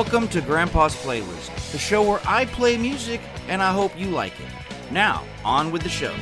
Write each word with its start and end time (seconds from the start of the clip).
Welcome 0.00 0.28
to 0.28 0.40
Grandpa's 0.40 0.94
Playlist, 0.94 1.72
the 1.72 1.78
show 1.78 2.08
where 2.08 2.20
I 2.24 2.44
play 2.44 2.76
music 2.76 3.20
and 3.48 3.60
I 3.60 3.72
hope 3.72 3.98
you 3.98 4.06
like 4.06 4.38
it. 4.38 4.46
Now, 4.92 5.24
on 5.44 5.72
with 5.72 5.82
the 5.82 5.88
show. 5.88 6.14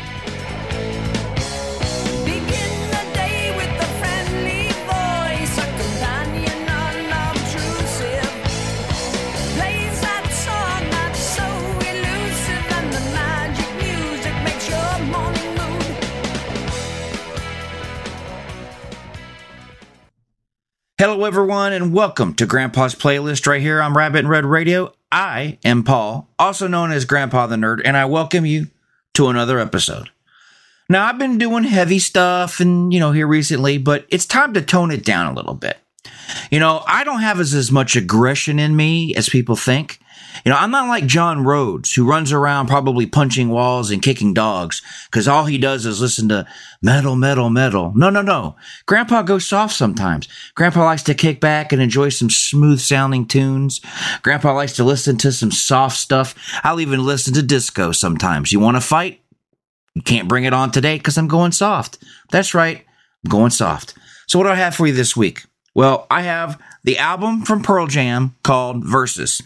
Hello, 20.99 21.27
everyone, 21.27 21.75
and 21.75 21.93
welcome 21.93 22.33
to 22.37 22.47
Grandpa's 22.47 22.95
Playlist 22.95 23.47
right 23.47 23.61
here 23.61 23.83
on 23.83 23.93
Rabbit 23.93 24.21
In 24.21 24.29
Red 24.29 24.47
Radio. 24.47 24.95
I 25.13 25.59
am 25.63 25.83
Paul, 25.83 26.27
also 26.39 26.69
known 26.69 26.91
as 26.91 27.05
Grandpa 27.05 27.47
the 27.47 27.57
Nerd, 27.57 27.83
and 27.85 27.99
I 27.99 28.07
welcome 28.07 28.47
you 28.47 28.69
to 29.13 29.29
another 29.29 29.59
episode. 29.59 30.09
Now, 30.89 31.05
I've 31.05 31.19
been 31.19 31.37
doing 31.37 31.65
heavy 31.65 31.99
stuff 31.99 32.61
and, 32.61 32.95
you 32.95 32.99
know, 32.99 33.13
here 33.13 33.27
recently, 33.27 33.77
but 33.77 34.07
it's 34.09 34.25
time 34.25 34.55
to 34.55 34.63
tone 34.63 34.91
it 34.91 35.05
down 35.05 35.31
a 35.31 35.35
little 35.35 35.53
bit. 35.53 35.77
You 36.51 36.61
know, 36.61 36.83
I 36.89 37.05
don't 37.05 37.21
have 37.21 37.41
as, 37.41 37.53
as 37.53 37.71
much 37.71 37.95
aggression 37.95 38.59
in 38.59 38.75
me 38.75 39.15
as 39.17 39.29
people 39.29 39.55
think. 39.55 39.99
You 40.45 40.51
know, 40.51 40.59
I'm 40.59 40.71
not 40.71 40.89
like 40.89 41.07
John 41.07 41.45
Rhodes, 41.45 41.93
who 41.93 42.09
runs 42.09 42.33
around 42.33 42.67
probably 42.67 43.07
punching 43.07 43.49
walls 43.49 43.91
and 43.91 44.03
kicking 44.03 44.35
dogs, 44.35 44.83
because 45.11 45.27
all 45.27 45.45
he 45.45 45.59
does 45.59 45.87
is 45.87 46.01
listen 46.01 46.29
to 46.29 46.47
metal, 46.83 47.17
metal, 47.17 47.51
metal. 47.51 47.93
No, 47.95 48.11
no, 48.11 48.23
no. 48.23 48.57
Grandpa 48.87 49.23
goes 49.23 49.47
soft 49.47 49.75
sometimes. 49.75 50.29
Grandpa 50.55 50.85
likes 50.85 51.03
to 51.05 51.15
kick 51.15 51.41
back 51.41 51.73
and 51.73 51.81
enjoy 51.81 52.09
some 52.09 52.31
smooth 52.31 52.81
sounding 52.81 53.27
tunes. 53.27 53.81
Grandpa 54.23 54.53
likes 54.55 54.75
to 54.75 54.85
listen 54.85 55.17
to 55.19 55.33
some 55.33 55.51
soft 55.51 55.97
stuff. 55.97 56.35
I'll 56.63 56.81
even 56.81 57.05
listen 57.05 57.35
to 57.35 57.43
disco 57.43 57.93
sometimes. 57.93 58.53
You 58.53 58.61
want 58.61 58.77
to 58.77 58.81
fight? 58.81 59.21
You 59.95 60.03
can't 60.03 60.29
bring 60.29 60.45
it 60.45 60.53
on 60.53 60.71
today 60.71 60.99
because 60.99 61.17
I'm 61.17 61.29
going 61.29 61.53
soft. 61.53 61.99
That's 62.31 62.55
right. 62.55 62.85
I'm 63.25 63.31
going 63.31 63.51
soft. 63.51 63.95
So, 64.27 64.39
what 64.39 64.45
do 64.45 64.51
I 64.51 64.57
have 64.57 64.75
for 64.75 64.87
you 64.87 64.93
this 64.93 65.17
week? 65.17 65.45
Well, 65.75 66.07
I 66.11 66.23
have 66.23 66.61
the 66.85 66.99
album 66.99 67.43
from 67.43 67.63
Pearl 67.63 67.87
Jam 67.87 68.35
called 68.43 68.85
Versus. 68.85 69.43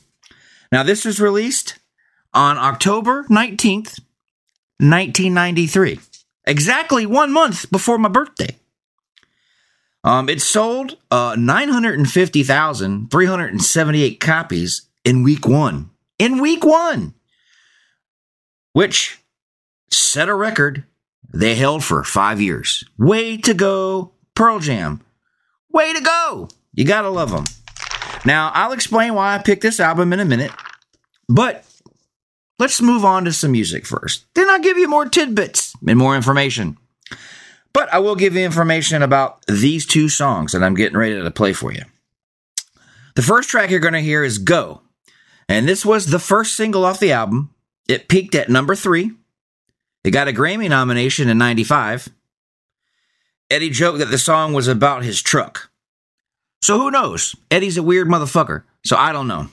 Now, 0.72 0.82
this 0.82 1.04
was 1.04 1.20
released 1.20 1.78
on 2.32 2.56
October 2.56 3.25
19th, 3.25 4.00
1993, 4.78 5.98
exactly 6.47 7.04
one 7.06 7.32
month 7.32 7.70
before 7.70 7.98
my 7.98 8.08
birthday. 8.08 8.56
Um, 10.03 10.28
it 10.28 10.41
sold 10.41 10.97
uh, 11.10 11.36
950,378 11.38 14.20
copies 14.20 14.88
in 15.04 15.22
week 15.22 15.47
one. 15.47 15.91
In 16.19 16.41
week 16.41 16.64
one! 16.64 17.14
Which 18.72 19.19
set 19.91 20.28
a 20.28 20.34
record 20.34 20.84
they 21.32 21.54
held 21.54 21.84
for 21.84 22.02
five 22.04 22.41
years. 22.41 22.84
Way 22.98 23.37
to 23.38 23.54
go, 23.54 24.12
Pearl 24.34 24.58
Jam. 24.58 25.00
Way 25.72 25.92
to 25.92 26.00
go. 26.00 26.48
You 26.72 26.84
gotta 26.84 27.10
love 27.10 27.31
them. 27.31 27.44
Now, 28.25 28.50
I'll 28.54 28.72
explain 28.72 29.14
why 29.14 29.34
I 29.34 29.38
picked 29.38 29.62
this 29.62 29.81
album 29.81 30.12
in 30.12 30.20
a 30.20 30.25
minute, 30.25 30.53
but 31.28 31.64
let's 32.58 32.82
move 32.82 33.04
on 33.04 33.25
to 33.25 33.32
some 33.32 33.53
music 33.53 33.86
first. 33.86 34.26
Then 34.34 34.50
I'll 34.50 34.60
give 34.60 34.78
you 34.78 34.88
more 34.88 35.06
tidbits 35.08 35.72
and 35.86 35.98
more 35.98 36.16
information. 36.16 36.76
But 37.72 37.92
I 37.92 37.98
will 38.00 38.16
give 38.16 38.34
you 38.34 38.44
information 38.44 39.03
about 39.03 39.44
these 39.47 39.86
two 39.86 40.08
songs 40.08 40.53
that 40.53 40.62
I'm 40.62 40.75
getting 40.75 40.98
ready 40.98 41.20
to 41.20 41.31
play 41.31 41.53
for 41.53 41.72
you. 41.72 41.82
The 43.14 43.22
first 43.22 43.48
track 43.48 43.70
you're 43.70 43.81
going 43.81 43.94
to 43.94 44.00
hear 44.00 44.25
is 44.25 44.38
Go. 44.38 44.82
And 45.48 45.69
this 45.69 45.84
was 45.84 46.06
the 46.06 46.19
first 46.19 46.56
single 46.56 46.84
off 46.84 47.00
the 47.00 47.12
album. 47.12 47.54
It 47.88 48.08
peaked 48.08 48.34
at 48.34 48.48
number 48.48 48.75
three. 48.75 49.12
It 50.04 50.10
got 50.12 50.28
a 50.28 50.32
Grammy 50.32 50.69
nomination 50.69 51.28
in 51.28 51.38
95. 51.38 52.08
Eddie 53.50 53.70
joked 53.70 53.98
that 53.98 54.10
the 54.10 54.19
song 54.19 54.52
was 54.52 54.69
about 54.69 55.02
his 55.02 55.20
truck. 55.20 55.69
So 56.62 56.78
who 56.78 56.91
knows? 56.91 57.34
Eddie's 57.50 57.76
a 57.76 57.82
weird 57.82 58.09
motherfucker. 58.09 58.65
So 58.84 58.97
I 58.97 59.12
don't 59.12 59.28
know. 59.28 59.48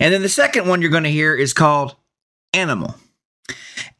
And 0.00 0.12
then 0.12 0.22
the 0.22 0.28
second 0.28 0.66
one 0.68 0.82
you're 0.82 0.90
going 0.90 1.04
to 1.04 1.10
hear 1.10 1.34
is 1.34 1.52
called 1.52 1.96
Animal. 2.52 2.94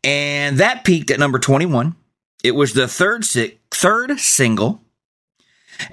And 0.02 0.58
that 0.58 0.84
peaked 0.84 1.10
at 1.10 1.18
number 1.18 1.38
21. 1.38 1.94
It 2.42 2.54
was 2.54 2.74
the 2.74 2.88
third 2.88 3.24
si- 3.24 3.58
third 3.70 4.18
single. 4.18 4.82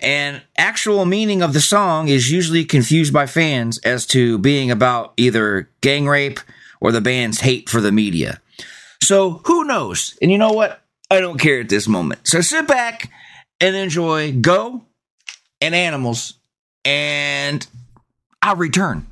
And 0.01 0.41
actual 0.57 1.05
meaning 1.05 1.41
of 1.41 1.53
the 1.53 1.61
song 1.61 2.07
is 2.07 2.31
usually 2.31 2.65
confused 2.65 3.13
by 3.13 3.25
fans 3.25 3.79
as 3.79 4.05
to 4.07 4.37
being 4.37 4.69
about 4.69 5.13
either 5.17 5.69
gang 5.81 6.07
rape 6.07 6.39
or 6.79 6.91
the 6.91 7.01
band's 7.01 7.39
hate 7.39 7.69
for 7.69 7.81
the 7.81 7.91
media. 7.91 8.41
So 9.01 9.41
who 9.45 9.63
knows? 9.63 10.17
And 10.21 10.29
you 10.31 10.37
know 10.37 10.51
what? 10.51 10.81
I 11.09 11.19
don't 11.19 11.39
care 11.39 11.61
at 11.61 11.69
this 11.69 11.87
moment. 11.87 12.27
So 12.27 12.41
sit 12.41 12.67
back 12.67 13.11
and 13.59 13.75
enjoy 13.75 14.33
Go 14.33 14.85
and 15.61 15.75
Animals, 15.75 16.33
and 16.83 17.65
I'll 18.41 18.55
return. 18.55 19.07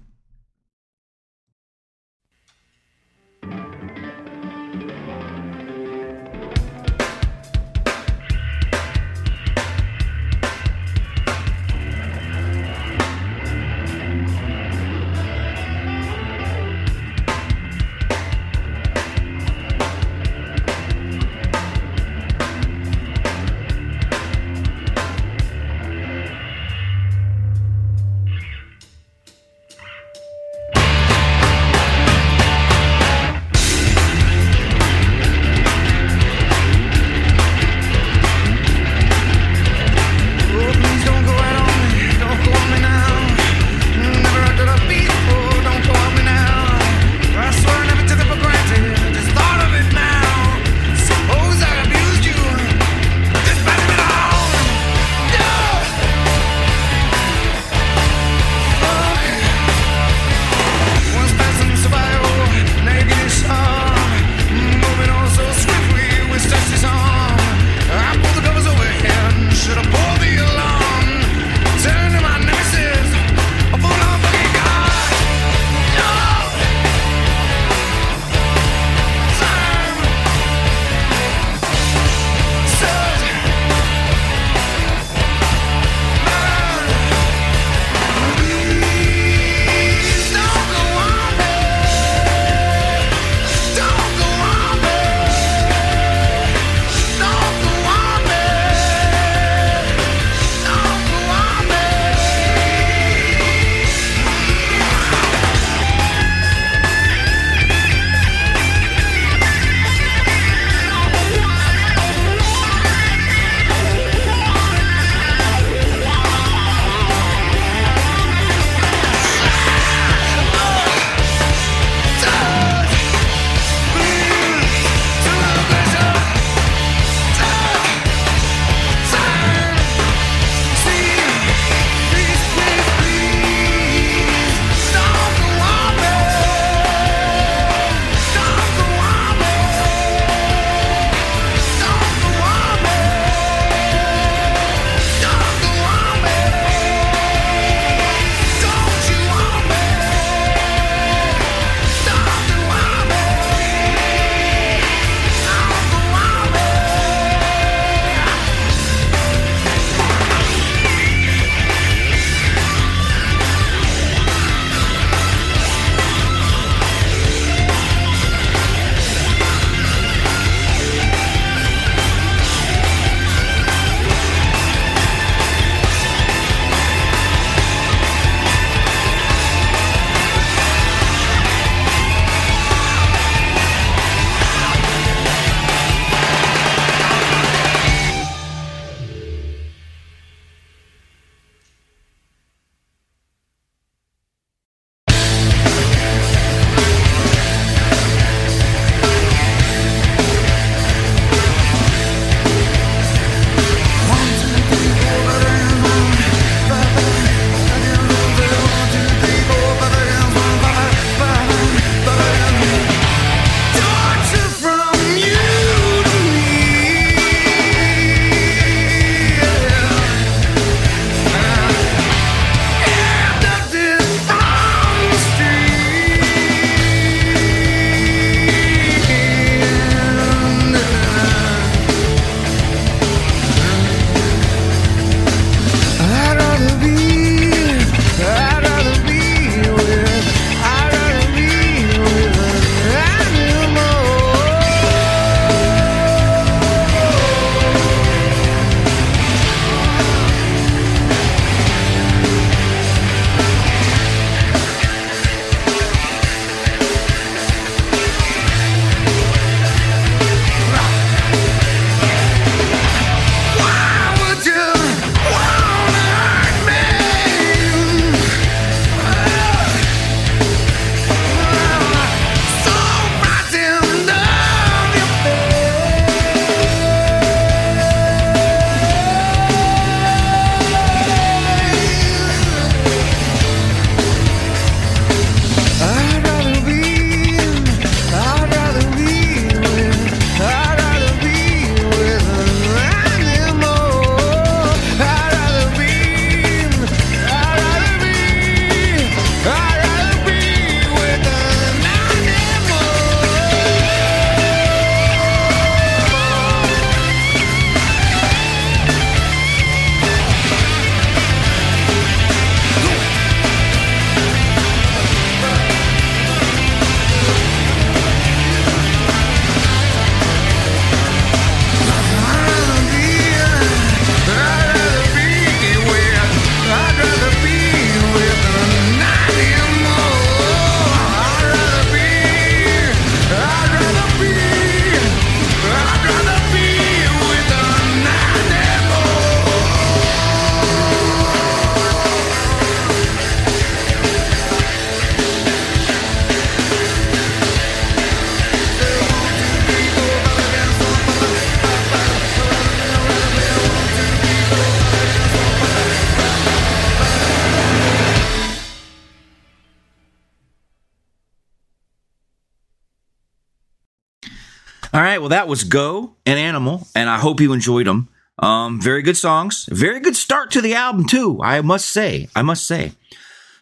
Well, 365.29 365.37
that 365.37 365.47
was 365.47 365.63
Go 365.63 366.15
and 366.25 366.39
Animal, 366.39 366.87
and 366.95 367.07
I 367.07 367.19
hope 367.19 367.39
you 367.39 367.53
enjoyed 367.53 367.85
them. 367.85 368.09
Um, 368.39 368.81
very 368.81 369.03
good 369.03 369.17
songs. 369.17 369.67
Very 369.69 369.99
good 369.99 370.15
start 370.15 370.49
to 370.51 370.61
the 370.61 370.73
album, 370.73 371.05
too, 371.05 371.39
I 371.43 371.61
must 371.61 371.89
say. 371.89 372.29
I 372.35 372.41
must 372.41 372.65
say. 372.65 372.93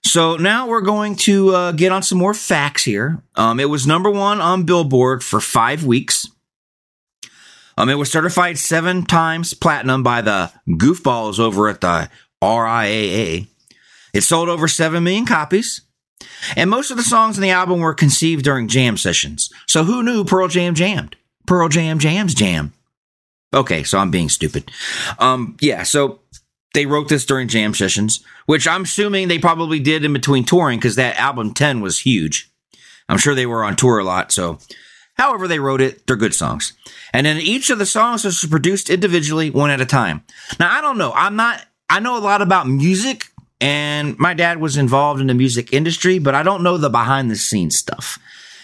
So 0.06 0.38
now 0.38 0.70
we're 0.70 0.80
going 0.80 1.18
to 1.28 1.50
uh, 1.50 1.72
get 1.74 1.92
on 1.92 2.04
some 2.04 2.20
more 2.20 2.34
facts 2.34 2.86
here. 2.86 3.22
Um, 3.36 3.60
it 3.60 3.70
was 3.70 3.86
number 3.86 4.10
one 4.10 4.40
on 4.40 4.64
Billboard 4.64 5.26
for 5.26 5.42
five 5.42 5.84
weeks. 5.84 6.30
Um, 7.78 7.90
it 7.90 7.96
was 7.96 8.10
certified 8.10 8.58
seven 8.58 9.04
times 9.04 9.54
platinum 9.54 10.04
by 10.04 10.22
the 10.22 10.54
goofballs 10.70 11.38
over 11.38 11.68
at 11.68 11.82
the 11.82 12.10
RIAA. 12.42 13.48
It 14.14 14.22
sold 14.22 14.48
over 14.48 14.70
7 14.70 15.04
million 15.04 15.26
copies. 15.26 15.82
And 16.56 16.70
most 16.70 16.92
of 16.92 16.98
the 16.98 17.04
songs 17.04 17.38
in 17.38 17.42
the 17.42 17.50
album 17.50 17.82
were 17.82 17.94
conceived 17.94 18.46
during 18.46 18.70
jam 18.70 18.96
sessions. 18.96 19.52
So 19.68 19.84
who 19.84 20.02
knew 20.02 20.24
Pearl 20.24 20.48
Jam 20.48 20.74
jammed? 20.74 21.17
Pearl 21.48 21.70
Jam 21.70 21.98
jams 21.98 22.36
jam. 22.36 22.74
Okay, 23.54 23.84
so 23.84 23.98
I'm 23.98 24.12
being 24.12 24.30
stupid. 24.30 24.70
Um, 25.18 25.58
yeah, 25.62 25.84
so 25.84 26.20
they 26.74 26.86
wrote 26.86 27.10
this 27.10 27.26
during 27.26 27.48
jam 27.48 27.74
sessions, 27.74 28.24
which 28.46 28.68
I'm 28.68 28.84
assuming 28.84 29.28
they 29.28 29.40
probably 29.40 29.80
did 29.80 30.06
in 30.06 30.14
between 30.14 30.44
touring 30.44 30.78
because 30.78 30.96
that 30.98 31.18
album 31.18 31.54
10 31.54 31.82
was 31.82 32.00
huge. 32.00 32.52
I'm 33.10 33.18
sure 33.18 33.34
they 33.34 33.46
were 33.46 33.64
on 33.64 33.76
tour 33.78 34.00
a 34.00 34.04
lot, 34.04 34.32
so 34.32 34.60
however 35.16 35.48
they 35.48 35.60
wrote 35.60 35.82
it, 35.82 36.06
they're 36.06 36.18
good 36.18 36.36
songs. 36.36 36.74
And 37.14 37.26
then 37.26 37.38
each 37.38 37.70
of 37.70 37.80
the 37.80 37.86
songs 37.86 38.26
was 38.26 38.44
produced 38.44 38.90
individually, 38.90 39.50
one 39.50 39.70
at 39.70 39.82
a 39.82 39.86
time. 39.86 40.24
Now, 40.60 40.70
I 40.70 40.82
don't 40.82 40.98
know. 40.98 41.14
I'm 41.14 41.38
not, 41.38 41.66
I 41.90 42.02
know 42.02 42.18
a 42.18 42.20
lot 42.20 42.42
about 42.42 42.68
music, 42.68 43.28
and 43.62 44.18
my 44.20 44.34
dad 44.34 44.60
was 44.60 44.76
involved 44.76 45.22
in 45.22 45.28
the 45.28 45.34
music 45.34 45.72
industry, 45.72 46.20
but 46.20 46.36
I 46.36 46.44
don't 46.44 46.64
know 46.64 46.78
the 46.78 46.90
behind 46.90 47.32
the 47.32 47.38
scenes 47.38 47.78
stuff. 47.78 48.20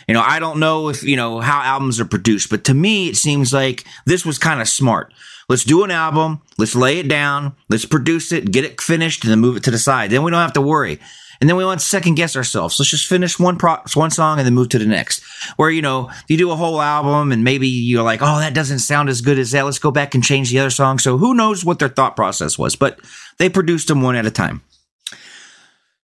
You 0.07 0.13
know, 0.13 0.21
I 0.21 0.39
don't 0.39 0.59
know 0.59 0.89
if, 0.89 1.03
you 1.03 1.15
know, 1.15 1.39
how 1.39 1.61
albums 1.61 1.99
are 1.99 2.05
produced, 2.05 2.49
but 2.49 2.63
to 2.65 2.73
me, 2.73 3.07
it 3.09 3.15
seems 3.15 3.53
like 3.53 3.85
this 4.05 4.25
was 4.25 4.37
kind 4.37 4.61
of 4.61 4.67
smart. 4.67 5.13
Let's 5.49 5.63
do 5.63 5.83
an 5.83 5.91
album. 5.91 6.41
Let's 6.57 6.75
lay 6.75 6.99
it 6.99 7.07
down. 7.07 7.55
Let's 7.69 7.85
produce 7.85 8.31
it, 8.31 8.51
get 8.51 8.63
it 8.65 8.79
finished, 8.81 9.23
and 9.23 9.31
then 9.31 9.39
move 9.39 9.57
it 9.57 9.63
to 9.63 9.71
the 9.71 9.77
side. 9.77 10.09
Then 10.09 10.23
we 10.23 10.31
don't 10.31 10.41
have 10.41 10.53
to 10.53 10.61
worry. 10.61 10.99
And 11.41 11.49
then 11.49 11.57
we 11.57 11.65
want 11.65 11.81
to 11.81 11.85
second 11.85 12.15
guess 12.15 12.37
ourselves. 12.37 12.79
Let's 12.79 12.91
just 12.91 13.07
finish 13.07 13.37
one 13.37 13.57
pro- 13.57 13.83
one 13.95 14.11
song 14.11 14.37
and 14.39 14.45
then 14.45 14.53
move 14.53 14.69
to 14.69 14.79
the 14.79 14.85
next. 14.85 15.21
Where, 15.57 15.69
you 15.69 15.81
know, 15.81 16.09
you 16.29 16.37
do 16.37 16.51
a 16.51 16.55
whole 16.55 16.79
album 16.79 17.33
and 17.33 17.43
maybe 17.43 17.67
you're 17.67 18.03
like, 18.03 18.21
oh, 18.21 18.39
that 18.39 18.53
doesn't 18.53 18.79
sound 18.79 19.09
as 19.09 19.19
good 19.19 19.37
as 19.37 19.51
that. 19.51 19.65
Let's 19.65 19.79
go 19.79 19.91
back 19.91 20.15
and 20.15 20.23
change 20.23 20.51
the 20.51 20.59
other 20.59 20.69
song. 20.69 20.99
So 20.99 21.17
who 21.17 21.33
knows 21.33 21.65
what 21.65 21.79
their 21.79 21.89
thought 21.89 22.15
process 22.15 22.57
was, 22.57 22.77
but 22.77 22.99
they 23.39 23.49
produced 23.49 23.89
them 23.89 24.01
one 24.01 24.15
at 24.15 24.25
a 24.25 24.31
time. 24.31 24.61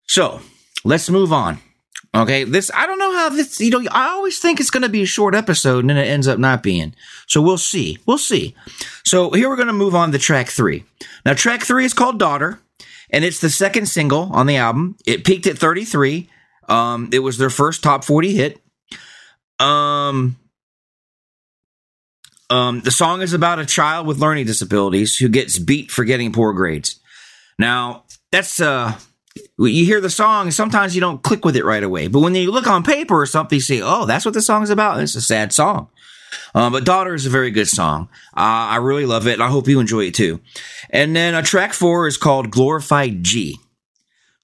So 0.05 0.41
let's 0.83 1.09
move 1.09 1.33
on. 1.33 1.59
Okay, 2.15 2.43
this 2.43 2.69
I 2.73 2.85
don't 2.85 2.99
know 2.99 3.11
how 3.11 3.29
this. 3.29 3.59
You 3.59 3.71
know, 3.71 3.89
I 3.91 4.09
always 4.09 4.37
think 4.37 4.59
it's 4.59 4.69
going 4.69 4.83
to 4.83 4.89
be 4.89 5.01
a 5.01 5.07
short 5.07 5.33
episode, 5.33 5.79
and 5.79 5.89
then 5.89 5.97
it 5.97 6.07
ends 6.07 6.27
up 6.27 6.37
not 6.37 6.61
being. 6.61 6.93
So 7.27 7.41
we'll 7.41 7.57
see. 7.57 7.97
We'll 8.05 8.19
see. 8.19 8.55
So 9.03 9.31
here 9.31 9.49
we're 9.49 9.55
going 9.55 9.67
to 9.67 9.73
move 9.73 9.95
on 9.95 10.11
to 10.11 10.19
track 10.19 10.49
three. 10.49 10.83
Now, 11.25 11.33
track 11.33 11.63
three 11.63 11.85
is 11.85 11.93
called 11.93 12.19
"Daughter," 12.19 12.59
and 13.09 13.25
it's 13.25 13.39
the 13.39 13.49
second 13.49 13.87
single 13.87 14.29
on 14.31 14.45
the 14.45 14.57
album. 14.57 14.95
It 15.07 15.25
peaked 15.25 15.47
at 15.47 15.57
33. 15.57 16.29
Um, 16.69 17.09
it 17.11 17.19
was 17.19 17.39
their 17.39 17.49
first 17.49 17.81
top 17.81 18.03
40 18.03 18.33
hit. 18.35 18.61
Um, 19.59 20.37
um, 22.49 22.81
the 22.81 22.91
song 22.91 23.21
is 23.21 23.33
about 23.33 23.59
a 23.59 23.65
child 23.65 24.05
with 24.05 24.19
learning 24.19 24.45
disabilities 24.45 25.17
who 25.17 25.29
gets 25.29 25.57
beat 25.57 25.89
for 25.89 26.03
getting 26.03 26.31
poor 26.31 26.53
grades. 26.53 26.99
Now, 27.57 28.03
that's 28.31 28.59
uh 28.59 28.97
you 29.57 29.85
hear 29.85 30.01
the 30.01 30.09
song 30.09 30.51
sometimes 30.51 30.95
you 30.95 31.01
don't 31.01 31.23
click 31.23 31.45
with 31.45 31.55
it 31.55 31.65
right 31.65 31.83
away. 31.83 32.07
But 32.07 32.19
when 32.19 32.35
you 32.35 32.51
look 32.51 32.67
on 32.67 32.83
paper 32.83 33.19
or 33.19 33.25
something, 33.25 33.57
you 33.57 33.61
say, 33.61 33.81
oh, 33.81 34.05
that's 34.05 34.25
what 34.25 34.33
the 34.33 34.41
song's 34.41 34.69
about. 34.69 35.01
It's 35.01 35.15
a 35.15 35.21
sad 35.21 35.53
song. 35.53 35.89
Um, 36.55 36.73
but 36.73 36.85
Daughter 36.85 37.13
is 37.13 37.25
a 37.25 37.31
very 37.31 37.51
good 37.51 37.67
song. 37.67 38.09
Uh, 38.35 38.73
I 38.73 38.77
really 38.77 39.05
love 39.05 39.27
it. 39.27 39.33
And 39.33 39.43
I 39.43 39.49
hope 39.49 39.67
you 39.67 39.79
enjoy 39.79 40.05
it 40.05 40.15
too. 40.15 40.39
And 40.89 41.15
then 41.15 41.35
uh, 41.35 41.41
track 41.41 41.73
four 41.73 42.07
is 42.07 42.17
called 42.17 42.51
Glorified 42.51 43.23
G. 43.23 43.59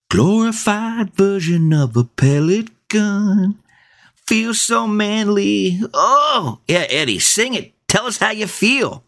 Glorified 0.10 1.14
version 1.14 1.72
of 1.74 1.96
a 1.96 2.04
pellet 2.04 2.70
gun. 2.88 3.60
Feels 4.26 4.62
so 4.62 4.88
manly. 4.88 5.80
Oh, 5.94 6.60
yeah, 6.68 6.86
Eddie, 6.90 7.20
sing 7.20 7.54
it. 7.54 7.74
Tell 7.88 8.06
us 8.06 8.18
how 8.18 8.32
you 8.32 8.48
feel. 8.48 9.04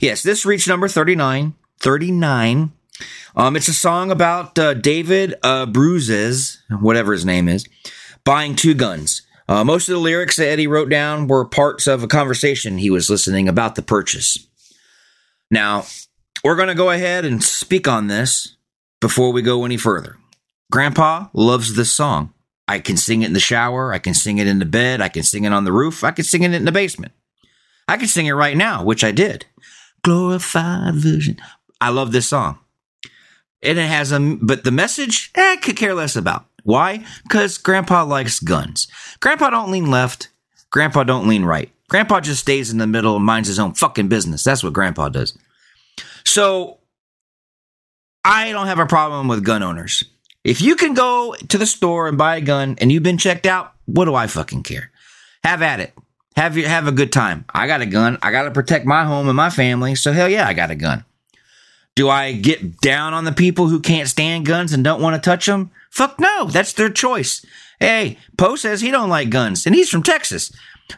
Yes, 0.00 0.22
this 0.22 0.44
reached 0.44 0.68
number 0.68 0.88
39. 0.88 1.54
39 1.80 2.72
um, 3.36 3.56
it's 3.56 3.68
a 3.68 3.74
song 3.74 4.10
about 4.10 4.58
uh, 4.58 4.74
David 4.74 5.34
uh, 5.42 5.66
Bruises, 5.66 6.62
whatever 6.80 7.12
his 7.12 7.24
name 7.24 7.48
is, 7.48 7.66
buying 8.24 8.56
two 8.56 8.74
guns. 8.74 9.22
Uh, 9.48 9.64
most 9.64 9.88
of 9.88 9.94
the 9.94 10.00
lyrics 10.00 10.36
that 10.36 10.48
Eddie 10.48 10.66
wrote 10.66 10.90
down 10.90 11.26
were 11.26 11.44
parts 11.44 11.86
of 11.86 12.02
a 12.02 12.08
conversation 12.08 12.78
he 12.78 12.90
was 12.90 13.08
listening 13.08 13.48
about 13.48 13.76
the 13.76 13.82
purchase. 13.82 14.46
Now, 15.50 15.86
we're 16.44 16.56
going 16.56 16.68
to 16.68 16.74
go 16.74 16.90
ahead 16.90 17.24
and 17.24 17.42
speak 17.42 17.88
on 17.88 18.08
this 18.08 18.56
before 19.00 19.32
we 19.32 19.40
go 19.40 19.64
any 19.64 19.76
further. 19.76 20.16
Grandpa 20.70 21.28
loves 21.32 21.76
this 21.76 21.90
song. 21.90 22.34
I 22.66 22.80
can 22.80 22.98
sing 22.98 23.22
it 23.22 23.26
in 23.26 23.32
the 23.32 23.40
shower. 23.40 23.94
I 23.94 23.98
can 23.98 24.12
sing 24.12 24.36
it 24.36 24.46
in 24.46 24.58
the 24.58 24.66
bed. 24.66 25.00
I 25.00 25.08
can 25.08 25.22
sing 25.22 25.44
it 25.44 25.52
on 25.52 25.64
the 25.64 25.72
roof. 25.72 26.04
I 26.04 26.10
can 26.10 26.24
sing 26.24 26.42
it 26.42 26.52
in 26.52 26.66
the 26.66 26.72
basement. 26.72 27.12
I 27.88 27.96
can 27.96 28.08
sing 28.08 28.26
it 28.26 28.32
right 28.32 28.56
now, 28.56 28.84
which 28.84 29.02
I 29.02 29.12
did. 29.12 29.46
Glorified 30.02 30.94
vision. 30.96 31.38
I 31.80 31.88
love 31.88 32.12
this 32.12 32.28
song 32.28 32.58
and 33.62 33.78
it 33.78 33.88
has 33.88 34.12
a 34.12 34.20
but 34.20 34.64
the 34.64 34.70
message 34.70 35.30
eh, 35.34 35.52
I 35.52 35.56
could 35.56 35.76
care 35.76 35.94
less 35.94 36.16
about. 36.16 36.46
Why? 36.64 37.04
Because 37.22 37.58
Grandpa 37.58 38.04
likes 38.04 38.40
guns. 38.40 38.88
Grandpa 39.20 39.50
don't 39.50 39.70
lean 39.70 39.90
left. 39.90 40.28
Grandpa 40.70 41.04
don't 41.04 41.28
lean 41.28 41.44
right. 41.44 41.70
Grandpa 41.88 42.20
just 42.20 42.42
stays 42.42 42.70
in 42.70 42.78
the 42.78 42.86
middle 42.86 43.16
and 43.16 43.24
minds 43.24 43.48
his 43.48 43.58
own 43.58 43.72
fucking 43.72 44.08
business. 44.08 44.44
That's 44.44 44.62
what 44.62 44.74
Grandpa 44.74 45.08
does. 45.08 45.36
So 46.24 46.78
I 48.24 48.52
don't 48.52 48.66
have 48.66 48.78
a 48.78 48.86
problem 48.86 49.28
with 49.28 49.44
gun 49.44 49.62
owners. 49.62 50.04
If 50.44 50.60
you 50.60 50.76
can 50.76 50.92
go 50.94 51.34
to 51.48 51.58
the 51.58 51.66
store 51.66 52.08
and 52.08 52.18
buy 52.18 52.36
a 52.36 52.40
gun 52.42 52.76
and 52.78 52.92
you've 52.92 53.02
been 53.02 53.18
checked 53.18 53.46
out, 53.46 53.72
what 53.86 54.04
do 54.04 54.14
I 54.14 54.26
fucking 54.26 54.62
care? 54.62 54.90
Have 55.42 55.62
at 55.62 55.80
it. 55.80 55.94
Have 56.36 56.56
you 56.56 56.66
have 56.66 56.86
a 56.86 56.92
good 56.92 57.12
time. 57.12 57.44
I 57.48 57.66
got 57.66 57.80
a 57.80 57.86
gun. 57.86 58.18
I 58.22 58.30
got 58.30 58.42
to 58.42 58.50
protect 58.50 58.84
my 58.84 59.04
home 59.04 59.28
and 59.28 59.36
my 59.36 59.50
family. 59.50 59.94
So 59.94 60.12
hell 60.12 60.28
yeah, 60.28 60.46
I 60.46 60.52
got 60.52 60.70
a 60.70 60.76
gun. 60.76 61.04
Do 61.94 62.08
I 62.08 62.32
get 62.32 62.80
down 62.80 63.14
on 63.14 63.24
the 63.24 63.32
people 63.32 63.68
who 63.68 63.80
can't 63.80 64.08
stand 64.08 64.46
guns 64.46 64.72
and 64.72 64.84
don't 64.84 65.02
want 65.02 65.16
to 65.16 65.30
touch 65.30 65.46
them? 65.46 65.70
Fuck 65.90 66.20
no, 66.20 66.44
that's 66.46 66.72
their 66.72 66.90
choice. 66.90 67.44
Hey, 67.80 68.18
Poe 68.36 68.56
says 68.56 68.80
he 68.80 68.90
don't 68.90 69.08
like 69.08 69.30
guns 69.30 69.66
and 69.66 69.74
he's 69.74 69.88
from 69.90 70.02
Texas. 70.02 70.52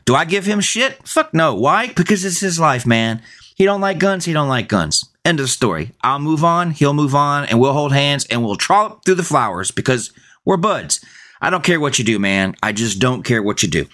Do 0.04 0.14
I 0.14 0.24
give 0.24 0.46
him 0.46 0.60
shit? 0.60 1.06
Fuck 1.08 1.34
no. 1.34 1.54
Why? 1.54 1.88
Because 1.88 2.24
it's 2.24 2.40
his 2.40 2.60
life, 2.60 2.86
man. 2.86 3.22
He 3.56 3.64
don't 3.64 3.80
like 3.80 3.98
guns, 3.98 4.24
he 4.24 4.32
don't 4.32 4.48
like 4.48 4.68
guns. 4.68 5.04
End 5.24 5.38
of 5.38 5.44
the 5.44 5.48
story. 5.48 5.92
I'll 6.02 6.18
move 6.18 6.44
on, 6.44 6.70
he'll 6.70 6.94
move 6.94 7.14
on, 7.14 7.44
and 7.44 7.60
we'll 7.60 7.74
hold 7.74 7.92
hands 7.92 8.24
and 8.26 8.42
we'll 8.44 8.56
trollop 8.56 9.04
through 9.04 9.16
the 9.16 9.22
flowers 9.22 9.70
because 9.70 10.12
we're 10.44 10.56
buds. 10.56 11.04
I 11.42 11.50
don't 11.50 11.64
care 11.64 11.80
what 11.80 11.98
you 11.98 12.04
do, 12.04 12.18
man. 12.18 12.54
I 12.62 12.72
just 12.72 12.98
don't 12.98 13.22
care 13.22 13.42
what 13.42 13.62
you 13.62 13.68
do. 13.68 13.86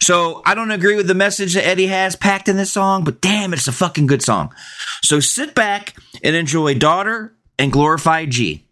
So 0.00 0.42
I 0.44 0.54
don't 0.54 0.70
agree 0.70 0.94
with 0.94 1.08
the 1.08 1.14
message 1.14 1.54
that 1.54 1.66
Eddie 1.66 1.88
has 1.88 2.14
packed 2.14 2.48
in 2.48 2.56
this 2.56 2.72
song, 2.72 3.02
but 3.04 3.20
damn, 3.20 3.52
it's 3.52 3.66
a 3.66 3.72
fucking 3.72 4.06
good 4.06 4.22
song. 4.22 4.54
So 5.02 5.18
sit 5.18 5.54
back 5.54 5.94
and 6.22 6.36
enjoy 6.36 6.74
Daughter 6.74 7.34
and 7.58 7.72
Glorified 7.72 8.30
G. 8.30 8.66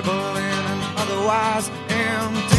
Breakfast 0.00 0.16
table 0.16 0.36
in 0.36 0.44
an 0.44 0.80
otherwise 0.96 1.70
empty 1.90 2.49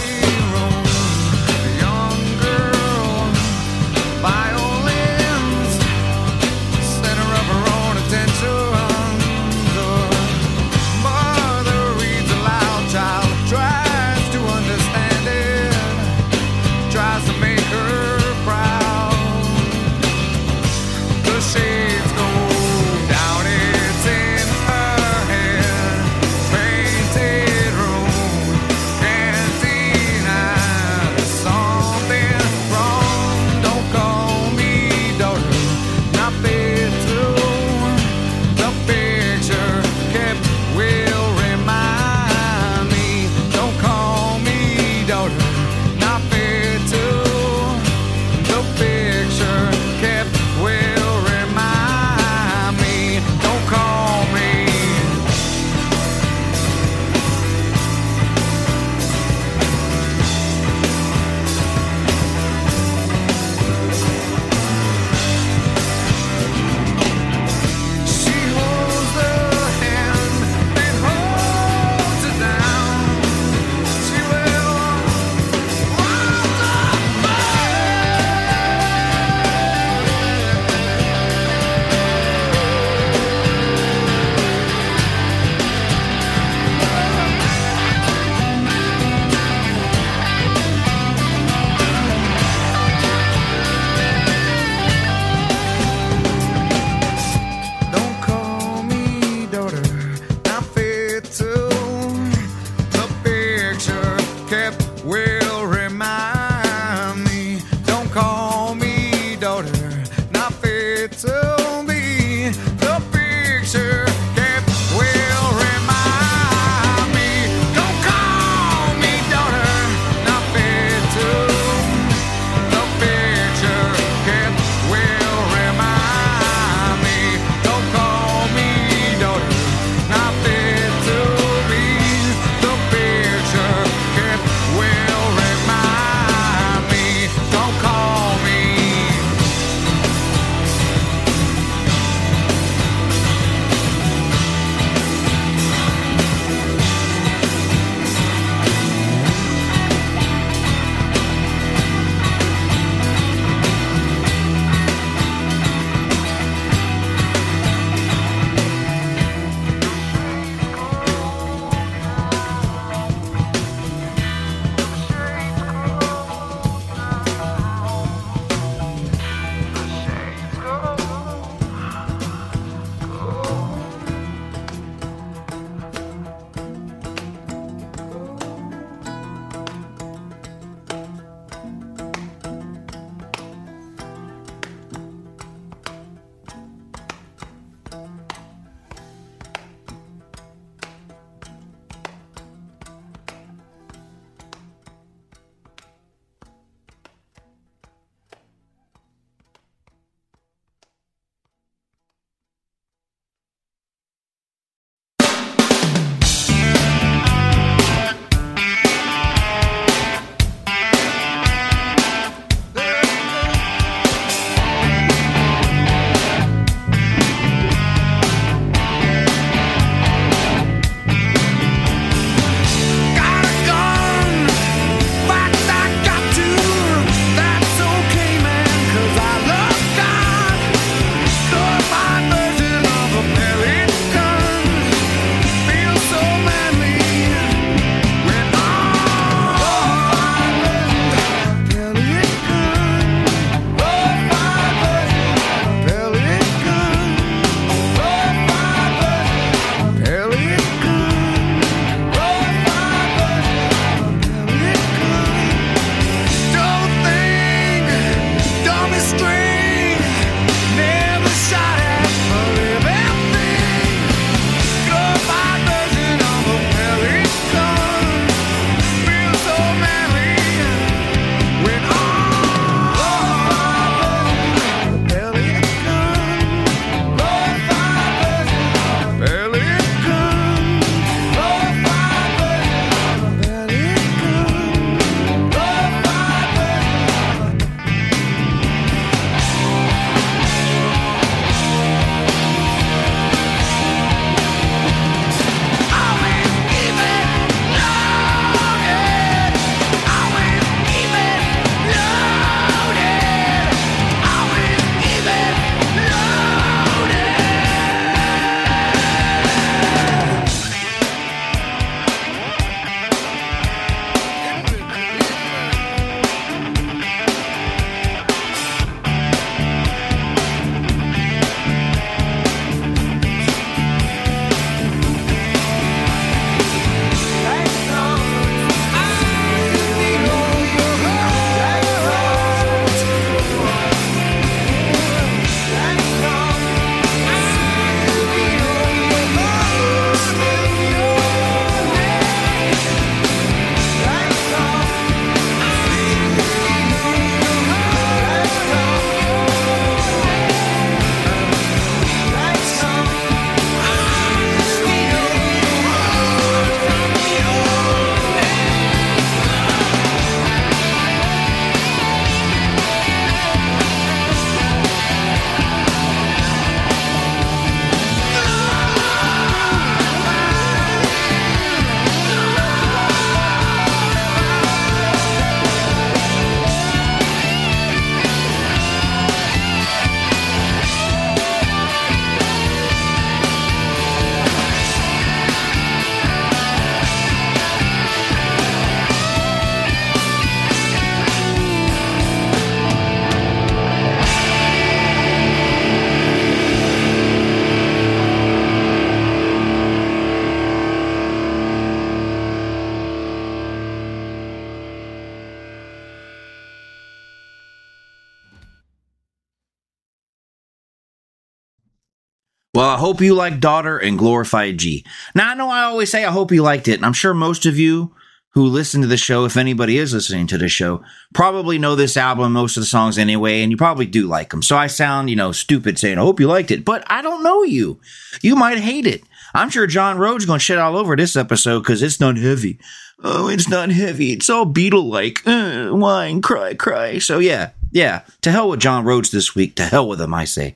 hope 413.02 413.20
you 413.20 413.34
like 413.34 413.60
Daughter 413.60 413.98
and 413.98 414.18
Glorified 414.18 414.78
G. 414.78 415.04
Now, 415.36 415.50
I 415.50 415.56
know 415.56 415.70
I 415.70 415.82
always 415.84 416.12
say 416.12 416.24
I 416.24 416.32
hope 416.32 416.52
you 416.52 416.62
liked 416.62 416.88
it, 416.88 416.96
and 416.96 417.06
I'm 417.06 417.14
sure 417.14 417.34
most 417.34 417.66
of 417.66 417.78
you 417.78 418.16
who 418.52 418.66
listen 418.66 419.02
to 419.02 419.08
the 419.08 419.18
show, 419.18 419.46
if 419.46 419.58
anybody 419.58 419.98
is 419.98 420.14
listening 420.14 420.46
to 420.46 420.58
the 420.58 420.70
show, 420.70 421.04
probably 421.34 421.80
know 421.80 421.96
this 421.96 422.16
album, 422.16 422.54
most 422.54 422.78
of 422.78 422.82
the 422.82 422.88
songs 422.88 423.18
anyway, 423.18 423.62
and 423.62 423.72
you 423.72 423.78
probably 423.78 424.06
do 424.06 424.28
like 424.28 424.52
them. 424.52 424.62
So 424.62 424.78
I 424.78 424.88
sound, 424.88 425.30
you 425.30 425.36
know, 425.36 425.52
stupid 425.52 425.98
saying, 425.98 426.18
I 426.18 426.22
hope 426.22 426.40
you 426.40 426.48
liked 426.48 426.70
it, 426.70 426.86
but 426.86 427.04
I 427.08 427.22
don't 427.22 427.44
know 427.44 427.64
you. 427.64 428.00
You 428.42 428.56
might 428.56 428.78
hate 428.78 429.08
it. 429.08 429.24
I'm 429.54 429.70
sure 429.70 429.88
John 429.88 430.18
Rhodes 430.18 430.46
going 430.46 430.60
to 430.60 430.64
shit 430.64 430.78
all 430.78 430.96
over 430.96 431.16
this 431.16 431.36
episode 431.36 431.80
because 431.80 432.04
it's 432.04 432.20
not 432.20 432.38
heavy. 432.38 432.78
Oh, 433.24 433.48
it's 433.48 433.68
not 433.68 433.90
heavy. 433.90 434.32
It's 434.34 434.50
all 434.50 434.66
Beatle 434.66 435.10
like. 435.10 435.42
Uh, 435.46 435.90
whine, 435.90 436.42
cry, 436.42 436.74
cry. 436.74 437.20
So 437.20 437.40
yeah, 437.40 437.72
yeah. 437.92 438.22
To 438.42 438.52
hell 438.52 438.70
with 438.70 438.80
John 438.80 439.06
Rhodes 439.06 439.32
this 439.32 439.56
week. 439.56 439.76
To 439.76 439.86
hell 439.86 440.08
with 440.08 440.22
him, 440.22 440.34
I 440.34 440.46
say. 440.46 440.76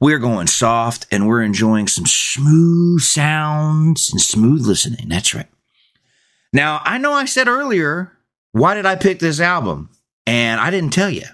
We're 0.00 0.18
going 0.18 0.46
soft 0.46 1.06
and 1.10 1.26
we're 1.26 1.42
enjoying 1.42 1.88
some 1.88 2.06
smooth 2.06 3.00
sounds 3.00 4.10
and 4.10 4.20
smooth 4.20 4.66
listening. 4.66 5.08
That's 5.08 5.34
right. 5.34 5.48
Now, 6.52 6.80
I 6.84 6.98
know 6.98 7.12
I 7.12 7.24
said 7.24 7.48
earlier, 7.48 8.12
why 8.52 8.74
did 8.74 8.86
I 8.86 8.96
pick 8.96 9.18
this 9.18 9.40
album? 9.40 9.90
And 10.26 10.60
I 10.60 10.70
didn't 10.70 10.92
tell 10.92 11.10
you. 11.10 11.26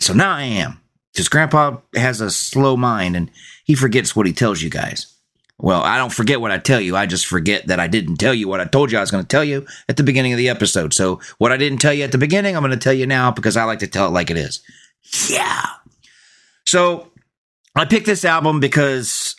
So 0.00 0.12
now 0.12 0.32
I 0.34 0.42
am. 0.42 0.80
Because 1.12 1.28
Grandpa 1.28 1.78
has 1.94 2.20
a 2.20 2.30
slow 2.30 2.76
mind 2.76 3.16
and 3.16 3.30
he 3.64 3.74
forgets 3.74 4.16
what 4.16 4.26
he 4.26 4.32
tells 4.32 4.62
you 4.62 4.70
guys. 4.70 5.12
Well, 5.58 5.82
I 5.82 5.96
don't 5.96 6.12
forget 6.12 6.40
what 6.40 6.50
I 6.50 6.58
tell 6.58 6.80
you. 6.80 6.96
I 6.96 7.06
just 7.06 7.26
forget 7.26 7.68
that 7.68 7.78
I 7.78 7.86
didn't 7.86 8.16
tell 8.16 8.34
you 8.34 8.48
what 8.48 8.60
I 8.60 8.64
told 8.64 8.90
you 8.90 8.98
I 8.98 9.00
was 9.00 9.12
going 9.12 9.22
to 9.22 9.28
tell 9.28 9.44
you 9.44 9.64
at 9.88 9.96
the 9.96 10.02
beginning 10.02 10.32
of 10.32 10.38
the 10.38 10.48
episode. 10.48 10.92
So, 10.92 11.20
what 11.38 11.52
I 11.52 11.56
didn't 11.56 11.78
tell 11.78 11.92
you 11.92 12.02
at 12.02 12.10
the 12.10 12.18
beginning, 12.18 12.56
I'm 12.56 12.62
going 12.62 12.72
to 12.72 12.76
tell 12.76 12.92
you 12.92 13.06
now 13.06 13.30
because 13.30 13.56
I 13.56 13.62
like 13.62 13.78
to 13.78 13.86
tell 13.86 14.08
it 14.08 14.10
like 14.10 14.30
it 14.30 14.36
is. 14.36 14.60
Yeah. 15.28 15.66
So, 16.66 17.11
I 17.74 17.84
picked 17.84 18.06
this 18.06 18.24
album 18.24 18.60
because 18.60 19.34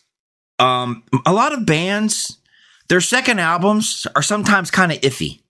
um, 0.59 1.03
a 1.25 1.33
lot 1.33 1.53
of 1.53 1.65
bands, 1.65 2.37
their 2.89 3.01
second 3.01 3.39
albums 3.39 4.07
are 4.15 4.21
sometimes 4.21 4.71
kind 4.71 4.91
of 4.91 4.99
iffy. 5.01 5.41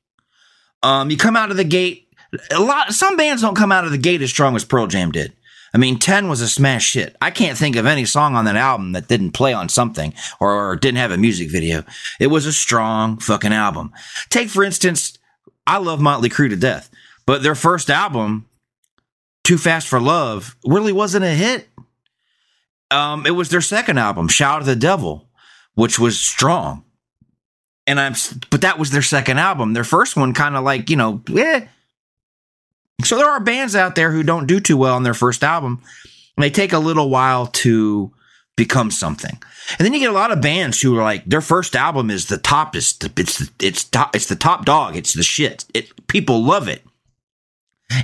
Um, 0.82 1.10
you 1.10 1.18
come 1.18 1.38
out 1.38 1.52
of 1.52 1.58
the 1.58 1.64
gate, 1.64 2.08
a 2.52 2.60
lot. 2.60 2.92
Some 2.94 3.16
bands 3.16 3.42
don't 3.42 3.56
come 3.56 3.72
out 3.72 3.86
of 3.86 3.92
the 3.92 3.98
gate 3.98 4.22
as 4.22 4.30
strong 4.30 4.56
as 4.56 4.66
Pearl 4.66 4.88
Jam 4.88 5.12
did. 5.12 5.34
I 5.74 5.80
mean, 5.80 5.98
10 5.98 6.30
was 6.30 6.42
a 6.42 6.48
smash 6.48 6.94
hit. 6.94 7.16
I 7.20 7.32
can't 7.32 7.58
think 7.58 7.76
of 7.76 7.88
any 7.88 8.06
song 8.06 8.36
on 8.36 8.46
that 8.46 8.56
album 8.56 8.92
that 8.92 9.08
didn't 9.08 9.32
play 9.32 9.54
on 9.54 9.70
something 9.70 10.14
or, 10.40 10.54
or 10.54 10.76
didn't 10.76 11.00
have 11.00 11.12
a 11.12 11.18
music 11.18 11.50
video. 11.50 11.84
It 12.20 12.28
was 12.28 12.46
a 12.46 12.54
strong 12.54 13.18
fucking 13.18 13.54
album. 13.54 13.92
Take, 14.30 14.50
for 14.50 14.64
instance, 14.64 15.18
I 15.66 15.80
love 15.80 16.00
Motley 16.00 16.30
Crue 16.30 16.50
to 16.50 16.56
death, 16.56 16.92
but 17.26 17.42
their 17.42 17.56
first 17.56 17.90
album, 17.90 18.48
Too 19.44 19.58
Fast 19.58 19.88
for 19.88 20.00
Love, 20.00 20.56
really 20.64 20.92
wasn't 20.92 21.26
a 21.26 21.30
hit. 21.30 21.68
Um, 22.92 23.26
it 23.26 23.32
was 23.32 23.50
their 23.50 23.62
second 23.62 23.98
album, 23.98 24.28
Shout 24.28 24.62
at 24.62 24.66
the 24.66 24.76
Devil, 24.76 25.28
which 25.76 25.98
was 25.98 26.20
strong. 26.20 26.84
And 27.86 28.00
I'm, 28.00 28.14
but 28.50 28.62
that 28.62 28.80
was 28.80 28.92
their 28.92 29.02
second 29.02 29.40
album. 29.40 29.74
Their 29.74 29.84
first 29.84 30.16
one 30.16 30.34
kind 30.34 30.56
of 30.56 30.64
like, 30.64 30.90
you 30.90 30.96
know, 30.96 31.22
eh. 31.36 31.66
So 33.04 33.18
there 33.18 33.30
are 33.30 33.40
bands 33.40 33.76
out 33.76 33.96
there 33.96 34.12
who 34.12 34.24
don't 34.24 34.48
do 34.48 34.60
too 34.60 34.78
well 34.78 34.96
on 34.96 35.04
their 35.04 35.14
first 35.14 35.44
album. 35.44 35.82
And 36.38 36.44
they 36.44 36.50
take 36.50 36.72
a 36.72 36.80
little 36.80 37.10
while 37.10 37.48
to 37.48 38.14
become 38.56 38.92
something. 38.92 39.38
And 39.78 39.86
then 39.86 39.94
you 39.94 40.00
get 40.00 40.10
a 40.10 40.14
lot 40.14 40.32
of 40.32 40.42
bands 40.42 40.82
who 40.82 40.98
are 40.98 41.04
like, 41.04 41.26
their 41.26 41.42
first 41.42 41.76
album 41.76 42.10
is 42.10 42.28
the 42.28 42.38
top, 42.38 42.76
it's 42.76 42.94
the, 42.94 43.12
it's, 43.18 43.40
the, 43.40 43.50
it's 43.60 43.84
top, 43.84 44.16
it's 44.16 44.28
the 44.28 44.36
top 44.36 44.66
dog. 44.66 44.96
It's 44.96 45.14
the 45.14 45.24
shit. 45.24 45.66
It, 45.74 46.08
people 46.08 46.42
love 46.42 46.68
it 46.68 46.84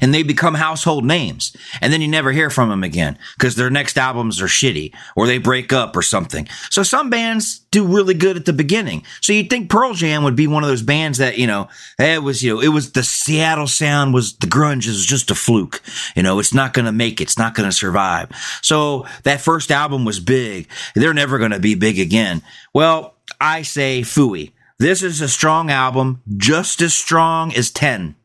and 0.01 0.13
they 0.13 0.23
become 0.23 0.55
household 0.55 1.05
names. 1.05 1.55
And 1.81 1.91
then 1.91 2.01
you 2.01 2.07
never 2.07 2.31
hear 2.31 2.49
from 2.49 2.69
them 2.69 2.83
again 2.83 3.17
because 3.37 3.55
their 3.55 3.69
next 3.69 3.97
albums 3.97 4.41
are 4.41 4.47
shitty 4.47 4.93
or 5.15 5.27
they 5.27 5.37
break 5.37 5.73
up 5.73 5.95
or 5.95 6.01
something. 6.01 6.47
So 6.69 6.83
some 6.83 7.09
bands 7.09 7.59
do 7.71 7.85
really 7.85 8.13
good 8.13 8.37
at 8.37 8.45
the 8.45 8.53
beginning. 8.53 9.03
So 9.21 9.33
you'd 9.33 9.49
think 9.49 9.69
Pearl 9.69 9.93
Jam 9.93 10.23
would 10.23 10.35
be 10.35 10.47
one 10.47 10.63
of 10.63 10.69
those 10.69 10.81
bands 10.81 11.19
that, 11.19 11.37
you 11.37 11.47
know, 11.47 11.69
it 11.97 12.23
was, 12.23 12.43
you 12.43 12.55
know, 12.55 12.61
it 12.61 12.69
was 12.69 12.91
the 12.91 13.03
Seattle 13.03 13.67
sound 13.67 14.13
was 14.13 14.35
the 14.37 14.47
grunge 14.47 14.87
is 14.87 15.05
just 15.05 15.31
a 15.31 15.35
fluke. 15.35 15.81
You 16.15 16.23
know, 16.23 16.39
it's 16.39 16.53
not 16.53 16.73
going 16.73 16.85
to 16.85 16.91
make 16.91 17.21
it. 17.21 17.25
It's 17.25 17.37
not 17.37 17.55
going 17.55 17.69
to 17.69 17.75
survive. 17.75 18.31
So 18.61 19.05
that 19.23 19.41
first 19.41 19.71
album 19.71 20.05
was 20.05 20.19
big. 20.19 20.67
They're 20.95 21.13
never 21.13 21.37
going 21.37 21.51
to 21.51 21.59
be 21.59 21.75
big 21.75 21.99
again. 21.99 22.41
Well, 22.73 23.15
I 23.39 23.61
say 23.61 24.01
fooey. 24.01 24.51
This 24.79 25.03
is 25.03 25.19
a 25.19 25.27
strong 25.27 25.69
album, 25.69 26.21
just 26.37 26.81
as 26.81 26.93
strong 26.93 27.53
as 27.53 27.69
10. 27.69 28.15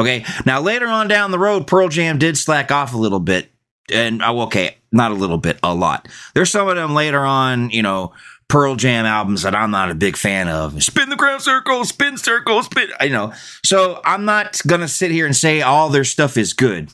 Okay. 0.00 0.24
Now 0.46 0.60
later 0.60 0.86
on 0.86 1.08
down 1.08 1.30
the 1.30 1.38
road, 1.38 1.66
Pearl 1.66 1.88
Jam 1.88 2.18
did 2.18 2.36
slack 2.36 2.72
off 2.72 2.94
a 2.94 2.98
little 2.98 3.20
bit. 3.20 3.50
And 3.92 4.22
oh, 4.22 4.42
okay, 4.42 4.76
not 4.92 5.10
a 5.10 5.14
little 5.14 5.38
bit, 5.38 5.58
a 5.62 5.74
lot. 5.74 6.08
There's 6.34 6.50
some 6.50 6.68
of 6.68 6.76
them 6.76 6.94
later 6.94 7.20
on, 7.20 7.70
you 7.70 7.82
know, 7.82 8.12
Pearl 8.48 8.76
Jam 8.76 9.04
albums 9.04 9.42
that 9.42 9.54
I'm 9.54 9.70
not 9.70 9.90
a 9.90 9.94
big 9.94 10.16
fan 10.16 10.48
of. 10.48 10.82
Spin 10.82 11.08
the 11.08 11.16
ground 11.16 11.42
circle, 11.42 11.84
spin 11.84 12.16
circle, 12.16 12.62
spin, 12.62 12.88
you 13.00 13.10
know. 13.10 13.32
So 13.64 14.00
I'm 14.04 14.24
not 14.24 14.60
going 14.66 14.80
to 14.80 14.88
sit 14.88 15.10
here 15.10 15.26
and 15.26 15.36
say 15.36 15.62
all 15.62 15.88
their 15.88 16.04
stuff 16.04 16.36
is 16.36 16.52
good. 16.52 16.90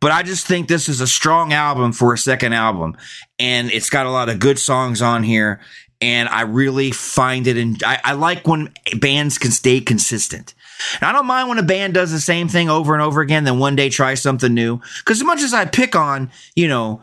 But 0.00 0.12
I 0.12 0.22
just 0.22 0.46
think 0.46 0.68
this 0.68 0.88
is 0.88 1.00
a 1.00 1.06
strong 1.06 1.52
album 1.52 1.92
for 1.92 2.14
a 2.14 2.18
second 2.18 2.52
album. 2.52 2.96
And 3.38 3.70
it's 3.70 3.90
got 3.90 4.06
a 4.06 4.10
lot 4.10 4.28
of 4.28 4.38
good 4.38 4.58
songs 4.58 5.02
on 5.02 5.22
here. 5.22 5.60
And 6.00 6.28
I 6.30 6.42
really 6.42 6.92
find 6.92 7.46
it, 7.46 7.58
and 7.58 7.82
I, 7.84 8.00
I 8.02 8.12
like 8.12 8.46
when 8.46 8.72
bands 8.98 9.36
can 9.36 9.50
stay 9.50 9.80
consistent. 9.80 10.54
And 11.00 11.04
I 11.04 11.12
don't 11.12 11.26
mind 11.26 11.48
when 11.48 11.58
a 11.58 11.62
band 11.62 11.94
does 11.94 12.10
the 12.10 12.20
same 12.20 12.48
thing 12.48 12.68
over 12.68 12.94
and 12.94 13.02
over 13.02 13.20
again, 13.20 13.44
then 13.44 13.58
one 13.58 13.76
day 13.76 13.88
try 13.88 14.14
something 14.14 14.52
new. 14.52 14.80
Because 14.98 15.20
as 15.20 15.26
much 15.26 15.42
as 15.42 15.54
I 15.54 15.64
pick 15.64 15.94
on, 15.96 16.30
you 16.54 16.68
know, 16.68 17.02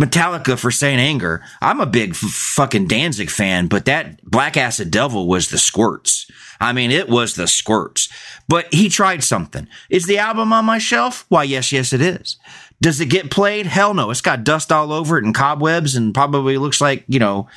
Metallica 0.00 0.58
for 0.58 0.70
Saint 0.70 1.00
Anger, 1.00 1.42
I'm 1.60 1.80
a 1.80 1.86
big 1.86 2.10
f- 2.10 2.16
fucking 2.16 2.86
Danzig 2.86 3.30
fan, 3.30 3.66
but 3.66 3.84
that 3.84 4.22
Black 4.24 4.56
Acid 4.56 4.90
Devil 4.90 5.28
was 5.28 5.50
the 5.50 5.58
squirts. 5.58 6.30
I 6.60 6.72
mean, 6.72 6.90
it 6.90 7.08
was 7.08 7.34
the 7.34 7.46
squirts. 7.46 8.08
But 8.48 8.72
he 8.72 8.88
tried 8.88 9.22
something. 9.22 9.68
Is 9.90 10.06
the 10.06 10.18
album 10.18 10.52
on 10.52 10.64
my 10.64 10.78
shelf? 10.78 11.26
Why, 11.28 11.42
yes, 11.42 11.72
yes, 11.72 11.92
it 11.92 12.00
is. 12.00 12.36
Does 12.80 13.00
it 13.00 13.06
get 13.06 13.30
played? 13.30 13.66
Hell 13.66 13.94
no. 13.94 14.10
It's 14.10 14.20
got 14.20 14.44
dust 14.44 14.72
all 14.72 14.92
over 14.92 15.18
it 15.18 15.24
and 15.24 15.34
cobwebs 15.34 15.94
and 15.94 16.14
probably 16.14 16.58
looks 16.58 16.80
like, 16.80 17.04
you 17.06 17.18
know, 17.18 17.48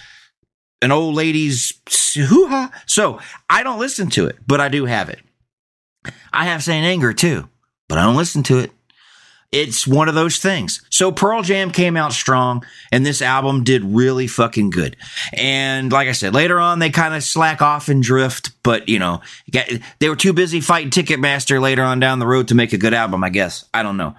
an 0.82 0.92
old 0.92 1.16
lady's 1.16 1.74
hoo 2.16 2.48
ha. 2.48 2.72
So 2.86 3.20
I 3.50 3.64
don't 3.64 3.80
listen 3.80 4.10
to 4.12 4.28
it, 4.28 4.38
but 4.46 4.62
I 4.62 4.70
do 4.70 4.86
have 4.86 5.10
it. 5.10 5.20
I 6.34 6.46
have 6.46 6.64
Saint 6.64 6.86
Anger 6.86 7.14
too, 7.14 7.48
but 7.88 7.98
I 7.98 8.04
don't 8.04 8.16
listen 8.16 8.44
to 8.44 8.60
it. 8.60 8.72
It's 9.52 9.88
one 9.88 10.10
of 10.10 10.16
those 10.16 10.40
things. 10.40 10.86
So 10.90 11.14
Pearl 11.14 11.42
Jam 11.42 11.72
came 11.72 11.96
out 11.96 12.12
strong 12.12 12.66
and 12.92 13.06
this 13.06 13.22
album 13.22 13.64
did 13.64 13.86
really 13.86 14.28
fucking 14.28 14.70
good. 14.70 14.98
And 15.32 15.92
like 15.94 16.10
I 16.10 16.12
said, 16.12 16.34
later 16.34 16.60
on 16.60 16.80
they 16.80 16.90
kind 16.90 17.14
of 17.14 17.24
slack 17.24 17.62
off 17.62 17.88
and 17.88 18.04
drift, 18.04 18.52
but 18.64 18.90
you 18.90 19.00
know, 19.00 19.22
they 20.00 20.10
were 20.10 20.18
too 20.18 20.34
busy 20.34 20.60
fighting 20.60 20.90
Ticketmaster 20.90 21.62
later 21.62 21.84
on 21.84 22.02
down 22.02 22.20
the 22.20 22.28
road 22.28 22.50
to 22.50 22.56
make 22.56 22.74
a 22.74 22.78
good 22.78 22.94
album, 22.94 23.24
I 23.24 23.30
guess. 23.30 23.64
I 23.74 23.82
don't 23.82 23.98
know. 23.98 24.16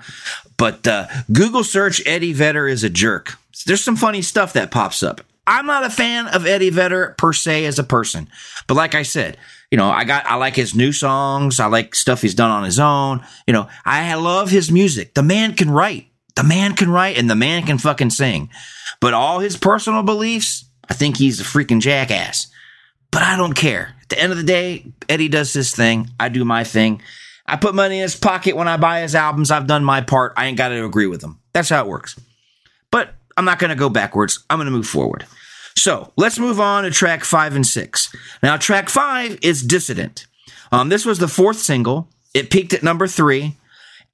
But 0.57 0.87
uh, 0.87 1.07
Google 1.31 1.64
search 1.64 2.01
Eddie 2.07 2.33
Vedder 2.33 2.66
is 2.66 2.83
a 2.83 2.88
jerk. 2.88 3.35
There's 3.66 3.85
some 3.85 3.96
funny 3.96 4.22
stuff 4.22 4.55
that 4.55 4.70
pops 4.70 5.03
up. 5.03 5.20
I'm 5.46 5.66
not 5.66 5.85
a 5.85 5.90
fan 5.90 6.29
of 6.29 6.46
Eddie 6.46 6.70
Vedder 6.70 7.14
per 7.18 7.33
se 7.33 7.66
as 7.66 7.79
a 7.79 7.85
person, 7.85 8.29
but 8.66 8.75
like 8.75 8.94
I 8.94 9.03
said, 9.03 9.37
you 9.77 9.83
know, 9.83 9.91
I 9.91 10.05
got, 10.05 10.25
I 10.25 10.37
like 10.37 10.57
his 10.57 10.75
new 10.75 10.91
songs. 10.91 11.61
I 11.61 11.67
like 11.67 11.95
stuff 11.95 12.23
he's 12.23 12.35
done 12.35 12.51
on 12.51 12.65
his 12.65 12.81
own. 12.81 13.23
You 13.47 13.53
know, 13.53 13.69
I 13.85 14.15
love 14.15 14.49
his 14.49 14.73
music. 14.73 15.12
The 15.12 15.23
man 15.23 15.53
can 15.53 15.71
write. 15.71 16.07
The 16.35 16.45
man 16.45 16.75
can 16.75 16.89
write 16.89 17.19
and 17.19 17.29
the 17.29 17.35
man 17.35 17.65
can 17.65 17.77
fucking 17.77 18.09
sing. 18.09 18.49
But 19.03 19.12
all 19.12 19.41
his 19.41 19.59
personal 19.59 20.03
beliefs, 20.03 20.65
I 20.89 20.95
think 20.95 21.19
he's 21.19 21.43
a 21.43 21.45
freaking 21.45 21.83
jackass. 21.83 22.47
But 23.11 23.21
I 23.21 23.37
don't 23.37 23.53
care. 23.53 23.95
At 24.01 24.09
the 24.09 24.19
end 24.19 24.33
of 24.33 24.39
the 24.39 24.45
day, 24.45 24.87
Eddie 25.11 25.29
does 25.29 25.53
his 25.53 25.75
thing. 25.75 26.09
I 26.19 26.31
do 26.31 26.47
my 26.47 26.65
thing. 26.65 27.03
I 27.45 27.57
put 27.57 27.75
money 27.75 27.97
in 27.97 28.03
his 28.03 28.17
pocket 28.17 28.57
when 28.57 28.69
I 28.69 28.79
buy 28.79 29.03
his 29.03 29.15
albums. 29.15 29.51
I've 29.51 29.67
done 29.67 29.85
my 29.85 30.01
part. 30.01 30.33
I 30.39 30.47
ain't 30.47 30.57
got 30.57 30.69
to 30.69 30.87
agree 30.87 31.07
with 31.07 31.23
him. 31.23 31.39
That's 31.53 31.69
how 31.69 31.85
it 31.85 31.91
works. 31.91 32.19
But 32.91 33.12
I'm 33.37 33.45
not 33.45 33.59
going 33.59 33.69
to 33.69 33.77
go 33.77 33.91
backwards. 33.91 34.43
I'm 34.49 34.57
going 34.57 34.69
to 34.69 34.73
move 34.73 34.89
forward. 34.89 35.27
So 35.77 36.12
let's 36.17 36.39
move 36.39 36.59
on 36.59 36.85
to 36.85 36.91
track 36.91 37.25
five 37.25 37.55
and 37.55 37.67
six. 37.67 38.15
Now, 38.43 38.57
track 38.57 38.89
five 38.89 39.39
is 39.43 39.62
Dissident. 39.62 40.27
Um, 40.73 40.89
this 40.89 41.05
was 41.05 41.19
the 41.19 41.29
fourth 41.29 41.59
single. 41.59 42.09
It 42.35 42.51
peaked 42.51 42.73
at 42.73 42.83
number 42.83 43.07
three. 43.07 43.57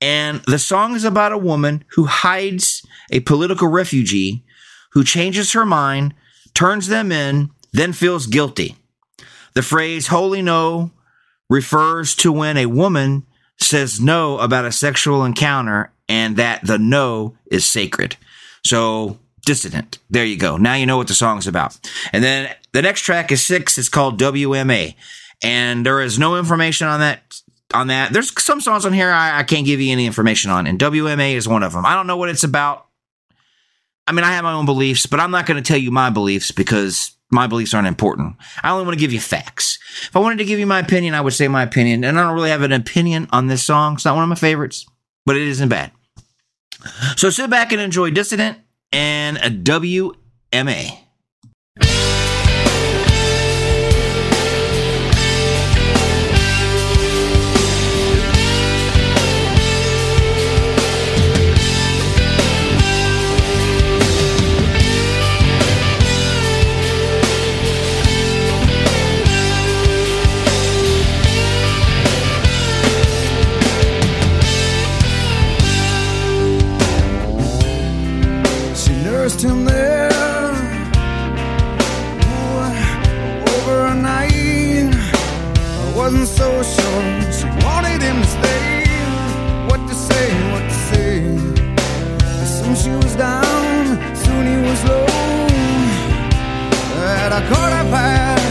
And 0.00 0.42
the 0.46 0.58
song 0.58 0.96
is 0.96 1.04
about 1.04 1.32
a 1.32 1.38
woman 1.38 1.84
who 1.92 2.06
hides 2.06 2.84
a 3.10 3.20
political 3.20 3.68
refugee 3.68 4.44
who 4.92 5.04
changes 5.04 5.52
her 5.52 5.64
mind, 5.64 6.14
turns 6.54 6.88
them 6.88 7.12
in, 7.12 7.50
then 7.72 7.92
feels 7.92 8.26
guilty. 8.26 8.76
The 9.54 9.62
phrase 9.62 10.08
holy 10.08 10.42
no 10.42 10.90
refers 11.48 12.14
to 12.16 12.32
when 12.32 12.56
a 12.56 12.66
woman 12.66 13.24
says 13.60 14.00
no 14.00 14.38
about 14.38 14.64
a 14.64 14.72
sexual 14.72 15.24
encounter 15.24 15.92
and 16.08 16.36
that 16.36 16.66
the 16.66 16.78
no 16.78 17.36
is 17.50 17.64
sacred. 17.64 18.16
So 18.64 19.18
Dissident. 19.46 19.98
There 20.10 20.24
you 20.24 20.36
go. 20.36 20.56
Now 20.56 20.74
you 20.74 20.86
know 20.86 20.96
what 20.96 21.08
the 21.08 21.14
song's 21.14 21.46
about. 21.46 21.78
And 22.12 22.22
then 22.22 22.54
the 22.72 22.82
next 22.82 23.02
track 23.02 23.32
is 23.32 23.44
six. 23.44 23.76
It's 23.76 23.88
called 23.88 24.20
WMA. 24.20 24.94
And 25.42 25.84
there 25.84 26.00
is 26.00 26.18
no 26.18 26.36
information 26.36 26.86
on 26.86 27.00
that. 27.00 27.40
On 27.74 27.86
that, 27.86 28.12
there's 28.12 28.38
some 28.42 28.60
songs 28.60 28.84
on 28.84 28.92
here 28.92 29.10
I, 29.10 29.38
I 29.38 29.42
can't 29.44 29.64
give 29.64 29.80
you 29.80 29.92
any 29.92 30.04
information 30.04 30.50
on, 30.50 30.66
and 30.66 30.78
WMA 30.78 31.32
is 31.32 31.48
one 31.48 31.62
of 31.62 31.72
them. 31.72 31.86
I 31.86 31.94
don't 31.94 32.06
know 32.06 32.18
what 32.18 32.28
it's 32.28 32.44
about. 32.44 32.86
I 34.06 34.12
mean, 34.12 34.24
I 34.24 34.32
have 34.32 34.44
my 34.44 34.52
own 34.52 34.66
beliefs, 34.66 35.06
but 35.06 35.20
I'm 35.20 35.30
not 35.30 35.46
going 35.46 35.56
to 35.56 35.66
tell 35.66 35.78
you 35.78 35.90
my 35.90 36.10
beliefs 36.10 36.50
because 36.50 37.16
my 37.30 37.46
beliefs 37.46 37.72
aren't 37.72 37.88
important. 37.88 38.36
I 38.62 38.70
only 38.70 38.84
want 38.84 38.98
to 38.98 39.00
give 39.00 39.12
you 39.12 39.20
facts. 39.20 39.78
If 40.02 40.14
I 40.14 40.18
wanted 40.18 40.38
to 40.38 40.44
give 40.44 40.58
you 40.58 40.66
my 40.66 40.80
opinion, 40.80 41.14
I 41.14 41.22
would 41.22 41.32
say 41.32 41.48
my 41.48 41.62
opinion. 41.62 42.04
And 42.04 42.20
I 42.20 42.24
don't 42.24 42.34
really 42.34 42.50
have 42.50 42.60
an 42.60 42.72
opinion 42.72 43.26
on 43.32 43.46
this 43.46 43.64
song. 43.64 43.94
It's 43.94 44.04
not 44.04 44.16
one 44.16 44.24
of 44.24 44.28
my 44.28 44.34
favorites, 44.34 44.84
but 45.24 45.36
it 45.36 45.48
isn't 45.48 45.70
bad. 45.70 45.92
So 47.16 47.30
sit 47.30 47.48
back 47.48 47.72
and 47.72 47.80
enjoy 47.80 48.10
Dissident 48.10 48.58
and 48.92 49.38
a 49.38 49.50
WMA. 49.50 50.98
Him 79.42 79.64
there 79.64 80.08
Ooh, 82.22 82.62
over 83.54 83.86
a 83.86 83.94
night. 83.94 84.94
I 84.94 85.92
wasn't 85.96 86.28
so 86.28 86.62
sure 86.62 87.32
she 87.32 87.46
wanted 87.66 88.00
him 88.00 88.22
to 88.22 88.28
stay. 88.38 88.84
What 89.66 89.80
to 89.88 89.94
say, 89.96 90.26
what 90.52 90.62
to 90.62 90.78
say. 90.90 91.14
Soon 92.46 92.74
she 92.76 92.90
was 92.90 93.16
down, 93.16 93.82
soon 94.14 94.46
he 94.46 94.58
was 94.68 94.80
low. 94.84 95.06
At 97.02 97.32
a 97.32 97.42
quarter 97.48 97.84
past, 97.90 98.41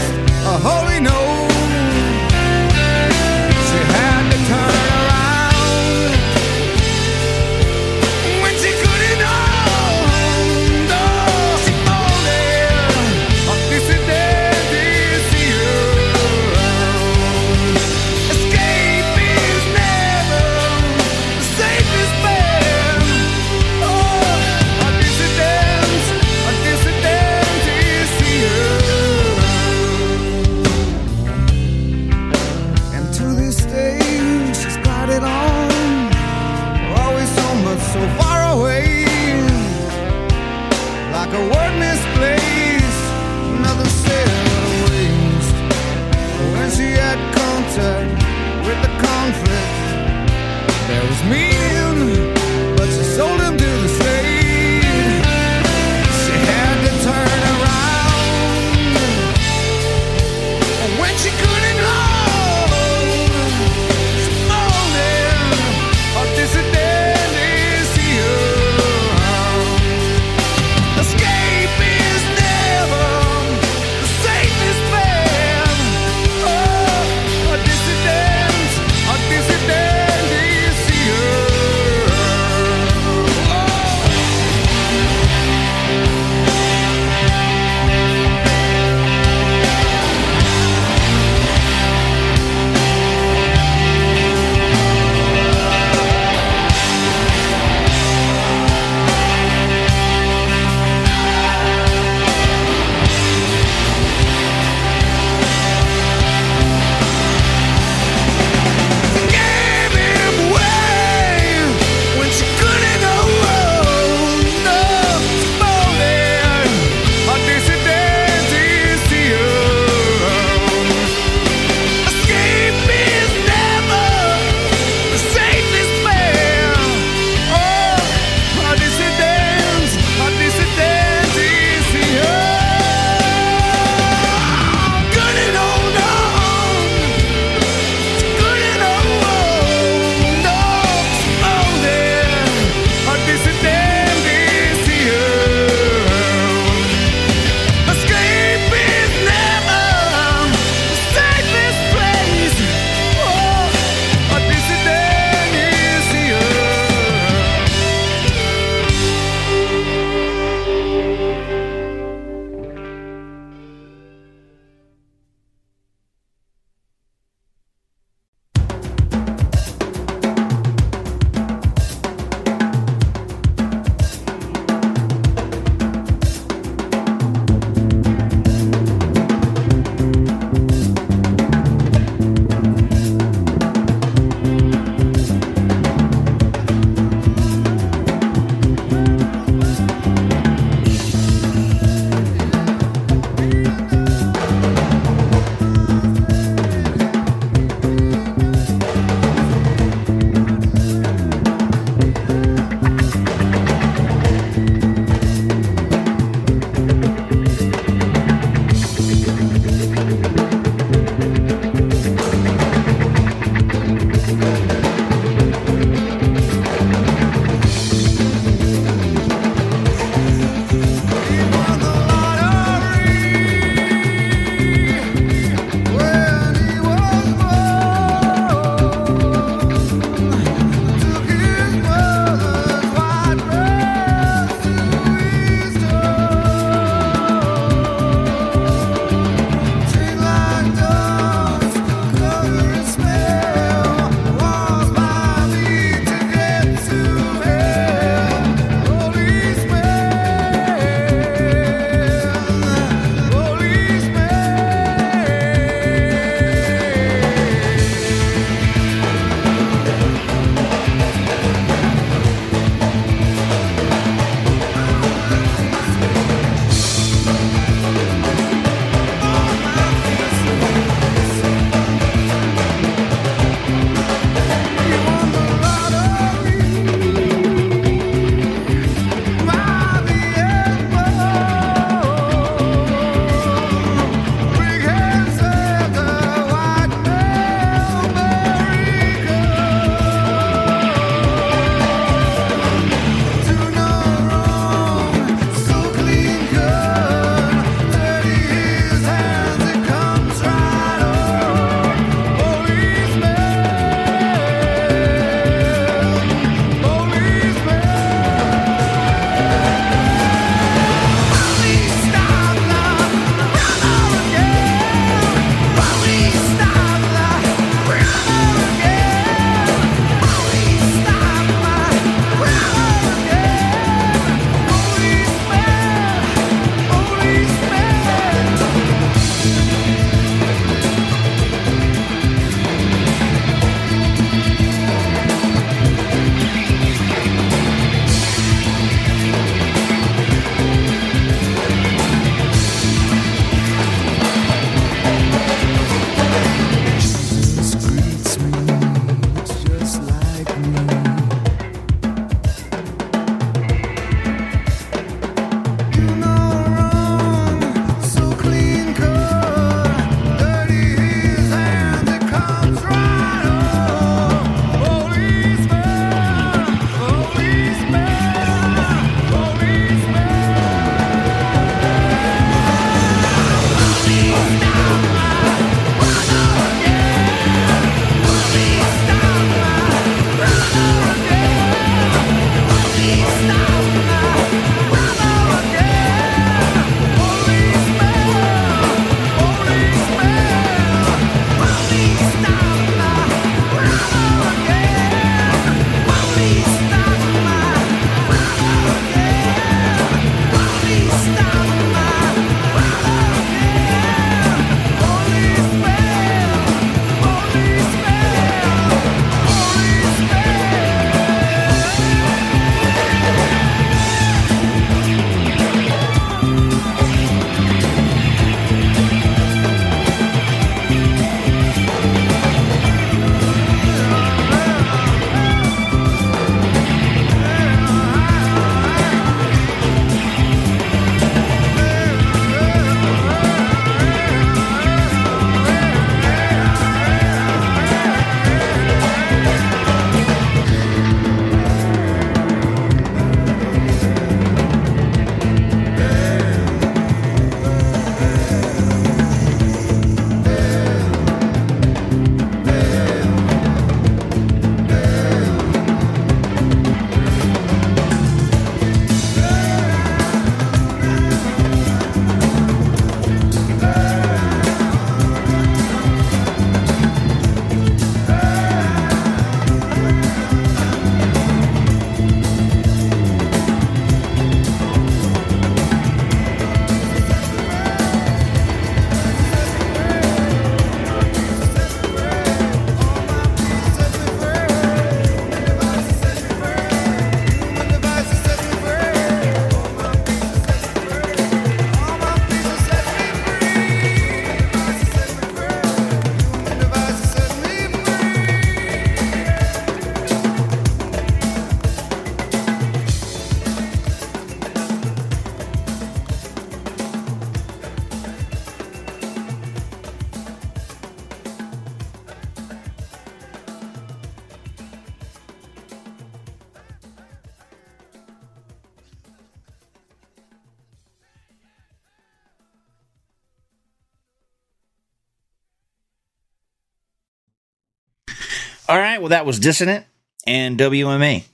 All 528.92 528.98
right, 528.98 529.22
well, 529.22 529.30
that 529.30 529.46
was 529.46 529.58
Dissident 529.58 530.04
and 530.46 530.78
WMA. 530.78 531.44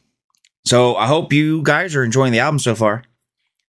So 0.67 0.97
I 0.97 1.07
hope 1.07 1.33
you 1.33 1.63
guys 1.63 1.95
are 1.95 2.03
enjoying 2.03 2.33
the 2.33 2.41
album 2.41 2.59
so 2.59 2.75
far. 2.75 3.05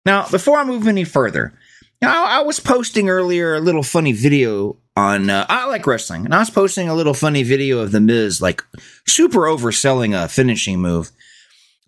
Now, 0.07 0.27
before 0.27 0.57
I 0.57 0.64
move 0.64 0.89
any 0.89 1.05
further, 1.05 1.53
now 2.01 2.25
I 2.25 2.41
was 2.41 2.61
posting 2.61 3.11
earlier 3.11 3.55
a 3.55 3.61
little 3.61 3.83
funny 3.83 4.12
video 4.12 4.79
on. 4.97 5.29
Uh, 5.29 5.45
I 5.51 5.66
like 5.66 5.87
wrestling, 5.87 6.25
and 6.25 6.35
I 6.35 6.39
was 6.39 6.49
posting 6.49 6.89
a 6.89 6.95
little 6.95 7.12
funny 7.12 7.43
video 7.43 7.81
of 7.81 7.93
the 7.93 8.01
Miz 8.01 8.41
like 8.41 8.64
super 9.07 9.41
overselling 9.41 10.19
a 10.19 10.29
finishing 10.29 10.81
move 10.81 11.11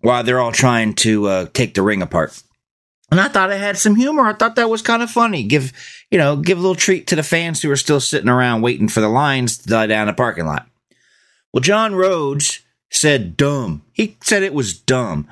while 0.01 0.23
they're 0.23 0.39
all 0.39 0.51
trying 0.51 0.93
to 0.97 1.25
uh, 1.25 1.45
take 1.51 1.73
the 1.73 1.81
ring 1.81 2.03
apart. 2.03 2.43
And 3.09 3.19
I 3.19 3.27
thought 3.27 3.51
it 3.51 3.59
had 3.59 3.79
some 3.79 3.95
humor. 3.95 4.27
I 4.27 4.33
thought 4.33 4.55
that 4.57 4.69
was 4.69 4.83
kind 4.83 5.01
of 5.01 5.09
funny. 5.09 5.45
Give 5.45 5.73
you 6.11 6.19
know, 6.19 6.35
give 6.35 6.59
a 6.59 6.61
little 6.61 6.75
treat 6.75 7.07
to 7.07 7.15
the 7.15 7.23
fans 7.23 7.59
who 7.59 7.71
are 7.71 7.75
still 7.75 7.99
sitting 7.99 8.29
around 8.29 8.61
waiting 8.61 8.87
for 8.87 9.01
the 9.01 9.09
lines 9.09 9.57
to 9.57 9.67
die 9.67 9.87
down 9.87 10.05
the 10.05 10.13
parking 10.13 10.45
lot. 10.45 10.67
Well, 11.53 11.61
John 11.61 11.95
Rhodes 11.95 12.61
said 12.89 13.37
dumb. 13.37 13.83
He 13.93 14.17
said 14.21 14.43
it 14.43 14.53
was 14.53 14.77
dumb. 14.77 15.27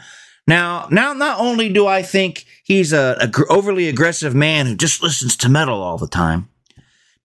Now, 0.48 0.88
now, 0.90 1.14
not 1.14 1.40
only 1.40 1.70
do 1.70 1.86
I 1.86 2.02
think 2.02 2.46
he's 2.64 2.92
a, 2.92 3.16
a 3.20 3.28
gr- 3.28 3.44
overly 3.50 3.88
aggressive 3.88 4.34
man 4.34 4.66
who 4.66 4.76
just 4.76 5.04
listens 5.04 5.38
to 5.38 5.50
metal 5.50 5.82
all 5.82 5.98
the 5.98 6.08
time, 6.08 6.50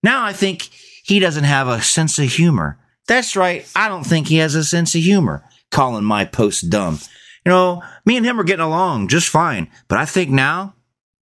now 0.02 0.24
I 0.24 0.32
think 0.32 0.68
he 1.04 1.18
doesn't 1.18 1.44
have 1.44 1.66
a 1.66 1.80
sense 1.80 2.18
of 2.18 2.26
humor. 2.26 2.78
That's 3.06 3.36
right. 3.36 3.66
I 3.74 3.88
don't 3.88 4.04
think 4.04 4.28
he 4.28 4.36
has 4.36 4.54
a 4.54 4.64
sense 4.64 4.94
of 4.94 5.00
humor. 5.00 5.44
Calling 5.70 6.04
my 6.04 6.24
post 6.24 6.70
dumb. 6.70 6.98
You 7.44 7.50
know, 7.50 7.82
me 8.04 8.16
and 8.16 8.24
him 8.24 8.38
are 8.38 8.44
getting 8.44 8.64
along 8.64 9.08
just 9.08 9.28
fine, 9.28 9.68
but 9.88 9.98
I 9.98 10.04
think 10.04 10.30
now, 10.30 10.74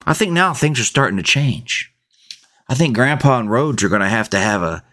I 0.06 0.14
think 0.14 0.32
now 0.32 0.54
things 0.54 0.78
are 0.78 0.84
starting 0.84 1.16
to 1.16 1.22
change. 1.22 1.92
I 2.68 2.74
think 2.74 2.94
Grandpa 2.94 3.38
and 3.38 3.50
Rhodes 3.50 3.82
are 3.82 3.88
going 3.88 4.02
to 4.02 4.08
have 4.08 4.30
to 4.30 4.38
have 4.38 4.62
a 4.62 4.84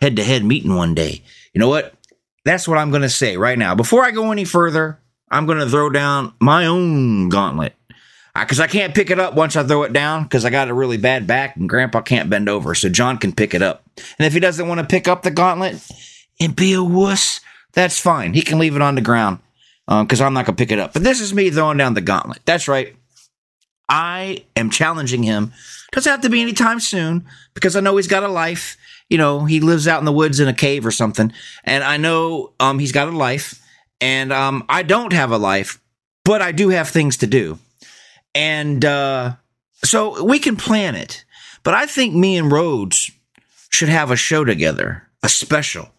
head 0.00 0.16
to 0.16 0.24
head 0.24 0.44
meeting 0.44 0.74
one 0.74 0.94
day. 0.94 1.22
You 1.52 1.60
know 1.60 1.68
what? 1.68 1.94
That's 2.44 2.66
what 2.66 2.78
I'm 2.78 2.90
going 2.90 3.02
to 3.02 3.10
say 3.10 3.36
right 3.36 3.58
now. 3.58 3.74
Before 3.74 4.04
I 4.04 4.10
go 4.10 4.32
any 4.32 4.44
further, 4.44 4.98
I'm 5.30 5.46
going 5.46 5.58
to 5.58 5.68
throw 5.68 5.90
down 5.90 6.34
my 6.40 6.66
own 6.66 7.28
gauntlet. 7.28 7.74
Because 8.34 8.60
I 8.60 8.66
can't 8.66 8.94
pick 8.94 9.10
it 9.10 9.18
up 9.18 9.34
once 9.34 9.56
I 9.56 9.62
throw 9.62 9.82
it 9.82 9.92
down 9.92 10.22
because 10.22 10.46
I 10.46 10.50
got 10.50 10.68
a 10.68 10.74
really 10.74 10.96
bad 10.96 11.26
back 11.26 11.56
and 11.56 11.68
Grandpa 11.68 12.00
can't 12.00 12.30
bend 12.30 12.48
over. 12.48 12.74
So 12.74 12.88
John 12.88 13.18
can 13.18 13.32
pick 13.32 13.52
it 13.52 13.60
up. 13.60 13.84
And 14.18 14.26
if 14.26 14.32
he 14.32 14.40
doesn't 14.40 14.66
want 14.66 14.80
to 14.80 14.86
pick 14.86 15.06
up 15.06 15.22
the 15.22 15.30
gauntlet 15.30 15.86
and 16.40 16.56
be 16.56 16.72
a 16.72 16.82
wuss, 16.82 17.40
that's 17.74 18.00
fine. 18.00 18.32
He 18.32 18.40
can 18.40 18.58
leave 18.58 18.74
it 18.74 18.80
on 18.80 18.94
the 18.94 19.02
ground 19.02 19.40
um, 19.86 20.06
because 20.06 20.22
I'm 20.22 20.32
not 20.32 20.46
going 20.46 20.56
to 20.56 20.62
pick 20.62 20.72
it 20.72 20.78
up. 20.78 20.94
But 20.94 21.02
this 21.02 21.20
is 21.20 21.34
me 21.34 21.50
throwing 21.50 21.76
down 21.76 21.92
the 21.92 22.00
gauntlet. 22.00 22.40
That's 22.46 22.68
right. 22.68 22.96
I 23.86 24.44
am 24.56 24.70
challenging 24.70 25.22
him. 25.22 25.52
Doesn't 25.92 26.10
have 26.10 26.22
to 26.22 26.30
be 26.30 26.40
anytime 26.40 26.80
soon 26.80 27.26
because 27.52 27.76
I 27.76 27.80
know 27.80 27.96
he's 27.96 28.06
got 28.06 28.22
a 28.22 28.28
life. 28.28 28.78
You 29.12 29.18
know, 29.18 29.44
he 29.44 29.60
lives 29.60 29.86
out 29.86 30.00
in 30.00 30.04
the 30.04 30.12
woods 30.12 30.40
in 30.40 30.48
a 30.48 30.54
cave 30.54 30.84
or 30.86 30.90
something. 30.90 31.32
And 31.64 31.84
I 31.84 31.98
know 31.98 32.52
um, 32.58 32.78
he's 32.78 32.92
got 32.92 33.08
a 33.08 33.16
life. 33.16 33.60
And 34.00 34.32
um, 34.32 34.64
I 34.68 34.82
don't 34.82 35.12
have 35.12 35.30
a 35.30 35.38
life, 35.38 35.80
but 36.24 36.42
I 36.42 36.50
do 36.50 36.70
have 36.70 36.88
things 36.88 37.18
to 37.18 37.28
do. 37.28 37.58
And 38.34 38.84
uh, 38.84 39.34
so 39.84 40.24
we 40.24 40.40
can 40.40 40.56
plan 40.56 40.96
it. 40.96 41.24
But 41.62 41.74
I 41.74 41.86
think 41.86 42.14
me 42.14 42.36
and 42.36 42.50
Rhodes 42.50 43.12
should 43.70 43.88
have 43.88 44.10
a 44.10 44.16
show 44.16 44.44
together, 44.44 45.08
a 45.22 45.28
special 45.28 45.92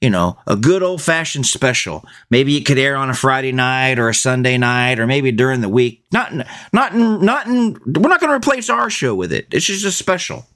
you 0.00 0.08
know, 0.08 0.38
a 0.46 0.56
good 0.56 0.82
old 0.82 1.02
fashioned 1.02 1.46
special. 1.46 2.04
Maybe 2.30 2.56
it 2.56 2.64
could 2.64 2.78
air 2.78 2.96
on 2.96 3.10
a 3.10 3.14
Friday 3.14 3.52
night 3.52 3.98
or 3.98 4.08
a 4.08 4.14
Sunday 4.14 4.56
night 4.56 4.98
or 4.98 5.06
maybe 5.06 5.30
during 5.30 5.60
the 5.60 5.68
week. 5.68 6.04
Not, 6.10 6.32
not, 6.72 6.94
in, 6.94 7.24
not 7.24 7.46
in, 7.46 7.74
we're 7.84 8.08
not 8.08 8.20
going 8.20 8.30
to 8.30 8.36
replace 8.36 8.70
our 8.70 8.88
show 8.88 9.14
with 9.14 9.32
it. 9.32 9.48
It's 9.52 9.66
just 9.66 9.84
a 9.84 9.90
special. 9.90 10.46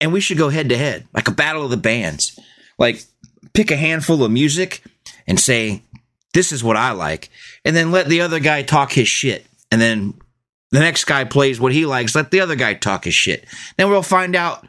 And 0.00 0.12
we 0.12 0.20
should 0.20 0.38
go 0.38 0.50
head 0.50 0.68
to 0.68 0.76
head, 0.76 1.06
like 1.14 1.28
a 1.28 1.32
battle 1.32 1.64
of 1.64 1.70
the 1.70 1.76
bands. 1.76 2.38
Like 2.78 3.02
pick 3.54 3.70
a 3.70 3.76
handful 3.76 4.22
of 4.22 4.30
music 4.30 4.82
and 5.26 5.40
say, 5.40 5.82
this 6.34 6.52
is 6.52 6.62
what 6.62 6.76
I 6.76 6.92
like. 6.92 7.30
And 7.64 7.74
then 7.74 7.90
let 7.90 8.08
the 8.08 8.20
other 8.20 8.40
guy 8.40 8.62
talk 8.62 8.92
his 8.92 9.08
shit. 9.08 9.46
And 9.72 9.80
then 9.80 10.14
the 10.70 10.80
next 10.80 11.04
guy 11.04 11.24
plays 11.24 11.58
what 11.58 11.72
he 11.72 11.86
likes. 11.86 12.14
Let 12.14 12.30
the 12.30 12.40
other 12.40 12.56
guy 12.56 12.74
talk 12.74 13.04
his 13.04 13.14
shit. 13.14 13.46
Then 13.76 13.88
we'll 13.88 14.02
find 14.02 14.36
out 14.36 14.66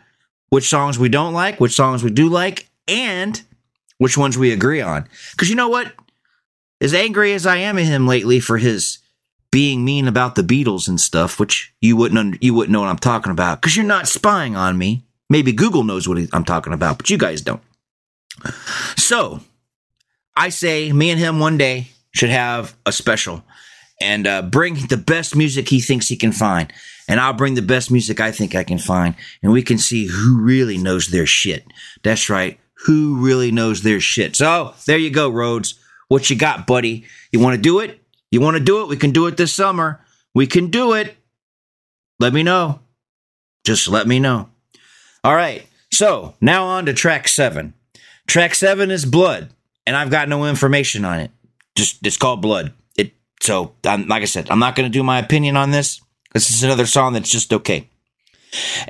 which 0.50 0.70
songs 0.70 0.98
we 0.98 1.10
don't 1.10 1.34
like, 1.34 1.60
which 1.60 1.74
songs 1.74 2.04
we 2.04 2.10
do 2.10 2.30
like, 2.30 2.70
and 2.88 3.42
which 3.98 4.18
ones 4.18 4.38
we 4.38 4.52
agree 4.54 4.82
on. 4.82 5.08
Because 5.32 5.50
you 5.50 5.56
know 5.56 5.70
what? 5.70 5.94
As 6.80 6.94
angry 6.94 7.34
as 7.34 7.46
I 7.46 7.58
am 7.58 7.78
at 7.78 7.86
him 7.86 8.08
lately 8.08 8.40
for 8.40 8.58
his 8.58 9.00
being 9.52 9.84
mean 9.84 10.08
about 10.08 10.36
the 10.36 10.44
Beatles 10.44 10.88
and 10.88 11.00
stuff, 11.00 11.40
which 11.40 11.74
you 11.82 11.98
wouldn't 11.98 12.42
you 12.44 12.54
wouldn't 12.54 12.72
know 12.72 12.82
what 12.82 12.90
I'm 12.90 12.98
talking 12.98 13.32
about 13.32 13.60
because 13.60 13.76
you're 13.76 13.86
not 13.86 14.08
spying 14.08 14.56
on 14.56 14.78
me. 14.78 15.04
Maybe 15.30 15.52
Google 15.52 15.84
knows 15.84 16.08
what 16.08 16.18
I'm 16.34 16.46
talking 16.46 16.74
about, 16.74 16.98
but 16.98 17.10
you 17.10 17.18
guys 17.18 17.42
don't. 17.42 17.62
So, 18.96 19.42
I 20.36 20.50
say 20.50 20.92
me 20.92 21.10
and 21.10 21.20
him 21.20 21.40
one 21.40 21.58
day 21.58 21.88
should 22.14 22.30
have 22.30 22.76
a 22.86 22.92
special 22.92 23.44
and 24.00 24.28
uh, 24.28 24.42
bring 24.44 24.76
the 24.88 24.98
best 24.98 25.36
music 25.36 25.70
he 25.70 25.80
thinks 25.80 26.08
he 26.08 26.16
can 26.16 26.32
find. 26.32 26.72
And 27.10 27.20
I'll 27.20 27.34
bring 27.34 27.56
the 27.56 27.62
best 27.62 27.90
music 27.90 28.20
I 28.20 28.32
think 28.32 28.54
I 28.54 28.64
can 28.64 28.78
find. 28.78 29.16
And 29.42 29.52
we 29.52 29.64
can 29.64 29.78
see 29.78 30.08
who 30.08 30.42
really 30.42 30.78
knows 30.78 31.08
their 31.08 31.26
shit. 31.26 31.66
That's 32.04 32.30
right. 32.30 32.60
Who 32.86 33.18
really 33.18 33.50
knows 33.50 33.82
their 33.82 34.00
shit. 34.00 34.36
So 34.36 34.74
there 34.86 34.98
you 34.98 35.10
go, 35.10 35.30
Rhodes. 35.30 35.80
What 36.10 36.30
you 36.30 36.36
got, 36.36 36.68
buddy? 36.68 37.06
You 37.32 37.40
want 37.40 37.56
to 37.56 37.62
do 37.62 37.80
it? 37.80 38.00
You 38.30 38.42
want 38.42 38.58
to 38.58 38.64
do 38.64 38.82
it? 38.82 38.88
We 38.88 38.98
can 38.98 39.12
do 39.12 39.26
it 39.28 39.38
this 39.38 39.54
summer. 39.54 40.02
We 40.36 40.48
can 40.48 40.70
do 40.70 40.94
it. 40.94 41.16
Let 42.20 42.34
me 42.34 42.44
know. 42.44 42.82
Just 43.66 43.88
let 43.88 44.06
me 44.08 44.20
know. 44.20 44.50
All 45.24 45.36
right. 45.36 45.68
So 45.92 46.36
now 46.42 46.66
on 46.66 46.86
to 46.86 46.94
track 46.94 47.28
seven. 47.28 47.74
Track 48.28 48.56
seven 48.56 48.92
is 48.92 49.06
Blood, 49.06 49.50
and 49.86 49.96
I've 49.96 50.12
got 50.12 50.30
no 50.30 50.46
information 50.46 51.06
on 51.06 51.20
it. 51.20 51.32
Just 51.76 52.06
it's 52.06 52.18
called 52.18 52.42
Blood. 52.42 52.74
It 52.98 53.14
so 53.42 53.74
I'm, 53.86 54.08
like 54.08 54.22
I 54.22 54.26
said, 54.26 54.50
I'm 54.50 54.60
not 54.60 54.76
going 54.76 54.90
to 54.90 54.98
do 54.98 55.04
my 55.04 55.20
opinion 55.20 55.56
on 55.56 55.72
this. 55.72 56.02
This 56.34 56.50
is 56.50 56.64
another 56.64 56.86
song 56.86 57.14
that's 57.14 57.32
just 57.32 57.54
okay. 57.54 57.90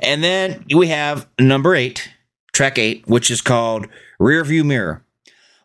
And 0.00 0.22
then 0.22 0.64
we 0.74 0.88
have 0.88 1.28
number 1.38 1.74
eight, 1.74 2.10
track 2.52 2.78
eight, 2.78 3.06
which 3.06 3.30
is 3.30 3.40
called 3.40 3.86
Rearview 4.20 4.64
Mirror. 4.64 5.04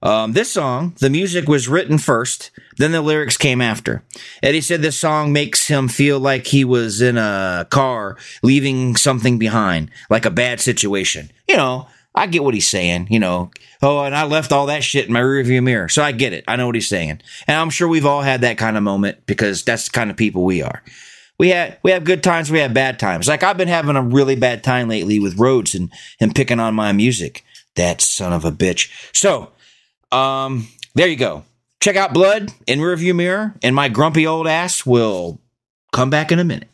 Um, 0.04 0.34
this 0.34 0.51
song, 0.51 0.95
the 0.99 1.10
music 1.10 1.47
was 1.47 1.70
written 1.70 1.97
first, 1.97 2.51
then 2.76 2.91
the 2.91 3.01
lyrics 3.01 3.38
came 3.38 3.62
after. 3.62 4.04
Eddie 4.43 4.60
said 4.60 4.82
this 4.82 4.99
song 4.99 5.32
makes 5.32 5.68
him 5.68 5.88
feel 5.88 6.20
like 6.20 6.47
he 6.47 6.66
was 6.66 7.01
in 7.01 7.18
a 7.18 7.66
car 7.70 8.18
leaving 8.43 8.97
something 8.97 9.39
behind, 9.39 9.89
like 10.10 10.26
a 10.26 10.30
bad 10.30 10.60
situation. 10.60 11.32
You 11.47 11.56
know, 11.56 11.88
I 12.14 12.28
get 12.28 12.43
what 12.43 12.54
he's 12.54 12.70
saying, 12.70 13.08
you 13.12 13.20
know. 13.20 13.49
Oh, 13.82 14.04
and 14.04 14.14
I 14.14 14.26
left 14.26 14.51
all 14.51 14.66
that 14.66 14.84
shit 14.84 15.08
in 15.08 15.14
my 15.14 15.22
rearview 15.22 15.64
mirror. 15.64 15.88
So 15.88 16.04
I 16.04 16.12
get 16.12 16.34
it. 16.34 16.43
I 16.49 16.58
know 16.58 16.66
what 16.66 16.76
he's 16.76 16.89
saying. 16.89 17.22
And 17.47 17.58
I'm 17.58 17.70
sure 17.70 17.88
we've 17.88 18.06
all 18.06 18.22
had 18.22 18.41
that 18.41 18.58
kind 18.58 18.76
of 18.76 18.84
moment 18.84 19.26
because 19.26 19.64
that's 19.64 19.86
the 19.86 19.91
kind 19.91 20.12
of 20.12 20.18
people 20.18 20.43
we 20.43 20.62
are. 20.62 20.84
We 21.39 21.49
had 21.49 21.78
we 21.82 21.91
have 21.91 22.04
good 22.04 22.24
times, 22.24 22.51
we 22.51 22.60
have 22.60 22.74
bad 22.74 22.99
times. 22.99 23.30
Like 23.30 23.41
I've 23.41 23.58
been 23.58 23.70
having 23.70 23.95
a 23.95 24.04
really 24.04 24.36
bad 24.36 24.66
time 24.66 24.89
lately 24.89 25.18
with 25.18 25.39
Rhodes 25.39 25.74
and 25.74 25.91
him 26.20 26.34
picking 26.34 26.60
on 26.60 26.76
my 26.76 26.91
music. 26.91 27.45
That 27.76 28.01
son 28.01 28.34
of 28.34 28.45
a 28.45 28.51
bitch. 28.51 28.91
So, 29.14 29.53
um, 30.14 30.68
there 30.95 31.07
you 31.07 31.16
go. 31.16 31.43
Check 31.82 31.95
out 31.95 32.14
Blood 32.14 32.53
in 32.66 32.80
rearview 32.80 33.16
mirror, 33.16 33.55
and 33.61 33.76
my 33.76 33.89
grumpy 33.89 34.26
old 34.26 34.47
ass 34.47 34.86
will 34.86 35.41
come 35.91 36.09
back 36.09 36.32
in 36.32 36.39
a 36.39 36.43
minute. 36.43 36.70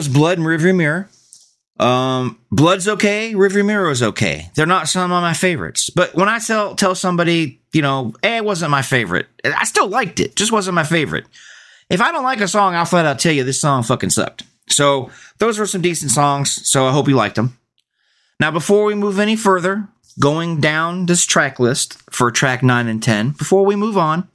Was 0.00 0.08
Blood 0.08 0.38
and 0.38 0.46
Rearview 0.46 0.74
Mirror. 0.74 1.10
Um, 1.78 2.38
Blood's 2.50 2.88
okay. 2.88 3.34
Rearview 3.34 3.66
Mirror 3.66 3.90
is 3.90 4.02
okay. 4.02 4.50
They're 4.54 4.64
not 4.64 4.88
some 4.88 5.12
of 5.12 5.20
my 5.20 5.34
favorites. 5.34 5.90
But 5.90 6.14
when 6.14 6.26
I 6.26 6.38
tell 6.38 6.74
tell 6.74 6.94
somebody, 6.94 7.60
you 7.74 7.82
know, 7.82 8.14
hey, 8.22 8.38
it 8.38 8.44
wasn't 8.46 8.70
my 8.70 8.80
favorite, 8.80 9.26
I 9.44 9.64
still 9.64 9.88
liked 9.88 10.18
it. 10.18 10.36
Just 10.36 10.52
wasn't 10.52 10.74
my 10.74 10.84
favorite. 10.84 11.26
If 11.90 12.00
I 12.00 12.12
don't 12.12 12.24
like 12.24 12.40
a 12.40 12.48
song, 12.48 12.74
I'll 12.74 12.86
flat 12.86 13.04
out 13.04 13.18
tell 13.18 13.34
you 13.34 13.44
this 13.44 13.60
song 13.60 13.82
fucking 13.82 14.08
sucked. 14.08 14.44
So 14.70 15.10
those 15.36 15.58
were 15.58 15.66
some 15.66 15.82
decent 15.82 16.12
songs. 16.12 16.66
So 16.66 16.86
I 16.86 16.92
hope 16.92 17.06
you 17.06 17.14
liked 17.14 17.36
them. 17.36 17.58
Now, 18.40 18.50
before 18.50 18.84
we 18.84 18.94
move 18.94 19.18
any 19.18 19.36
further, 19.36 19.86
going 20.18 20.62
down 20.62 21.04
this 21.04 21.26
track 21.26 21.60
list 21.60 21.98
for 22.10 22.30
track 22.30 22.62
nine 22.62 22.88
and 22.88 23.02
ten, 23.02 23.32
before 23.32 23.66
we 23.66 23.76
move 23.76 23.98
on, 23.98 24.28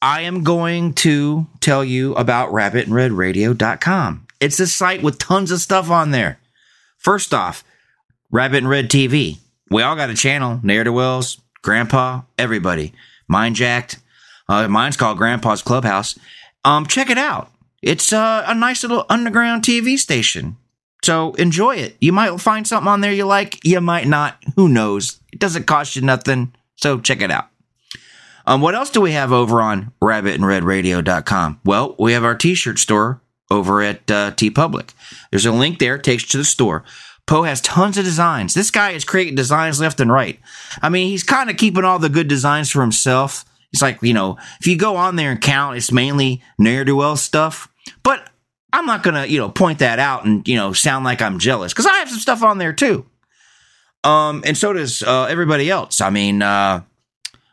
I 0.00 0.22
am 0.22 0.44
going 0.44 0.94
to 0.94 1.46
tell 1.60 1.84
you 1.84 2.14
about 2.14 2.52
rabbitinredradio.com. 2.52 4.28
It's 4.40 4.58
a 4.58 4.66
site 4.66 5.02
with 5.02 5.18
tons 5.18 5.50
of 5.50 5.60
stuff 5.60 5.90
on 5.90 6.10
there. 6.10 6.40
First 6.96 7.34
off, 7.34 7.62
Rabbit 8.30 8.58
In 8.58 8.68
Red 8.68 8.88
TV. 8.88 9.38
We 9.70 9.82
all 9.82 9.96
got 9.96 10.10
a 10.10 10.14
channel. 10.14 10.60
Ne'er-Do-Wells, 10.62 11.40
Grandpa, 11.62 12.22
everybody. 12.38 12.92
Mine 13.28 13.54
jacked. 13.54 14.00
Uh, 14.48 14.66
mine's 14.66 14.96
called 14.96 15.18
Grandpa's 15.18 15.62
Clubhouse. 15.62 16.18
Um, 16.64 16.86
check 16.86 17.10
it 17.10 17.18
out. 17.18 17.52
It's 17.82 18.12
uh, 18.12 18.44
a 18.46 18.54
nice 18.54 18.82
little 18.82 19.06
underground 19.08 19.62
TV 19.62 19.98
station. 19.98 20.56
So 21.02 21.34
enjoy 21.34 21.76
it. 21.76 21.96
You 22.00 22.12
might 22.12 22.40
find 22.40 22.66
something 22.66 22.88
on 22.88 23.00
there 23.00 23.12
you 23.12 23.24
like. 23.24 23.64
You 23.64 23.80
might 23.80 24.06
not. 24.06 24.42
Who 24.56 24.68
knows? 24.68 25.20
It 25.32 25.38
doesn't 25.38 25.66
cost 25.66 25.96
you 25.96 26.02
nothing. 26.02 26.52
So 26.76 27.00
check 27.00 27.22
it 27.22 27.30
out. 27.30 27.48
Um, 28.46 28.60
what 28.60 28.74
else 28.74 28.90
do 28.90 29.00
we 29.00 29.12
have 29.12 29.32
over 29.32 29.60
on 29.62 29.92
rabbitinredradio.com? 30.02 31.60
Well, 31.64 31.94
we 31.98 32.12
have 32.12 32.24
our 32.24 32.34
t-shirt 32.34 32.78
store 32.78 33.20
over 33.50 33.82
at 33.82 34.10
uh, 34.10 34.32
Public, 34.54 34.92
There's 35.30 35.46
a 35.46 35.52
link 35.52 35.78
there, 35.78 35.98
takes 35.98 36.22
you 36.22 36.28
to 36.28 36.38
the 36.38 36.44
store. 36.44 36.84
Poe 37.26 37.42
has 37.42 37.60
tons 37.60 37.96
of 37.98 38.04
designs. 38.04 38.54
This 38.54 38.70
guy 38.70 38.90
is 38.90 39.04
creating 39.04 39.36
designs 39.36 39.80
left 39.80 40.00
and 40.00 40.10
right. 40.10 40.40
I 40.82 40.88
mean, 40.88 41.08
he's 41.08 41.22
kind 41.22 41.48
of 41.48 41.56
keeping 41.56 41.84
all 41.84 41.98
the 41.98 42.08
good 42.08 42.28
designs 42.28 42.70
for 42.70 42.80
himself. 42.80 43.44
It's 43.72 43.82
like, 43.82 44.02
you 44.02 44.14
know, 44.14 44.36
if 44.60 44.66
you 44.66 44.76
go 44.76 44.96
on 44.96 45.16
there 45.16 45.30
and 45.30 45.40
count, 45.40 45.76
it's 45.76 45.92
mainly 45.92 46.42
ne'er-do-well 46.58 47.16
stuff. 47.16 47.68
But 48.02 48.28
I'm 48.72 48.86
not 48.86 49.02
going 49.02 49.14
to, 49.14 49.30
you 49.30 49.38
know, 49.38 49.48
point 49.48 49.78
that 49.78 49.98
out 49.98 50.24
and, 50.24 50.46
you 50.48 50.56
know, 50.56 50.72
sound 50.72 51.04
like 51.04 51.22
I'm 51.22 51.38
jealous 51.38 51.72
because 51.72 51.86
I 51.86 51.98
have 51.98 52.08
some 52.08 52.18
stuff 52.18 52.42
on 52.42 52.58
there 52.58 52.72
too. 52.72 53.06
Um, 54.02 54.42
and 54.44 54.56
so 54.56 54.72
does 54.72 55.02
uh, 55.02 55.24
everybody 55.24 55.70
else. 55.70 56.00
I 56.00 56.10
mean, 56.10 56.42
uh, 56.42 56.82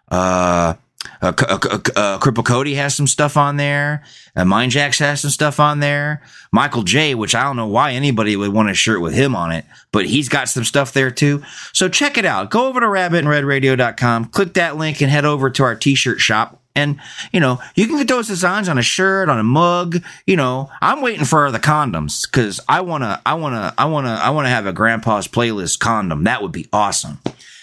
uh, 0.09 0.73
uh, 1.21 1.33
uh, 1.37 1.59
uh, 1.95 2.19
Cripple 2.19 2.45
Cody 2.45 2.75
has 2.75 2.95
some 2.95 3.07
stuff 3.07 3.37
on 3.37 3.57
there. 3.57 4.03
Uh, 4.35 4.45
Mind 4.45 4.71
Jacks 4.71 4.99
has 4.99 5.21
some 5.21 5.31
stuff 5.31 5.59
on 5.59 5.79
there. 5.79 6.21
Michael 6.51 6.83
J, 6.83 7.15
which 7.15 7.35
I 7.35 7.43
don't 7.43 7.55
know 7.55 7.67
why 7.67 7.93
anybody 7.93 8.35
would 8.35 8.53
want 8.53 8.69
a 8.69 8.73
shirt 8.73 9.01
with 9.01 9.13
him 9.13 9.35
on 9.35 9.51
it, 9.51 9.65
but 9.91 10.05
he's 10.05 10.29
got 10.29 10.49
some 10.49 10.63
stuff 10.63 10.93
there 10.93 11.11
too. 11.11 11.43
So 11.73 11.89
check 11.89 12.17
it 12.17 12.25
out. 12.25 12.51
Go 12.51 12.67
over 12.67 12.79
to 12.79 12.85
rabbitinredradio.com, 12.85 14.25
click 14.25 14.53
that 14.53 14.77
link 14.77 15.01
and 15.01 15.11
head 15.11 15.25
over 15.25 15.49
to 15.49 15.63
our 15.63 15.75
t-shirt 15.75 16.19
shop. 16.19 16.61
And, 16.75 16.99
you 17.31 17.39
know, 17.39 17.59
you 17.73 17.87
can 17.87 17.97
get 17.97 18.07
those 18.07 18.27
designs 18.27 18.69
on 18.69 18.77
a 18.77 18.83
shirt, 18.83 19.29
on 19.29 19.39
a 19.39 19.43
mug. 19.43 20.03
You 20.27 20.35
know, 20.35 20.69
I'm 20.79 21.01
waiting 21.01 21.25
for 21.25 21.49
the 21.49 21.57
condoms 21.57 22.29
because 22.29 22.59
I 22.69 22.81
want 22.81 23.03
to, 23.03 23.19
I 23.25 23.33
want 23.33 23.55
to, 23.55 23.73
I 23.81 23.85
want 23.85 24.05
to, 24.05 24.11
I 24.11 24.29
want 24.29 24.45
to 24.45 24.51
have 24.51 24.67
a 24.67 24.73
grandpa's 24.73 25.27
playlist 25.27 25.79
condom. 25.79 26.25
That 26.25 26.43
would 26.43 26.51
be 26.51 26.67
awesome. 26.71 27.17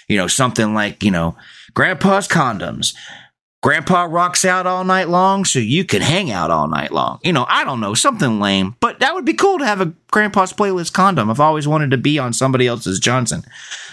You 0.09 0.17
know, 0.17 0.27
something 0.27 0.75
like, 0.75 1.05
you 1.05 1.13
know, 1.13 1.37
grandpa's 1.75 2.27
condoms. 2.27 2.97
Grandpa 3.65 4.03
rocks 4.03 4.45
out 4.45 4.67
all 4.67 4.85
night 4.85 5.09
long 5.09 5.47
so 5.47 5.59
you 5.59 5.87
can 5.87 6.03
hang 6.03 6.31
out 6.31 6.51
all 6.51 6.69
night 6.69 6.93
long. 6.93 7.19
You 7.25 7.33
know, 7.33 7.47
I 7.49 7.65
don't 7.65 7.81
know, 7.81 7.95
something 7.95 8.39
lame, 8.39 8.77
but 8.79 9.01
that 9.01 9.15
would 9.15 9.25
be 9.25 9.33
cool 9.33 9.59
to 9.59 9.65
have 9.65 9.81
a 9.81 9.95
grandpa's 10.11 10.53
playlist 10.53 10.93
condom. 10.93 11.31
I've 11.31 11.41
always 11.41 11.67
wanted 11.67 11.91
to 11.93 11.97
be 11.97 12.19
on 12.19 12.35
somebody 12.35 12.67
else's 12.67 13.01
Johnson. 13.01 13.43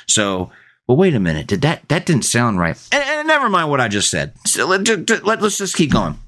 So, 0.09 0.51
well, 0.87 0.97
wait 0.97 1.15
a 1.15 1.21
minute. 1.21 1.47
Did 1.47 1.61
that, 1.61 1.87
that 1.87 2.05
didn't 2.05 2.25
sound 2.25 2.59
right. 2.59 2.77
And, 2.91 3.01
and 3.01 3.27
never 3.29 3.47
mind 3.47 3.69
what 3.69 3.79
I 3.79 3.87
just 3.87 4.11
said. 4.11 4.33
So 4.45 4.67
let, 4.67 4.85
let, 5.23 5.41
let's 5.41 5.57
just 5.57 5.77
keep 5.77 5.93
going. 5.93 6.19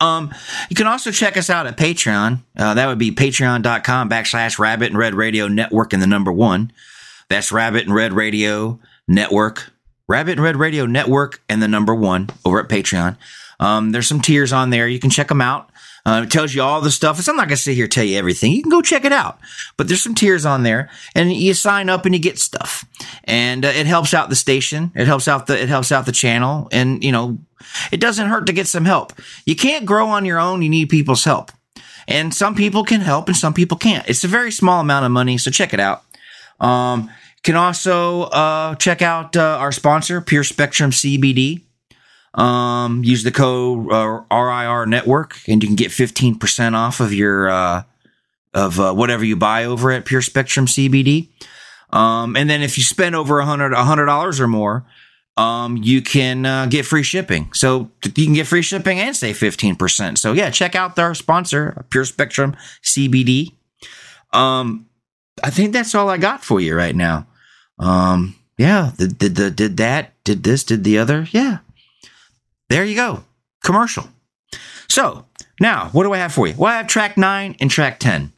Um, 0.00 0.32
you 0.70 0.74
can 0.74 0.86
also 0.86 1.10
check 1.10 1.36
us 1.36 1.50
out 1.50 1.66
at 1.66 1.76
Patreon. 1.76 2.38
Uh, 2.56 2.72
that 2.72 2.86
would 2.86 2.98
be 2.98 3.10
patreon.com 3.10 4.08
backslash 4.08 4.58
rabbit 4.58 4.90
in 4.90 4.96
red 4.96 5.14
radio 5.14 5.48
network 5.48 5.92
and 5.92 6.00
the 6.00 6.06
number 6.06 6.32
one. 6.32 6.72
That's 7.28 7.52
rabbit 7.52 7.84
in 7.84 7.92
red 7.92 8.14
radio 8.14 8.80
network 9.06 9.71
Rabbit 10.12 10.32
In 10.32 10.40
Red 10.40 10.56
Radio 10.56 10.84
Network 10.84 11.42
and 11.48 11.62
the 11.62 11.68
number 11.68 11.94
one 11.94 12.28
over 12.44 12.60
at 12.60 12.68
Patreon. 12.68 13.16
Um, 13.58 13.92
there's 13.92 14.06
some 14.06 14.20
tiers 14.20 14.52
on 14.52 14.68
there. 14.68 14.86
You 14.86 14.98
can 14.98 15.08
check 15.08 15.28
them 15.28 15.40
out. 15.40 15.70
Uh, 16.04 16.22
it 16.24 16.30
tells 16.30 16.52
you 16.52 16.60
all 16.60 16.82
the 16.82 16.90
stuff. 16.90 17.18
So 17.18 17.32
I'm 17.32 17.36
not 17.36 17.48
going 17.48 17.56
to 17.56 17.62
sit 17.62 17.76
here 17.76 17.84
and 17.84 17.92
tell 17.92 18.04
you 18.04 18.18
everything. 18.18 18.52
You 18.52 18.60
can 18.60 18.70
go 18.70 18.82
check 18.82 19.06
it 19.06 19.12
out. 19.12 19.38
But 19.78 19.88
there's 19.88 20.02
some 20.02 20.14
tiers 20.14 20.44
on 20.44 20.64
there, 20.64 20.90
and 21.14 21.32
you 21.32 21.54
sign 21.54 21.88
up 21.88 22.04
and 22.04 22.14
you 22.14 22.20
get 22.20 22.38
stuff, 22.38 22.84
and 23.24 23.64
uh, 23.64 23.68
it 23.68 23.86
helps 23.86 24.12
out 24.12 24.28
the 24.28 24.36
station. 24.36 24.92
It 24.94 25.06
helps 25.06 25.28
out 25.28 25.46
the 25.46 25.58
it 25.58 25.70
helps 25.70 25.92
out 25.92 26.04
the 26.04 26.12
channel, 26.12 26.68
and 26.72 27.02
you 27.02 27.12
know, 27.12 27.38
it 27.90 28.00
doesn't 28.00 28.28
hurt 28.28 28.46
to 28.48 28.52
get 28.52 28.66
some 28.66 28.84
help. 28.84 29.14
You 29.46 29.56
can't 29.56 29.86
grow 29.86 30.08
on 30.08 30.26
your 30.26 30.38
own. 30.38 30.60
You 30.60 30.68
need 30.68 30.90
people's 30.90 31.24
help, 31.24 31.52
and 32.06 32.34
some 32.34 32.54
people 32.54 32.84
can 32.84 33.00
help, 33.00 33.28
and 33.28 33.36
some 33.36 33.54
people 33.54 33.78
can't. 33.78 34.06
It's 34.10 34.24
a 34.24 34.28
very 34.28 34.52
small 34.52 34.80
amount 34.80 35.06
of 35.06 35.12
money, 35.12 35.38
so 35.38 35.50
check 35.50 35.72
it 35.72 35.80
out. 35.80 36.02
Um, 36.60 37.10
can 37.42 37.56
also 37.56 38.22
uh, 38.22 38.74
check 38.76 39.02
out 39.02 39.36
uh, 39.36 39.58
our 39.58 39.72
sponsor, 39.72 40.20
Pure 40.20 40.44
Spectrum 40.44 40.90
CBD. 40.90 41.62
Um, 42.34 43.04
use 43.04 43.24
the 43.24 43.32
code 43.32 43.92
uh, 43.92 44.22
RIR 44.30 44.86
Network, 44.86 45.38
and 45.46 45.62
you 45.62 45.68
can 45.68 45.76
get 45.76 45.92
fifteen 45.92 46.38
percent 46.38 46.74
off 46.74 47.00
of 47.00 47.12
your 47.12 47.50
uh, 47.50 47.82
of 48.54 48.80
uh, 48.80 48.94
whatever 48.94 49.24
you 49.24 49.36
buy 49.36 49.64
over 49.64 49.90
at 49.90 50.04
Pure 50.04 50.22
Spectrum 50.22 50.66
CBD. 50.66 51.28
Um, 51.90 52.36
and 52.36 52.48
then 52.48 52.62
if 52.62 52.78
you 52.78 52.84
spend 52.84 53.14
over 53.14 53.38
a 53.40 53.44
hundred 53.44 53.74
hundred 53.74 54.06
dollars 54.06 54.40
or 54.40 54.48
more, 54.48 54.86
um, 55.36 55.76
you 55.76 56.00
can 56.00 56.46
uh, 56.46 56.66
get 56.66 56.86
free 56.86 57.02
shipping. 57.02 57.50
So 57.52 57.90
you 58.04 58.24
can 58.24 58.34
get 58.34 58.46
free 58.46 58.62
shipping 58.62 58.98
and 58.98 59.14
save 59.14 59.36
fifteen 59.36 59.76
percent. 59.76 60.18
So 60.18 60.32
yeah, 60.32 60.48
check 60.50 60.74
out 60.74 60.98
our 60.98 61.14
sponsor, 61.14 61.84
Pure 61.90 62.06
Spectrum 62.06 62.56
CBD. 62.82 63.52
Um, 64.32 64.86
I 65.44 65.50
think 65.50 65.74
that's 65.74 65.94
all 65.94 66.08
I 66.08 66.16
got 66.16 66.42
for 66.42 66.60
you 66.60 66.74
right 66.74 66.96
now. 66.96 67.26
Um, 67.82 68.36
yeah, 68.58 68.92
did, 68.96 69.18
did, 69.18 69.34
did, 69.34 69.56
did 69.56 69.76
that, 69.78 70.12
did 70.24 70.42
this, 70.42 70.64
did 70.64 70.84
the 70.84 70.98
other. 70.98 71.26
Yeah. 71.30 71.58
There 72.68 72.84
you 72.84 72.94
go. 72.94 73.24
Commercial. 73.64 74.08
So 74.88 75.26
now 75.60 75.88
what 75.92 76.04
do 76.04 76.12
I 76.12 76.18
have 76.18 76.32
for 76.32 76.46
you? 76.46 76.54
Well, 76.56 76.72
I 76.72 76.76
have 76.76 76.86
track 76.86 77.16
nine 77.16 77.56
and 77.60 77.70
track 77.70 77.98
10. 77.98 78.32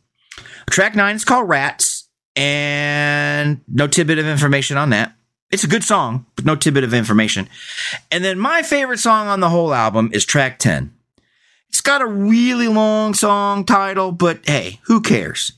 Track 0.70 0.94
nine 0.94 1.16
is 1.16 1.24
called 1.24 1.48
Rats 1.48 2.08
and 2.36 3.60
no 3.68 3.86
tidbit 3.86 4.18
of 4.18 4.26
information 4.26 4.76
on 4.76 4.90
that. 4.90 5.14
It's 5.50 5.64
a 5.64 5.68
good 5.68 5.84
song, 5.84 6.26
but 6.36 6.44
no 6.44 6.56
tidbit 6.56 6.84
of 6.84 6.94
information. 6.94 7.48
And 8.10 8.24
then 8.24 8.38
my 8.38 8.62
favorite 8.62 8.98
song 8.98 9.28
on 9.28 9.40
the 9.40 9.50
whole 9.50 9.72
album 9.72 10.10
is 10.12 10.24
track 10.24 10.58
10. 10.58 10.92
It's 11.68 11.80
got 11.80 12.02
a 12.02 12.06
really 12.06 12.68
long 12.68 13.14
song 13.14 13.64
title, 13.64 14.10
but 14.10 14.40
hey, 14.46 14.80
who 14.84 15.00
cares? 15.00 15.52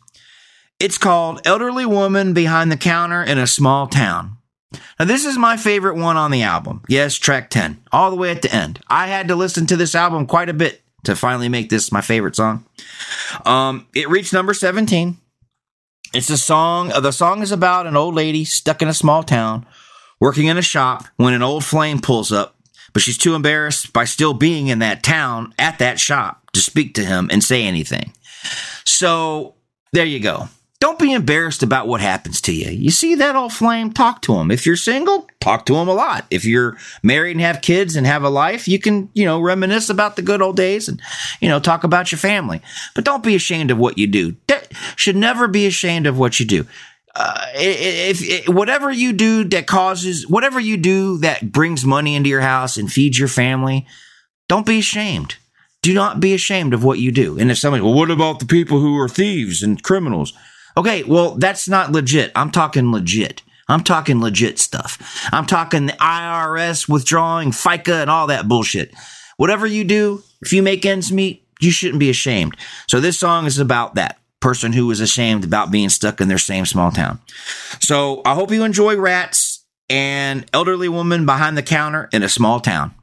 It's 0.79 0.99
called 0.99 1.41
Elderly 1.47 1.87
Woman 1.87 2.35
Behind 2.35 2.71
the 2.71 2.77
Counter 2.77 3.23
in 3.23 3.39
a 3.39 3.47
Small 3.47 3.87
Town. 3.87 4.37
Now, 4.99 5.07
this 5.07 5.25
is 5.25 5.39
my 5.39 5.57
favorite 5.57 5.97
one 5.97 6.19
on 6.19 6.31
the 6.31 6.43
album. 6.43 6.83
Yes, 6.87 7.15
track 7.15 7.49
10, 7.49 7.83
all 7.93 8.11
the 8.11 8.17
way 8.17 8.31
at 8.31 8.43
the 8.43 8.55
end. 8.55 8.81
I 8.87 9.07
had 9.07 9.29
to 9.29 9.37
listen 9.37 9.65
to 9.69 9.77
this 9.77 9.95
album 9.95 10.27
quite 10.27 10.51
a 10.51 10.55
bit 10.55 10.83
to 11.05 11.17
finally 11.17 11.49
make 11.49 11.71
this 11.71 11.91
my 11.91 12.03
favorite 12.03 12.37
song. 12.37 12.67
Um, 13.47 13.87
it 13.95 14.11
reached 14.11 14.35
number 14.35 14.53
17. 14.53 15.17
It's 16.13 16.29
a 16.29 16.37
song, 16.37 16.89
the 16.89 17.11
song 17.11 17.41
is 17.41 17.53
about 17.53 17.87
an 17.87 17.97
old 17.97 18.15
lady 18.15 18.45
stuck 18.45 18.83
in 18.83 18.89
a 18.89 18.95
small 18.95 19.23
town 19.23 19.65
working 20.21 20.47
in 20.47 20.59
a 20.59 20.63
shop 20.63 21.05
when 21.17 21.33
an 21.33 21.43
old 21.43 21.65
flame 21.65 22.01
pulls 22.01 22.33
up, 22.33 22.55
but 22.93 23.01
she's 23.01 23.19
too 23.19 23.35
embarrassed 23.35 23.95
by 23.95 24.05
still 24.05 24.35
being 24.35 24.67
in 24.69 24.81
that 24.81 25.03
town 25.03 25.55
at 25.59 25.79
that 25.79 25.99
shop 25.99 26.51
to 26.53 26.61
speak 26.61 26.95
to 26.95 27.05
him 27.05 27.31
and 27.33 27.43
say 27.43 27.65
anything. 27.65 28.13
So 28.85 29.55
there 29.93 30.07
you 30.07 30.21
go. 30.21 30.49
Don't 30.79 30.99
be 30.99 31.15
embarrassed 31.15 31.63
about 31.63 31.87
what 31.87 32.03
happens 32.03 32.41
to 32.43 32.53
you. 32.53 32.71
You 32.71 32.91
see 32.91 33.15
that 33.15 33.35
old 33.35 33.53
flame, 33.53 33.93
talk 33.93 34.21
to 34.23 34.35
him. 34.35 34.51
If 34.51 34.67
you're 34.67 34.77
single, 34.77 35.27
talk 35.41 35.65
to 35.67 35.77
him 35.77 35.89
a 35.89 35.95
lot. 35.95 36.27
If 36.31 36.45
you're 36.45 36.77
married 37.03 37.33
and 37.33 37.41
have 37.41 37.63
kids 37.63 37.97
and 37.97 38.07
have 38.07 38.23
a 38.23 38.29
life, 38.29 38.69
you 38.69 38.79
can, 38.79 39.09
you 39.15 39.25
know, 39.25 39.41
reminisce 39.41 39.89
about 39.89 40.17
the 40.17 40.23
good 40.23 40.43
old 40.43 40.57
days 40.57 40.87
and, 40.89 41.01
you 41.41 41.49
know, 41.49 41.61
talk 41.61 41.83
about 41.83 42.13
your 42.13 42.19
family. 42.19 42.61
But 42.95 43.05
don't 43.05 43.25
be 43.25 43.35
ashamed 43.35 43.71
of 43.71 43.79
what 43.79 43.97
you 43.97 44.07
do. 44.07 44.37
Should 44.97 45.17
never 45.17 45.49
be 45.49 45.67
ashamed 45.67 46.07
of 46.07 46.19
what 46.19 46.39
you 46.39 46.45
do. 46.45 46.67
Uh, 47.15 47.47
if, 47.55 48.21
if 48.23 48.49
whatever 48.49 48.91
you 48.91 49.15
do 49.15 49.45
that 49.45 49.67
causes 49.67 50.29
whatever 50.29 50.61
you 50.61 50.77
do 50.77 51.17
that 51.19 51.51
brings 51.51 51.87
money 51.87 52.15
into 52.15 52.29
your 52.29 52.43
house 52.43 52.77
and 52.77 52.93
feeds 52.93 53.19
your 53.19 53.29
family, 53.29 53.87
don't 54.49 54.67
be 54.67 54.81
ashamed. 54.81 55.37
Do 55.81 55.95
not 55.95 56.21
be 56.21 56.35
ashamed 56.35 56.75
of 56.75 56.85
what 56.85 56.99
you 56.99 57.11
do. 57.11 57.39
And 57.39 57.51
if 57.51 57.57
somebody, 57.57 57.83
well, 57.83 57.95
what 57.95 58.11
about 58.11 58.41
the 58.41 58.45
people 58.45 58.81
who 58.81 58.99
are 58.99 59.09
thieves 59.09 59.63
and 59.63 59.83
criminals? 59.83 60.35
Okay, 60.77 61.03
well, 61.05 61.37
that's 61.37 61.69
not 61.69 61.93
legit. 61.93 62.33
I'm 62.35 62.51
talking 62.51 62.93
legit. 62.93 63.43
I'm 63.69 63.83
talking 63.83 64.21
legit 64.21 64.59
stuff. 64.59 65.27
I'm 65.33 65.47
talking 65.47 65.87
the 65.87 65.93
IRS 65.95 66.89
withdrawing 66.89 67.51
FICA 67.51 68.03
and 68.03 68.11
all 68.11 68.29
that 68.29 68.47
bullshit. 68.47 68.95
Whatever 69.37 69.67
you 69.67 69.85
do, 69.85 70.23
if 70.43 70.53
you 70.53 70.63
make 70.63 70.87
ends 70.87 71.11
meet, 71.11 71.45
you 71.61 71.71
shouldn't 71.71 72.01
be 72.01 72.11
ashamed. 72.11 72.57
So 72.89 73.01
this 73.01 73.19
song 73.19 73.47
is 73.47 73.59
about 73.59 73.95
that 73.97 74.19
person 74.41 74.73
who 74.73 74.91
is 74.91 75.01
ashamed 75.01 75.45
about 75.45 75.71
being 75.71 75.89
stuck 75.89 76.21
in 76.21 76.29
their 76.29 76.39
same 76.39 76.67
small 76.67 76.91
town. 76.91 77.21
So 77.81 78.23
I 78.25 78.35
hope 78.35 78.51
you 78.53 78.63
enjoy 78.63 78.97
Rats 78.97 79.65
and 79.89 80.45
Elderly 80.53 80.89
Woman 80.89 81.27
Behind 81.27 81.57
the 81.57 81.63
Counter 81.63 82.09
in 82.13 82.23
a 82.23 82.29
Small 82.29 82.61
Town. 82.61 82.95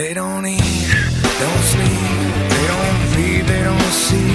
They 0.00 0.14
don't 0.14 0.46
eat, 0.46 0.62
don't 1.42 1.64
sleep, 1.72 2.08
they 2.48 2.66
don't 2.72 3.00
feed, 3.12 3.44
they 3.44 3.62
don't 3.62 3.92
see. 3.92 4.32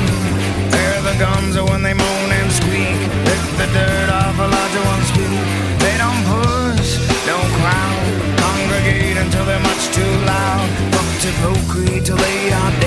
They're 0.70 1.01
the 1.01 1.16
are 1.18 1.66
when 1.66 1.82
they 1.82 1.95
moan 1.95 2.30
and 2.38 2.51
squeak. 2.51 2.99
Lick 3.26 3.43
the 3.57 3.68
dirt 3.74 4.09
off 4.11 4.38
a 4.38 4.45
larger 4.45 4.84
one's 4.93 5.09
feet. 5.18 5.45
They 5.82 5.97
don't 5.97 6.22
push, 6.30 7.01
don't 7.26 7.51
crowd. 7.57 8.05
Congregate 8.45 9.18
until 9.18 9.43
they're 9.45 9.66
much 9.72 9.84
too 9.89 10.13
loud. 10.30 10.70
Fuck 10.93 11.09
to 11.24 11.32
procreate 11.41 12.05
till 12.05 12.18
they 12.18 12.53
are 12.53 12.72
dead. 12.80 12.84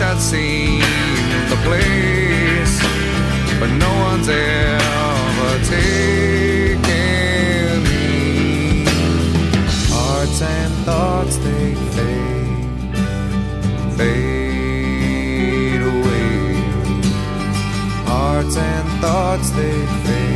wish 0.00 0.08
I'd 0.08 0.20
seen 0.20 0.80
the 1.50 1.56
place, 1.66 2.80
but 3.60 3.68
no 3.68 3.90
one's 4.08 4.28
ever 4.28 5.58
taken 5.64 6.82
me. 7.84 8.84
Hearts 9.90 10.42
and 10.42 10.72
thoughts 10.84 11.36
they 11.38 11.74
fade, 11.94 12.96
fade 13.96 15.82
away. 15.82 16.54
Hearts 18.06 18.56
and 18.56 18.88
thoughts 19.00 19.50
they 19.50 19.86
fade. 20.04 20.29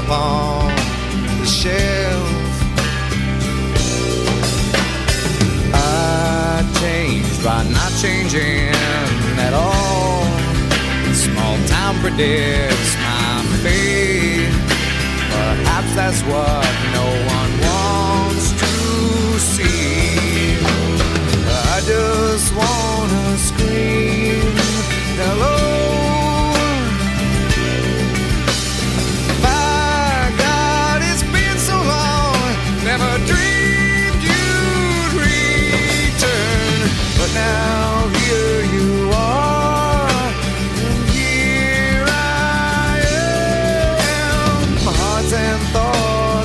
Stuck 0.00 0.04
upon 0.04 0.68
the 1.40 1.46
shelf. 1.46 2.28
I 5.74 6.64
changed 6.80 7.44
by 7.44 7.64
not 7.64 7.92
changing 8.00 8.74
at 9.38 9.52
all. 9.52 10.24
Small 11.14 11.56
town 11.66 11.98
predicts 12.00 12.96
my 12.96 13.42
fate. 13.62 14.48
Perhaps 15.30 15.94
that's 15.94 16.22
what 16.22 16.66
no 16.94 17.06
one 17.36 17.52
wants 17.68 18.52
to 18.52 19.38
see. 19.38 20.56
I 21.74 21.80
just 21.84 22.54
wanna 22.54 23.38
scream 23.38 24.40
hello. 25.16 25.49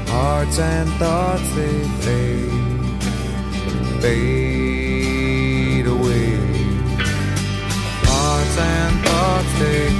Hearts 0.07 0.59
and 0.59 0.89
thoughts 0.99 1.49
they 1.55 1.83
fade, 2.03 2.51
fade 4.01 4.44
thoughts 9.65 9.94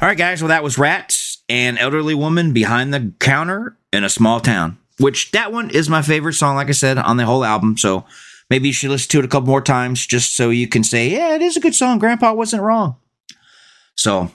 All 0.00 0.08
right, 0.08 0.16
guys. 0.16 0.40
Well, 0.42 0.48
that 0.48 0.62
was 0.62 0.78
Rats, 0.78 1.42
an 1.48 1.76
elderly 1.76 2.14
woman 2.14 2.52
behind 2.52 2.92
the 2.94 3.12
counter 3.18 3.76
in 3.92 4.02
a 4.04 4.08
small 4.08 4.40
town. 4.40 4.78
Which 4.98 5.30
that 5.32 5.52
one 5.52 5.70
is 5.70 5.88
my 5.88 6.02
favorite 6.02 6.34
song, 6.34 6.56
like 6.56 6.68
I 6.68 6.72
said, 6.72 6.98
on 6.98 7.16
the 7.16 7.24
whole 7.26 7.44
album. 7.44 7.76
So 7.78 8.04
maybe 8.50 8.68
you 8.68 8.72
should 8.72 8.90
listen 8.90 9.08
to 9.10 9.18
it 9.20 9.24
a 9.24 9.28
couple 9.28 9.48
more 9.48 9.62
times 9.62 10.06
just 10.06 10.34
so 10.34 10.50
you 10.50 10.68
can 10.68 10.84
say, 10.84 11.08
yeah, 11.08 11.34
it 11.34 11.42
is 11.42 11.56
a 11.56 11.60
good 11.60 11.74
song. 11.74 11.98
Grandpa 11.98 12.32
wasn't 12.34 12.62
wrong. 12.62 12.96
So 13.94 14.30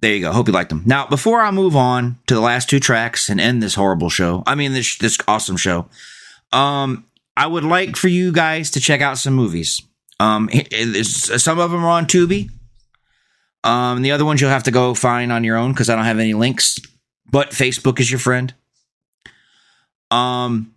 there 0.00 0.14
you 0.14 0.20
go. 0.20 0.32
Hope 0.32 0.48
you 0.48 0.52
liked 0.54 0.70
them. 0.70 0.82
Now, 0.84 1.06
before 1.06 1.40
I 1.40 1.50
move 1.52 1.76
on 1.76 2.18
to 2.26 2.34
the 2.34 2.40
last 2.40 2.68
two 2.70 2.80
tracks 2.80 3.28
and 3.28 3.40
end 3.40 3.62
this 3.62 3.74
horrible 3.74 4.10
show, 4.10 4.42
I 4.46 4.54
mean 4.56 4.72
this 4.72 4.96
this 4.98 5.18
awesome 5.28 5.56
show, 5.56 5.86
um, 6.52 7.04
I 7.36 7.46
would 7.46 7.64
like 7.64 7.96
for 7.96 8.08
you 8.08 8.32
guys 8.32 8.70
to 8.72 8.80
check 8.80 9.00
out 9.00 9.18
some 9.18 9.34
movies. 9.34 9.80
Um, 10.20 10.48
it- 10.52 10.72
it's- 10.72 11.42
some 11.42 11.58
of 11.60 11.70
them 11.70 11.84
are 11.84 11.90
on 11.90 12.06
Tubi. 12.06 12.50
Um, 13.64 14.02
the 14.02 14.12
other 14.12 14.24
ones 14.24 14.40
you'll 14.40 14.50
have 14.50 14.64
to 14.64 14.70
go 14.70 14.94
find 14.94 15.32
on 15.32 15.44
your 15.44 15.56
own 15.56 15.72
because 15.72 15.90
I 15.90 15.96
don't 15.96 16.04
have 16.04 16.18
any 16.18 16.34
links. 16.34 16.78
But 17.30 17.50
Facebook 17.50 18.00
is 18.00 18.10
your 18.10 18.20
friend. 18.20 18.54
Um, 20.10 20.74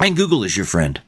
and 0.00 0.16
Google 0.16 0.44
is 0.44 0.56
your 0.56 0.66
friend. 0.66 1.00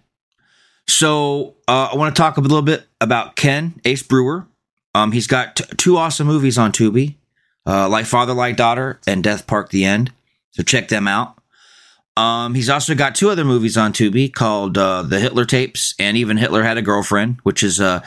So 0.87 1.55
uh, 1.67 1.91
I 1.93 1.97
want 1.97 2.15
to 2.15 2.21
talk 2.21 2.37
a 2.37 2.41
little 2.41 2.63
bit 2.63 2.87
about 3.01 3.37
Ken 3.37 3.81
Ace 3.85 4.03
Brewer. 4.03 4.47
Um, 4.95 5.13
he's 5.13 5.27
got 5.27 5.57
t- 5.57 5.65
two 5.77 5.97
awesome 5.97 6.27
movies 6.27 6.59
on 6.59 6.73
Tubi, 6.73 7.15
uh, 7.67 7.89
like 7.89 8.07
Father, 8.07 8.33
Like 8.35 8.57
Daughter, 8.57 8.99
and 9.07 9.23
Death 9.23 9.47
Park: 9.47 9.71
The 9.71 9.85
End. 9.85 10.13
So 10.53 10.63
check 10.63 10.89
them 10.89 11.07
out. 11.07 11.39
Um, 12.17 12.55
he's 12.55 12.69
also 12.69 12.95
got 12.95 13.15
two 13.15 13.31
other 13.31 13.45
movies 13.45 13.77
on 13.77 13.93
Tubi 13.93 14.33
called 14.33 14.77
uh, 14.77 15.03
The 15.03 15.21
Hitler 15.21 15.45
Tapes 15.45 15.95
and 16.01 16.17
Even 16.17 16.37
Hitler 16.37 16.65
Had 16.65 16.79
a 16.79 16.83
Girlfriend, 16.83 17.39
which 17.45 17.63
is 17.63 17.79
a 17.79 18.03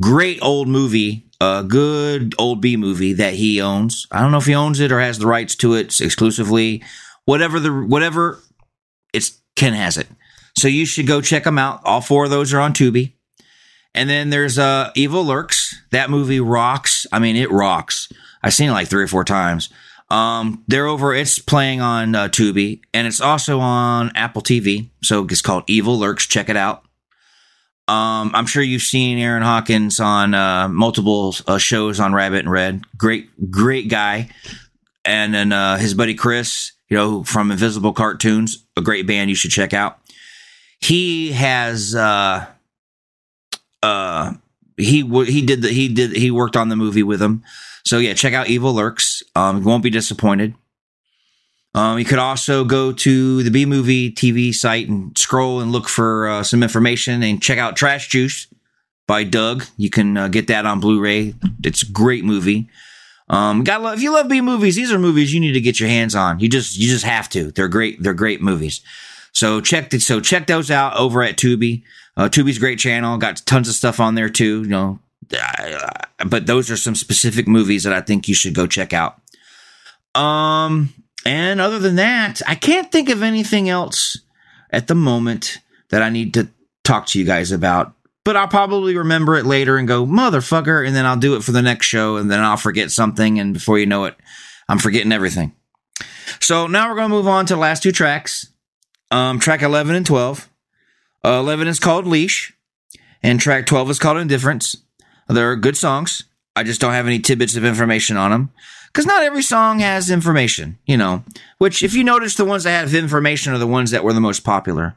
great 0.00 0.38
old 0.40 0.68
movie, 0.68 1.24
a 1.40 1.64
good 1.66 2.34
old 2.38 2.60
B 2.60 2.76
movie 2.76 3.14
that 3.14 3.34
he 3.34 3.60
owns. 3.60 4.06
I 4.10 4.20
don't 4.20 4.30
know 4.30 4.38
if 4.38 4.46
he 4.46 4.54
owns 4.54 4.80
it 4.80 4.92
or 4.92 5.00
has 5.00 5.18
the 5.18 5.26
rights 5.26 5.54
to 5.56 5.74
it 5.74 6.00
exclusively. 6.00 6.82
Whatever 7.24 7.60
the 7.60 7.72
whatever, 7.72 8.40
it's 9.12 9.38
Ken 9.56 9.72
has 9.72 9.96
it. 9.96 10.08
So 10.56 10.68
you 10.68 10.84
should 10.84 11.06
go 11.06 11.20
check 11.20 11.44
them 11.44 11.58
out. 11.58 11.80
All 11.84 12.00
four 12.00 12.24
of 12.24 12.30
those 12.30 12.52
are 12.52 12.60
on 12.60 12.72
Tubi. 12.72 13.14
And 13.94 14.08
then 14.08 14.30
there's 14.30 14.58
uh 14.58 14.90
Evil 14.94 15.24
Lurks. 15.24 15.74
That 15.90 16.10
movie 16.10 16.40
rocks. 16.40 17.06
I 17.12 17.18
mean, 17.18 17.36
it 17.36 17.50
rocks. 17.50 18.08
I've 18.42 18.54
seen 18.54 18.70
it 18.70 18.72
like 18.72 18.88
three 18.88 19.04
or 19.04 19.08
four 19.08 19.24
times. 19.24 19.70
Um, 20.10 20.64
they're 20.66 20.86
over. 20.86 21.14
It's 21.14 21.38
playing 21.38 21.80
on 21.80 22.14
uh, 22.14 22.28
Tubi, 22.28 22.80
and 22.92 23.06
it's 23.06 23.20
also 23.20 23.60
on 23.60 24.10
Apple 24.16 24.42
TV. 24.42 24.90
So 25.02 25.24
it's 25.24 25.40
called 25.40 25.64
Evil 25.68 25.98
Lurks. 25.98 26.26
Check 26.26 26.48
it 26.48 26.56
out. 26.56 26.82
Um, 27.88 28.30
I'm 28.34 28.46
sure 28.46 28.62
you've 28.62 28.82
seen 28.82 29.18
Aaron 29.18 29.42
Hawkins 29.42 29.98
on 29.98 30.32
uh, 30.32 30.68
multiple 30.68 31.34
uh, 31.46 31.58
shows 31.58 31.98
on 31.98 32.12
Rabbit 32.12 32.44
In 32.44 32.48
Red. 32.48 32.82
Great, 32.96 33.50
great 33.50 33.88
guy. 33.88 34.28
And 35.04 35.34
then 35.34 35.52
uh, 35.52 35.76
his 35.76 35.94
buddy 35.94 36.14
Chris, 36.14 36.72
you 36.88 36.96
know, 36.96 37.24
from 37.24 37.50
Invisible 37.50 37.92
Cartoons, 37.92 38.64
a 38.76 38.82
great 38.82 39.06
band 39.06 39.30
you 39.30 39.36
should 39.36 39.50
check 39.50 39.72
out. 39.72 39.98
He 40.78 41.32
has 41.32 41.94
uh, 41.94 42.46
uh, 43.82 44.34
he 44.76 45.02
he 45.02 45.42
did 45.42 45.62
the, 45.62 45.68
he 45.68 45.88
did 45.88 46.12
he 46.12 46.30
worked 46.30 46.56
on 46.56 46.68
the 46.68 46.76
movie 46.76 47.02
with 47.02 47.20
him. 47.20 47.44
So 47.84 47.98
yeah, 47.98 48.14
check 48.14 48.34
out 48.34 48.48
Evil 48.48 48.74
Lurks. 48.74 49.22
Um, 49.34 49.64
won't 49.64 49.82
be 49.82 49.90
disappointed. 49.90 50.54
Um, 51.74 51.98
you 51.98 52.04
could 52.04 52.18
also 52.18 52.64
go 52.64 52.92
to 52.92 53.42
the 53.42 53.50
B 53.50 53.64
Movie 53.64 54.10
TV 54.10 54.52
site 54.52 54.88
and 54.88 55.16
scroll 55.16 55.60
and 55.60 55.70
look 55.70 55.88
for 55.88 56.28
uh, 56.28 56.42
some 56.42 56.62
information 56.62 57.22
and 57.22 57.40
check 57.40 57.58
out 57.58 57.76
Trash 57.76 58.08
Juice 58.08 58.48
by 59.06 59.22
Doug. 59.24 59.64
You 59.76 59.90
can 59.90 60.16
uh, 60.16 60.28
get 60.28 60.48
that 60.48 60.66
on 60.66 60.80
Blu-ray. 60.80 61.34
It's 61.64 61.82
a 61.82 61.90
great 61.90 62.24
movie. 62.24 62.68
Um, 63.28 63.62
got 63.62 63.80
love, 63.82 63.94
if 63.94 64.02
you 64.02 64.12
love 64.12 64.28
B 64.28 64.40
movies, 64.40 64.74
these 64.74 64.90
are 64.90 64.98
movies 64.98 65.32
you 65.32 65.38
need 65.38 65.52
to 65.52 65.60
get 65.60 65.78
your 65.78 65.88
hands 65.88 66.16
on. 66.16 66.40
You 66.40 66.48
just 66.48 66.76
you 66.76 66.88
just 66.88 67.04
have 67.04 67.28
to. 67.30 67.52
They're 67.52 67.68
great. 67.68 68.02
They're 68.02 68.14
great 68.14 68.42
movies. 68.42 68.80
So 69.32 69.60
check 69.60 69.90
the, 69.90 70.00
so 70.00 70.20
check 70.20 70.48
those 70.48 70.70
out 70.72 70.96
over 70.96 71.22
at 71.22 71.36
Tubi. 71.36 71.84
Uh, 72.16 72.28
Tubi's 72.28 72.58
great 72.58 72.80
channel. 72.80 73.16
Got 73.18 73.42
tons 73.46 73.68
of 73.68 73.74
stuff 73.74 74.00
on 74.00 74.16
there 74.16 74.28
too. 74.28 74.62
You 74.62 74.68
know, 74.68 74.98
but 76.26 76.46
those 76.46 76.72
are 76.72 76.76
some 76.76 76.96
specific 76.96 77.46
movies 77.46 77.84
that 77.84 77.92
I 77.92 78.00
think 78.00 78.26
you 78.26 78.34
should 78.34 78.54
go 78.54 78.66
check 78.66 78.92
out. 78.92 79.20
Um, 80.16 80.92
and 81.24 81.60
other 81.60 81.78
than 81.78 81.96
that, 81.96 82.40
I 82.46 82.54
can't 82.54 82.90
think 82.90 83.08
of 83.08 83.22
anything 83.22 83.68
else 83.68 84.18
at 84.70 84.86
the 84.88 84.94
moment 84.94 85.58
that 85.90 86.02
I 86.02 86.08
need 86.08 86.34
to 86.34 86.48
talk 86.84 87.06
to 87.06 87.18
you 87.18 87.24
guys 87.24 87.52
about. 87.52 87.94
But 88.24 88.36
I'll 88.36 88.48
probably 88.48 88.96
remember 88.96 89.36
it 89.36 89.46
later 89.46 89.76
and 89.76 89.88
go, 89.88 90.06
motherfucker, 90.06 90.86
and 90.86 90.94
then 90.94 91.06
I'll 91.06 91.16
do 91.16 91.36
it 91.36 91.42
for 91.42 91.52
the 91.52 91.62
next 91.62 91.86
show, 91.86 92.16
and 92.16 92.30
then 92.30 92.40
I'll 92.40 92.56
forget 92.56 92.90
something, 92.90 93.40
and 93.40 93.54
before 93.54 93.78
you 93.78 93.86
know 93.86 94.04
it, 94.04 94.14
I'm 94.68 94.78
forgetting 94.78 95.12
everything. 95.12 95.52
So 96.38 96.66
now 96.66 96.88
we're 96.88 96.96
going 96.96 97.10
to 97.10 97.16
move 97.16 97.26
on 97.26 97.46
to 97.46 97.54
the 97.54 97.60
last 97.60 97.82
two 97.82 97.92
tracks. 97.92 98.46
Um, 99.10 99.40
track 99.40 99.62
11 99.62 99.96
and 99.96 100.06
12. 100.06 100.48
Uh, 101.24 101.28
11 101.40 101.68
is 101.68 101.80
called 101.80 102.06
Leash, 102.06 102.52
And 103.22 103.40
track 103.40 103.66
12 103.66 103.90
is 103.90 103.98
called 103.98 104.18
Indifference. 104.18 104.76
They're 105.28 105.56
good 105.56 105.76
songs. 105.76 106.24
I 106.56 106.62
just 106.62 106.80
don't 106.80 106.92
have 106.92 107.06
any 107.06 107.18
tidbits 107.18 107.56
of 107.56 107.64
information 107.64 108.16
on 108.16 108.30
them. 108.30 108.50
Because 108.92 109.06
not 109.06 109.22
every 109.22 109.42
song 109.42 109.78
has 109.78 110.10
information, 110.10 110.78
you 110.84 110.96
know. 110.96 111.22
Which, 111.58 111.82
if 111.82 111.94
you 111.94 112.02
notice, 112.02 112.34
the 112.34 112.44
ones 112.44 112.64
that 112.64 112.72
have 112.72 112.94
information 112.94 113.52
are 113.52 113.58
the 113.58 113.66
ones 113.66 113.92
that 113.92 114.02
were 114.02 114.12
the 114.12 114.20
most 114.20 114.40
popular. 114.40 114.96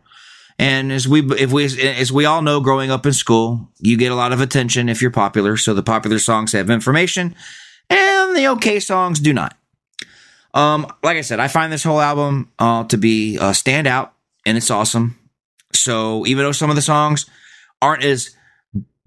And 0.57 0.91
as 0.91 1.07
we, 1.07 1.21
if 1.33 1.51
we, 1.51 1.65
as 1.65 2.11
we 2.11 2.25
all 2.25 2.41
know, 2.41 2.59
growing 2.59 2.91
up 2.91 3.05
in 3.05 3.13
school, 3.13 3.69
you 3.79 3.97
get 3.97 4.11
a 4.11 4.15
lot 4.15 4.31
of 4.31 4.41
attention 4.41 4.89
if 4.89 5.01
you're 5.01 5.11
popular. 5.11 5.57
So 5.57 5.73
the 5.73 5.83
popular 5.83 6.19
songs 6.19 6.53
have 6.53 6.69
information, 6.69 7.35
and 7.89 8.35
the 8.35 8.47
okay 8.49 8.79
songs 8.79 9.19
do 9.19 9.33
not. 9.33 9.55
Um, 10.53 10.85
like 11.01 11.17
I 11.17 11.21
said, 11.21 11.39
I 11.39 11.47
find 11.47 11.73
this 11.73 11.83
whole 11.83 11.99
album 11.99 12.51
uh, 12.59 12.83
to 12.85 12.97
be 12.97 13.37
a 13.37 13.51
standout, 13.51 14.11
and 14.45 14.57
it's 14.57 14.69
awesome. 14.69 15.17
So 15.73 16.25
even 16.27 16.45
though 16.45 16.51
some 16.51 16.69
of 16.69 16.75
the 16.75 16.81
songs 16.81 17.25
aren't 17.81 18.03
as 18.03 18.35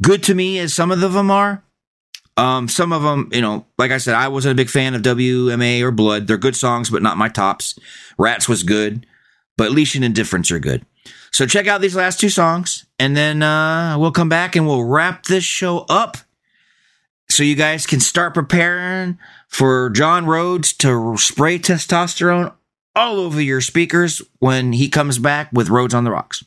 good 0.03 0.22
to 0.24 0.34
me 0.34 0.59
as 0.59 0.74
some 0.74 0.91
of 0.91 1.01
them 1.01 1.30
are, 1.30 1.62
um, 2.37 2.68
some 2.68 2.93
of 2.93 3.03
them, 3.03 3.30
you 3.32 3.41
know, 3.41 3.66
like 3.78 3.91
I 3.91 3.99
said, 3.99 4.14
I 4.14 4.28
wasn't 4.28 4.53
a 4.53 4.62
big 4.62 4.68
fan 4.68 4.95
of 4.95 5.03
WMA 5.03 5.82
or 5.82 5.91
Blood. 5.91 6.26
They're 6.26 6.37
good 6.37 6.57
songs, 6.57 6.91
but 6.91 7.03
not 7.03 7.16
my 7.16 7.28
tops. 7.28 7.78
Rats 8.18 8.49
was 8.49 8.62
good, 8.62 9.07
but 9.57 9.72
Leash 9.72 9.95
and 9.95 10.05
Indifference 10.05 10.51
are 10.51 10.59
good. 10.59 10.84
So 11.32 11.47
check 11.47 11.66
out 11.66 11.80
these 11.80 11.97
last 11.97 12.20
two 12.20 12.28
songs, 12.28 12.87
and 12.99 13.16
then 13.16 13.43
uh, 13.43 13.97
we'll 13.99 14.12
come 14.12 14.28
back 14.28 14.57
and 14.57 14.66
we'll 14.66 14.84
wrap 14.84 15.24
this 15.24 15.45
show 15.45 15.80
up 15.89 16.16
so 17.28 17.43
you 17.43 17.55
guys 17.55 17.87
can 17.87 18.01
start 18.01 18.34
preparing 18.34 19.18
for 19.49 19.91
John 19.91 20.26
Rhodes 20.26 20.72
to 20.74 21.16
spray 21.18 21.59
testosterone 21.59 22.55
all 22.95 23.18
over 23.18 23.41
your 23.41 23.61
speakers 23.61 24.22
when 24.39 24.72
he 24.72 24.89
comes 24.89 25.18
back 25.18 25.51
with 25.53 25.68
Rhodes 25.68 25.95
on 25.95 26.05
the 26.05 26.11
Rocks. 26.11 26.45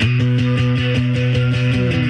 thank 0.00 0.20
you 1.92 2.07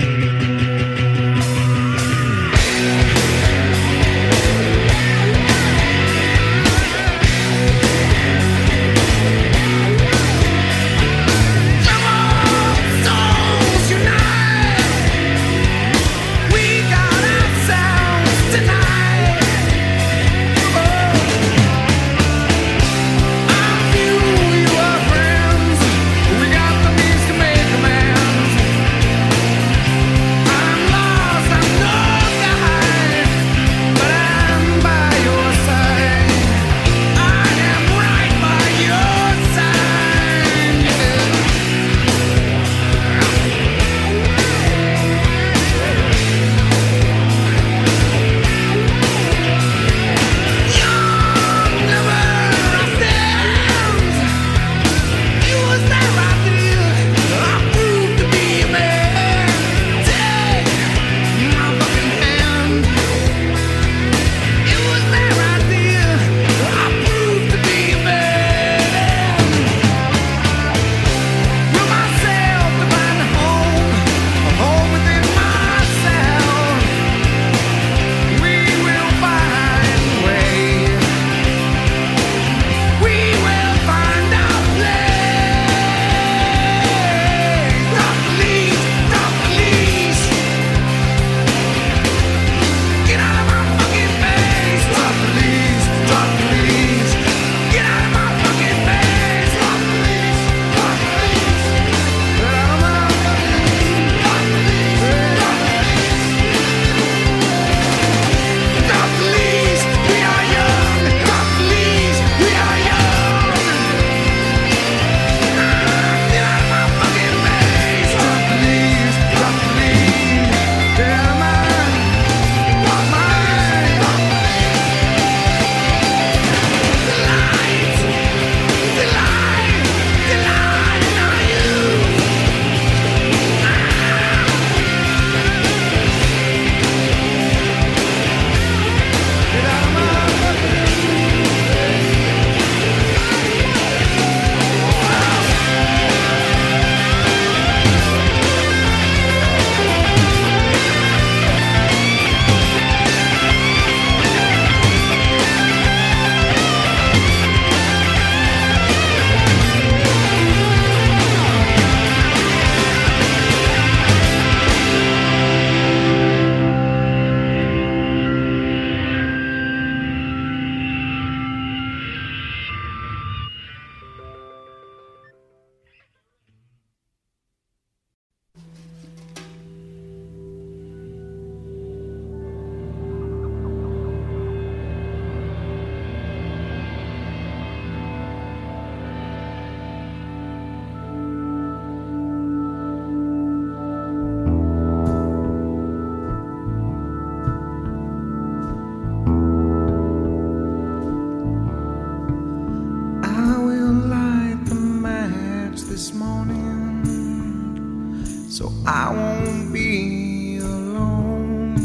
so 208.49 208.73
I 208.87 209.13
won't 209.15 209.73
be 209.73 210.59
alone. 210.59 211.77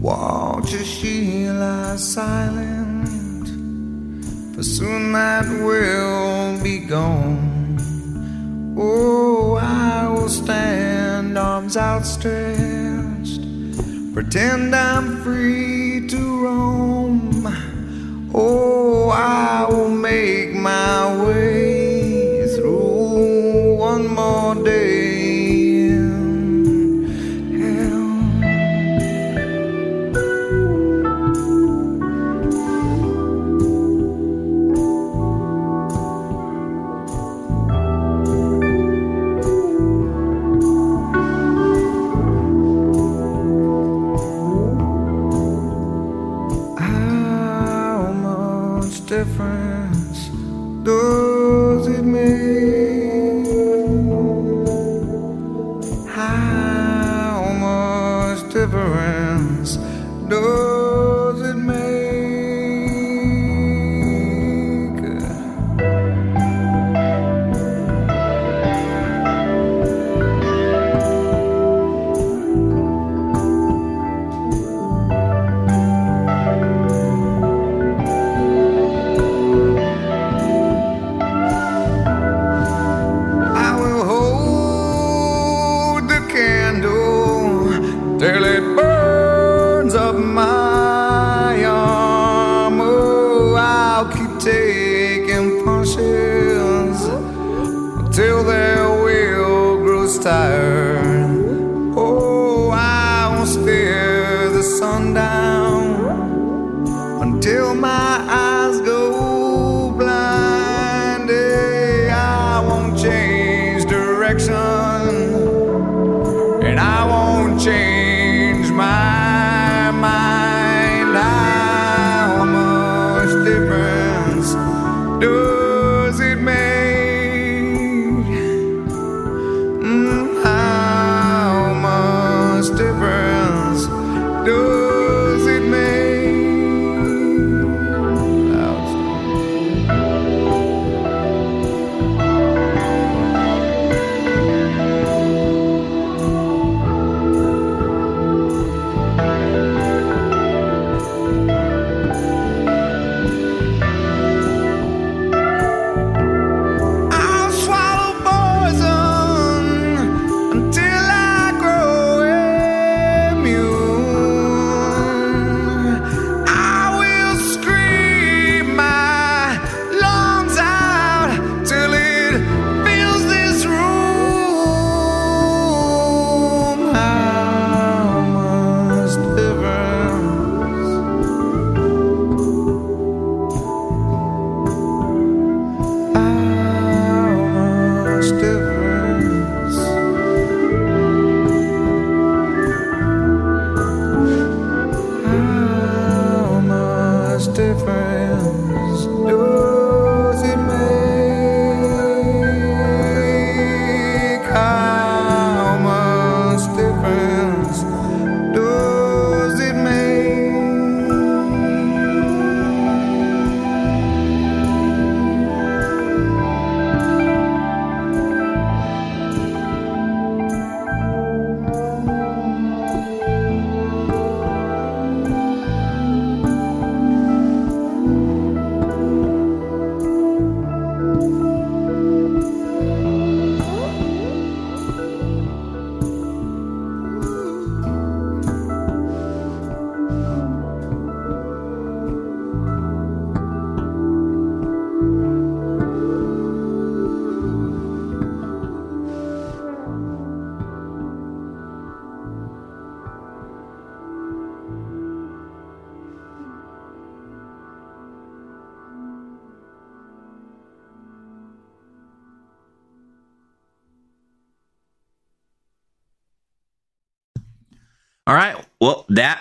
Watch 0.00 0.74
as 0.74 0.86
she 0.86 1.48
lies 1.48 2.12
silent, 2.12 3.48
for 4.54 4.62
soon 4.62 5.12
that 5.12 5.46
will 5.64 6.62
be 6.62 6.78
gone. 6.78 7.78
Oh, 8.78 9.56
I 9.56 10.08
will 10.08 10.28
stand 10.28 11.36
arms 11.38 11.76
outstretched, 11.76 13.42
pretend 14.14 14.74
I'm 14.74 15.22
free 15.22 16.06
to 16.08 16.44
roam. 16.44 17.46
Oh, 18.32 19.10
I 19.10 19.66
will 19.68 19.88
make 19.90 20.54
my 20.54 21.16
way 21.24 21.49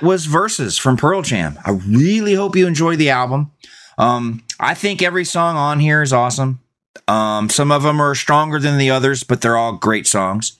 was 0.01 0.25
Vs. 0.25 0.77
from 0.77 0.97
Pearl 0.97 1.21
Jam. 1.21 1.59
I 1.65 1.71
really 1.71 2.33
hope 2.33 2.55
you 2.55 2.67
enjoy 2.67 2.95
the 2.95 3.09
album. 3.09 3.51
Um, 3.97 4.43
I 4.59 4.73
think 4.73 5.01
every 5.01 5.25
song 5.25 5.55
on 5.55 5.79
here 5.79 6.01
is 6.01 6.13
awesome. 6.13 6.59
Um, 7.07 7.49
some 7.49 7.71
of 7.71 7.83
them 7.83 8.01
are 8.01 8.15
stronger 8.15 8.59
than 8.59 8.77
the 8.77 8.91
others, 8.91 9.23
but 9.23 9.41
they're 9.41 9.57
all 9.57 9.73
great 9.73 10.07
songs. 10.07 10.57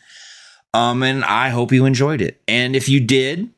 Um, 0.73 1.03
and 1.03 1.23
I 1.23 1.49
hope 1.49 1.71
you 1.71 1.85
enjoyed 1.85 2.21
it. 2.21 2.41
And 2.47 2.75
if 2.75 2.89
you 2.89 2.99
did, 2.99 3.49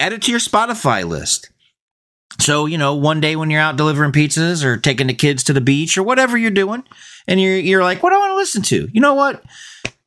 add 0.00 0.12
it 0.12 0.22
to 0.22 0.30
your 0.30 0.40
Spotify 0.40 1.06
list. 1.06 1.50
So, 2.40 2.66
you 2.66 2.78
know, 2.78 2.94
one 2.94 3.20
day 3.20 3.36
when 3.36 3.50
you're 3.50 3.60
out 3.60 3.76
delivering 3.76 4.12
pizzas 4.12 4.64
or 4.64 4.76
taking 4.76 5.08
the 5.08 5.14
kids 5.14 5.42
to 5.44 5.52
the 5.52 5.60
beach 5.60 5.98
or 5.98 6.02
whatever 6.02 6.38
you're 6.38 6.50
doing, 6.50 6.84
and 7.26 7.40
you're 7.40 7.56
you're 7.56 7.82
like, 7.82 8.02
what 8.02 8.10
do 8.10 8.16
I 8.16 8.20
want 8.20 8.30
to 8.30 8.36
listen 8.36 8.62
to? 8.62 8.88
You 8.92 9.00
know 9.00 9.14
what? 9.14 9.42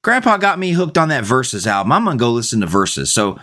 Grandpa 0.01 0.37
got 0.37 0.57
me 0.57 0.71
hooked 0.71 0.97
on 0.97 1.09
that 1.09 1.25
Vs. 1.25 1.67
album. 1.67 1.91
I'm 1.91 2.05
gonna 2.05 2.17
go 2.17 2.31
listen 2.31 2.61
to 2.61 2.67
Verses. 2.67 3.11
So 3.11 3.37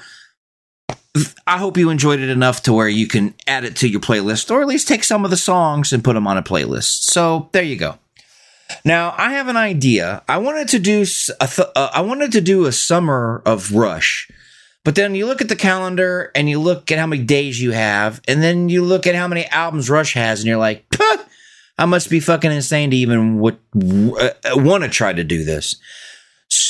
I 1.47 1.59
hope 1.59 1.77
you 1.77 1.91
enjoyed 1.91 2.21
it 2.21 2.29
enough 2.29 2.63
to 2.65 2.73
where 2.73 2.89
you 2.89 3.07
can 3.07 3.35
add 3.47 3.65
it 3.65 3.77
to 3.77 3.89
your 3.89 4.01
playlist, 4.01 4.51
or 4.51 4.61
at 4.61 4.69
least 4.69 4.89
take 4.89 5.05
some 5.05 5.25
of 5.25 5.31
the 5.31 5.37
songs 5.37 5.93
and 5.93 6.05
put 6.05 6.15
them 6.15 6.27
on 6.27 6.37
a 6.37 6.43
playlist. 6.43 7.05
So 7.11 7.49
there 7.53 7.63
you 7.63 7.77
go. 7.77 7.99
Now 8.85 9.15
I 9.17 9.33
have 9.33 9.49
an 9.49 9.57
idea. 9.57 10.23
I 10.29 10.39
wanted 10.39 10.69
to 10.69 10.79
do 10.79 11.03
a 11.41 11.47
th- 11.47 11.69
uh, 11.75 11.91
I 11.93 12.01
wanted 12.03 12.33
to 12.33 12.41
do 12.41 12.67
a 12.67 12.73
summer 12.73 13.43
of 13.47 13.73
Rush, 13.73 14.29
But 14.85 14.95
then 14.95 15.15
you 15.15 15.27
look 15.27 15.41
at 15.41 15.49
the 15.49 15.57
calendar 15.57 16.31
and 16.35 16.49
you 16.49 16.59
look 16.61 16.91
at 16.91 16.99
how 16.99 17.07
many 17.07 17.23
days 17.23 17.61
you 17.61 17.73
have, 17.73 18.21
and 18.29 18.43
then 18.43 18.69
you 18.69 18.85
look 18.85 19.07
at 19.07 19.15
how 19.15 19.29
many 19.29 19.47
albums 19.47 19.91
Rush 19.91 20.15
has, 20.15 20.41
and 20.41 20.47
you're 20.49 20.57
like, 20.57 20.89
"Puh, 20.91 21.19
I 21.79 21.85
must 21.87 22.11
be 22.11 22.21
fucking 22.21 22.53
insane 22.53 22.91
to 22.91 22.97
even 22.97 23.37
w- 23.37 24.17
uh, 24.17 24.31
want 24.57 24.85
to 24.85 24.91
try 24.91 25.13
to 25.13 25.25
do 25.25 25.45
this. 25.45 25.77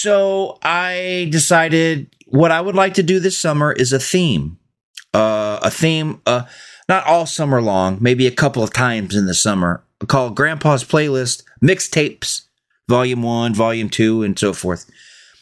So 0.01 0.59
I 0.63 1.27
decided 1.33 2.15
what 2.27 2.53
I 2.53 2.61
would 2.61 2.77
like 2.77 2.95
to 2.95 3.03
do 3.03 3.19
this 3.19 3.37
summer 3.37 3.73
is 3.73 3.93
a 3.93 3.99
theme, 3.99 4.57
uh, 5.13 5.59
a 5.61 5.73
theme, 5.73 6.21
uh, 6.25 6.45
not 6.89 7.05
all 7.05 7.27
summer 7.27 7.61
long, 7.61 7.99
maybe 8.01 8.29
a 8.29 8.31
couple 8.31 8.63
of 8.63 8.73
times 8.73 9.17
in 9.17 9.27
the 9.27 9.35
summer, 9.35 9.83
called 10.07 10.37
Grandpa's 10.37 10.85
Playlist 10.85 11.43
Mixtapes, 11.61 12.43
Volume 12.89 13.25
One, 13.25 13.55
Volume 13.55 13.89
Two, 13.89 14.23
and 14.23 14.39
so 14.39 14.53
forth. 14.53 14.89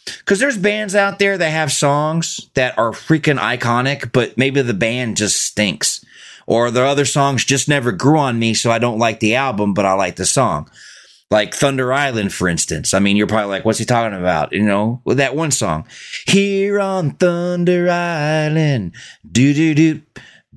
Because 0.07 0.39
there's 0.39 0.57
bands 0.57 0.95
out 0.95 1.19
there 1.19 1.37
that 1.37 1.51
have 1.51 1.71
songs 1.71 2.49
that 2.55 2.79
are 2.79 2.93
freaking 2.93 3.39
iconic, 3.39 4.11
but 4.11 4.39
maybe 4.39 4.63
the 4.63 4.73
band 4.73 5.19
just 5.19 5.39
stinks. 5.39 6.03
Or 6.47 6.71
the 6.71 6.83
other 6.83 7.05
songs 7.05 7.45
just 7.45 7.69
never 7.69 7.93
grew 7.93 8.19
on 8.19 8.39
me, 8.39 8.55
so 8.55 8.71
I 8.71 8.79
don't 8.79 8.99
like 8.99 9.21
the 9.21 9.35
album, 9.35 9.75
but 9.75 9.85
I 9.85 9.93
like 9.93 10.17
the 10.17 10.25
song. 10.25 10.71
Like 11.31 11.55
Thunder 11.55 11.93
Island, 11.93 12.33
for 12.33 12.49
instance. 12.49 12.95
I 12.95 13.01
mean, 13.01 13.17
you're 13.17 13.27
probably 13.27 13.51
like, 13.51 13.65
what's 13.65 13.81
he 13.81 13.85
talking 13.85 14.17
about? 14.17 14.53
You 14.53 14.63
know, 14.63 15.03
with 15.05 15.17
that 15.17 15.35
one 15.35 15.51
song. 15.51 15.87
Here 16.27 16.79
on 16.79 17.13
Thunder 17.13 17.91
Island, 17.91 18.95
do 19.31 19.53
do 19.53 19.75
do, 19.75 20.03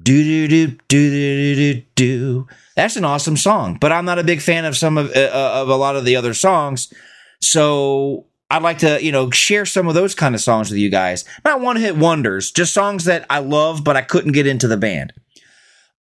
do 0.02 0.24
do 0.24 0.48
do, 0.48 0.78
do 0.88 1.56
do 1.56 1.82
do. 1.96 2.48
That's 2.76 2.96
an 2.96 3.04
awesome 3.04 3.36
song, 3.36 3.78
but 3.82 3.92
I'm 3.92 4.06
not 4.06 4.20
a 4.20 4.24
big 4.24 4.42
fan 4.42 4.64
of 4.66 4.78
some 4.78 4.98
of, 4.98 5.10
uh, 5.16 5.52
of 5.56 5.70
a 5.70 5.76
lot 5.76 5.96
of 5.96 6.06
the 6.06 6.16
other 6.16 6.34
songs. 6.36 6.94
So 7.42 8.28
I'd 8.52 8.64
like 8.64 8.80
to, 8.80 9.04
you 9.04 9.12
know, 9.12 9.32
share 9.32 9.66
some 9.66 9.88
of 9.88 9.96
those 9.96 10.16
kind 10.16 10.34
of 10.36 10.42
songs 10.42 10.70
with 10.70 10.80
you 10.80 10.90
guys. 10.90 11.26
Not 11.44 11.62
one 11.62 11.78
hit 11.78 11.98
wonders, 11.98 12.52
just 12.52 12.74
songs 12.74 13.06
that 13.06 13.26
I 13.30 13.40
love, 13.40 13.84
but 13.84 13.98
I 13.98 14.02
couldn't 14.02 14.32
get 14.32 14.48
into 14.48 14.68
the 14.68 14.78
band. 14.78 15.14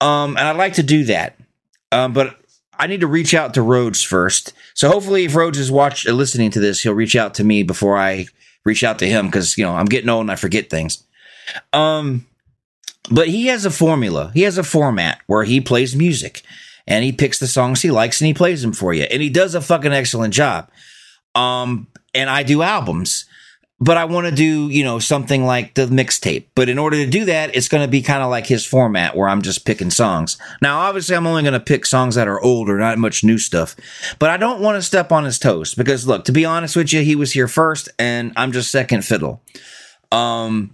Um, 0.01 0.37
and 0.37 0.47
I'd 0.47 0.57
like 0.57 0.73
to 0.73 0.83
do 0.83 1.03
that. 1.05 1.37
Um, 1.91 2.13
but 2.13 2.37
I 2.79 2.87
need 2.87 3.01
to 3.01 3.07
reach 3.07 3.33
out 3.33 3.53
to 3.53 3.61
Rhodes 3.61 4.03
first. 4.03 4.53
So 4.73 4.89
hopefully, 4.89 5.25
if 5.25 5.35
Rhodes 5.35 5.59
is 5.59 5.71
watching, 5.71 6.13
listening 6.13 6.51
to 6.51 6.59
this, 6.59 6.81
he'll 6.81 6.93
reach 6.93 7.15
out 7.15 7.33
to 7.35 7.43
me 7.43 7.63
before 7.63 7.97
I 7.97 8.27
reach 8.65 8.83
out 8.83 8.99
to 8.99 9.07
him 9.07 9.27
because 9.27 9.57
you 9.57 9.65
know 9.65 9.73
I'm 9.73 9.85
getting 9.85 10.09
old 10.09 10.21
and 10.21 10.31
I 10.31 10.35
forget 10.35 10.69
things. 10.69 11.03
Um, 11.71 12.25
but 13.11 13.27
he 13.27 13.47
has 13.47 13.65
a 13.65 13.71
formula. 13.71 14.31
He 14.33 14.41
has 14.41 14.57
a 14.57 14.63
format 14.63 15.19
where 15.27 15.43
he 15.43 15.59
plays 15.59 15.95
music 15.95 16.41
and 16.87 17.03
he 17.03 17.11
picks 17.11 17.39
the 17.39 17.47
songs 17.47 17.81
he 17.81 17.91
likes 17.91 18.19
and 18.21 18.27
he 18.27 18.33
plays 18.33 18.61
them 18.61 18.73
for 18.73 18.93
you, 18.93 19.03
and 19.03 19.21
he 19.21 19.29
does 19.29 19.55
a 19.55 19.61
fucking 19.61 19.93
excellent 19.93 20.33
job. 20.33 20.69
Um, 21.35 21.87
and 22.13 22.29
I 22.29 22.43
do 22.43 22.61
albums 22.61 23.25
but 23.83 23.97
I 23.97 24.05
want 24.05 24.27
to 24.27 24.31
do, 24.33 24.69
you 24.69 24.81
know, 24.81 24.97
something 24.97 25.43
like 25.43 25.73
the 25.73 25.87
mixtape. 25.87 26.45
But 26.55 26.69
in 26.69 26.79
order 26.79 26.95
to 27.03 27.09
do 27.09 27.25
that, 27.25 27.53
it's 27.53 27.67
going 27.67 27.83
to 27.83 27.91
be 27.91 28.01
kind 28.01 28.23
of 28.23 28.29
like 28.29 28.47
his 28.47 28.65
format 28.65 29.13
where 29.13 29.27
I'm 29.27 29.41
just 29.41 29.65
picking 29.65 29.89
songs. 29.89 30.37
Now, 30.61 30.79
obviously, 30.79 31.17
I'm 31.17 31.27
only 31.27 31.41
going 31.41 31.53
to 31.53 31.59
pick 31.59 31.85
songs 31.85 32.15
that 32.15 32.29
are 32.29 32.41
older, 32.41 32.77
not 32.77 32.97
much 32.97 33.25
new 33.25 33.37
stuff. 33.37 33.75
But 34.19 34.29
I 34.29 34.37
don't 34.37 34.61
want 34.61 34.77
to 34.77 34.81
step 34.81 35.11
on 35.11 35.25
his 35.25 35.37
toes 35.37 35.75
because, 35.75 36.07
look, 36.07 36.23
to 36.25 36.31
be 36.31 36.45
honest 36.45 36.77
with 36.77 36.93
you, 36.93 37.01
he 37.01 37.17
was 37.17 37.33
here 37.33 37.49
first 37.49 37.89
and 37.99 38.31
I'm 38.37 38.53
just 38.53 38.71
second 38.71 39.03
fiddle. 39.03 39.41
Um, 40.13 40.73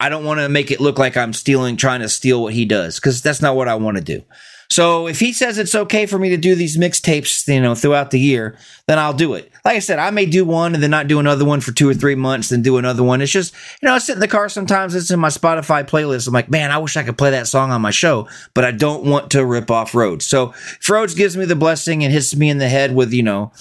I 0.00 0.08
don't 0.08 0.24
want 0.24 0.40
to 0.40 0.48
make 0.48 0.72
it 0.72 0.80
look 0.80 0.98
like 0.98 1.16
I'm 1.16 1.32
stealing, 1.32 1.76
trying 1.76 2.00
to 2.00 2.08
steal 2.08 2.42
what 2.42 2.54
he 2.54 2.64
does 2.64 2.98
because 2.98 3.22
that's 3.22 3.40
not 3.40 3.54
what 3.54 3.68
I 3.68 3.76
want 3.76 3.96
to 3.96 4.02
do. 4.02 4.24
So 4.70 5.08
if 5.08 5.18
he 5.18 5.32
says 5.32 5.58
it's 5.58 5.74
okay 5.74 6.06
for 6.06 6.16
me 6.16 6.28
to 6.28 6.36
do 6.36 6.54
these 6.54 6.76
mixtapes, 6.76 7.46
you 7.52 7.60
know, 7.60 7.74
throughout 7.74 8.12
the 8.12 8.20
year, 8.20 8.56
then 8.86 9.00
I'll 9.00 9.12
do 9.12 9.34
it. 9.34 9.50
Like 9.64 9.76
I 9.76 9.80
said, 9.80 9.98
I 9.98 10.10
may 10.10 10.26
do 10.26 10.44
one 10.44 10.74
and 10.74 10.82
then 10.82 10.92
not 10.92 11.08
do 11.08 11.18
another 11.18 11.44
one 11.44 11.60
for 11.60 11.72
two 11.72 11.88
or 11.88 11.94
three 11.94 12.14
months, 12.14 12.50
then 12.50 12.62
do 12.62 12.78
another 12.78 13.02
one. 13.02 13.20
It's 13.20 13.32
just, 13.32 13.52
you 13.82 13.88
know, 13.88 13.94
I 13.94 13.98
sit 13.98 14.14
in 14.14 14.20
the 14.20 14.28
car 14.28 14.48
sometimes, 14.48 14.94
it's 14.94 15.10
in 15.10 15.18
my 15.18 15.28
Spotify 15.28 15.84
playlist. 15.84 16.28
I'm 16.28 16.34
like, 16.34 16.50
man, 16.50 16.70
I 16.70 16.78
wish 16.78 16.96
I 16.96 17.02
could 17.02 17.18
play 17.18 17.30
that 17.30 17.48
song 17.48 17.72
on 17.72 17.82
my 17.82 17.90
show, 17.90 18.28
but 18.54 18.64
I 18.64 18.70
don't 18.70 19.04
want 19.04 19.32
to 19.32 19.44
rip 19.44 19.72
off 19.72 19.94
Rhodes. 19.94 20.24
So 20.24 20.50
if 20.50 20.88
Rhodes 20.88 21.14
gives 21.14 21.36
me 21.36 21.46
the 21.46 21.56
blessing 21.56 22.04
and 22.04 22.12
hits 22.12 22.34
me 22.36 22.48
in 22.48 22.58
the 22.58 22.68
head 22.68 22.94
with, 22.94 23.12
you 23.12 23.24
know, 23.24 23.52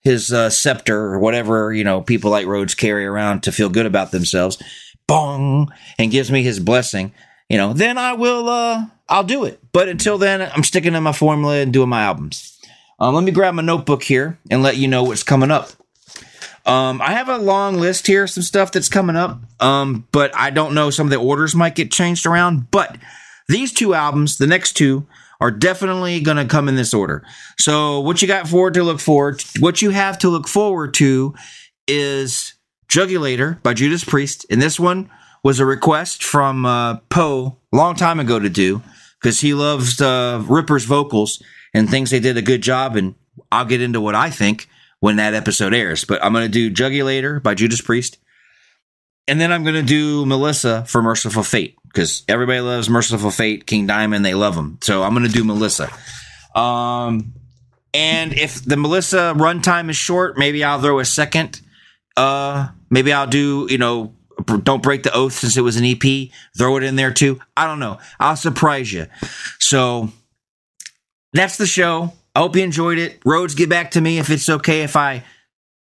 his 0.00 0.32
uh, 0.32 0.48
scepter 0.48 0.98
or 0.98 1.18
whatever, 1.18 1.74
you 1.74 1.84
know, 1.84 2.00
people 2.00 2.30
like 2.30 2.46
Rhodes 2.46 2.74
carry 2.74 3.04
around 3.04 3.42
to 3.42 3.52
feel 3.52 3.68
good 3.68 3.86
about 3.86 4.12
themselves, 4.12 4.62
bong, 5.06 5.70
and 5.98 6.10
gives 6.10 6.30
me 6.30 6.42
his 6.42 6.58
blessing, 6.58 7.12
you 7.54 7.58
know, 7.58 7.72
then 7.72 7.98
I 7.98 8.14
will, 8.14 8.48
uh, 8.48 8.84
I'll 9.08 9.22
do 9.22 9.44
it. 9.44 9.60
But 9.70 9.88
until 9.88 10.18
then, 10.18 10.42
I'm 10.42 10.64
sticking 10.64 10.94
to 10.94 11.00
my 11.00 11.12
formula 11.12 11.58
and 11.58 11.72
doing 11.72 11.88
my 11.88 12.02
albums. 12.02 12.58
Um, 12.98 13.14
let 13.14 13.22
me 13.22 13.30
grab 13.30 13.54
my 13.54 13.62
notebook 13.62 14.02
here 14.02 14.40
and 14.50 14.60
let 14.60 14.76
you 14.76 14.88
know 14.88 15.04
what's 15.04 15.22
coming 15.22 15.52
up. 15.52 15.70
Um, 16.66 17.00
I 17.00 17.12
have 17.12 17.28
a 17.28 17.38
long 17.38 17.76
list 17.76 18.08
here, 18.08 18.26
some 18.26 18.42
stuff 18.42 18.72
that's 18.72 18.88
coming 18.88 19.14
up. 19.14 19.38
Um, 19.60 20.08
but 20.10 20.34
I 20.34 20.50
don't 20.50 20.74
know. 20.74 20.90
Some 20.90 21.06
of 21.06 21.12
the 21.12 21.16
orders 21.16 21.54
might 21.54 21.76
get 21.76 21.92
changed 21.92 22.26
around. 22.26 22.72
But 22.72 22.96
these 23.46 23.72
two 23.72 23.94
albums, 23.94 24.38
the 24.38 24.48
next 24.48 24.72
two, 24.72 25.06
are 25.40 25.52
definitely 25.52 26.18
going 26.18 26.38
to 26.38 26.46
come 26.46 26.68
in 26.68 26.74
this 26.74 26.92
order. 26.92 27.24
So, 27.56 28.00
what 28.00 28.20
you 28.20 28.26
got 28.26 28.48
forward 28.48 28.74
to 28.74 28.82
look 28.82 28.98
forward, 28.98 29.44
what 29.60 29.80
you 29.80 29.90
have 29.90 30.18
to 30.18 30.28
look 30.28 30.48
forward 30.48 30.92
to, 30.94 31.36
is 31.86 32.54
Jugulator 32.88 33.62
by 33.62 33.74
Judas 33.74 34.02
Priest, 34.02 34.44
and 34.50 34.60
this 34.60 34.80
one 34.80 35.08
was 35.44 35.60
a 35.60 35.66
request 35.66 36.24
from 36.24 36.66
uh, 36.66 36.96
Poe 37.10 37.58
a 37.72 37.76
long 37.76 37.94
time 37.94 38.18
ago 38.18 38.40
to 38.40 38.48
do 38.48 38.82
because 39.20 39.40
he 39.40 39.54
loves 39.54 40.00
uh, 40.00 40.42
Ripper's 40.48 40.86
vocals 40.86 41.40
and 41.72 41.88
thinks 41.88 42.10
they 42.10 42.18
did 42.18 42.36
a 42.36 42.42
good 42.42 42.62
job. 42.62 42.96
And 42.96 43.14
I'll 43.52 43.66
get 43.66 43.82
into 43.82 44.00
what 44.00 44.16
I 44.16 44.30
think 44.30 44.68
when 44.98 45.16
that 45.16 45.34
episode 45.34 45.74
airs. 45.74 46.04
But 46.04 46.24
I'm 46.24 46.32
going 46.32 46.50
to 46.50 46.70
do 46.70 46.72
Jugulator 46.72 47.40
by 47.40 47.54
Judas 47.54 47.82
Priest. 47.82 48.18
And 49.28 49.40
then 49.40 49.52
I'm 49.52 49.62
going 49.62 49.76
to 49.76 49.82
do 49.82 50.26
Melissa 50.26 50.84
for 50.86 51.02
Mercyful 51.02 51.44
Fate 51.44 51.76
because 51.84 52.24
everybody 52.26 52.60
loves 52.60 52.90
Mercyful 52.90 53.30
Fate, 53.30 53.66
King 53.66 53.86
Diamond, 53.86 54.24
they 54.24 54.34
love 54.34 54.54
them. 54.54 54.78
So 54.82 55.02
I'm 55.02 55.14
going 55.14 55.26
to 55.26 55.32
do 55.32 55.44
Melissa. 55.44 55.88
Um, 56.54 57.34
and 57.94 58.32
if 58.32 58.62
the 58.64 58.76
Melissa 58.76 59.34
runtime 59.36 59.88
is 59.88 59.96
short, 59.96 60.36
maybe 60.36 60.64
I'll 60.64 60.80
throw 60.80 60.98
a 60.98 61.04
second. 61.04 61.60
Uh, 62.16 62.68
maybe 62.90 63.12
I'll 63.12 63.26
do, 63.26 63.66
you 63.70 63.78
know, 63.78 64.14
don't 64.46 64.82
break 64.82 65.02
the 65.02 65.14
oath 65.14 65.32
since 65.34 65.56
it 65.56 65.62
was 65.62 65.76
an 65.76 65.84
EP. 65.84 66.30
Throw 66.56 66.76
it 66.76 66.82
in 66.82 66.96
there 66.96 67.12
too. 67.12 67.40
I 67.56 67.66
don't 67.66 67.80
know. 67.80 67.98
I'll 68.20 68.36
surprise 68.36 68.92
you. 68.92 69.06
So 69.58 70.10
that's 71.32 71.56
the 71.56 71.66
show. 71.66 72.12
I 72.34 72.40
hope 72.40 72.56
you 72.56 72.62
enjoyed 72.62 72.98
it. 72.98 73.20
Rhodes, 73.24 73.54
get 73.54 73.68
back 73.68 73.92
to 73.92 74.00
me 74.00 74.18
if 74.18 74.30
it's 74.30 74.48
okay 74.48 74.82
if 74.82 74.96
I 74.96 75.22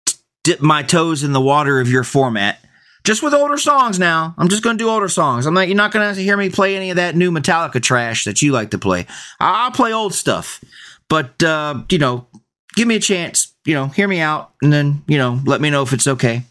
t- 0.05 0.15
dip 0.43 0.61
my 0.61 0.83
toes 0.83 1.23
in 1.23 1.31
the 1.33 1.41
water 1.41 1.79
of 1.79 1.89
your 1.89 2.03
format. 2.03 2.59
Just 3.05 3.23
with 3.23 3.33
older 3.33 3.57
songs 3.57 3.97
now. 3.97 4.35
I'm 4.37 4.49
just 4.49 4.61
going 4.61 4.77
to 4.77 4.83
do 4.83 4.89
older 4.89 5.07
songs. 5.07 5.45
I'm 5.45 5.53
not. 5.53 5.67
You're 5.67 5.77
not 5.77 5.91
going 5.91 6.13
to 6.13 6.21
hear 6.21 6.35
me 6.37 6.49
play 6.49 6.75
any 6.75 6.89
of 6.89 6.97
that 6.97 7.15
new 7.15 7.31
Metallica 7.31 7.81
trash 7.81 8.25
that 8.25 8.41
you 8.41 8.51
like 8.51 8.71
to 8.71 8.77
play. 8.77 9.05
I- 9.39 9.65
I'll 9.65 9.71
play 9.71 9.93
old 9.93 10.13
stuff, 10.13 10.63
but 11.07 11.41
uh, 11.41 11.83
you 11.89 11.97
know, 11.97 12.27
give 12.75 12.87
me 12.87 12.95
a 12.95 12.99
chance. 12.99 13.53
You 13.65 13.73
know, 13.75 13.87
hear 13.87 14.07
me 14.07 14.19
out, 14.19 14.51
and 14.61 14.71
then 14.73 15.03
you 15.07 15.17
know, 15.17 15.39
let 15.45 15.61
me 15.61 15.69
know 15.69 15.81
if 15.83 15.93
it's 15.93 16.07
okay. 16.07 16.43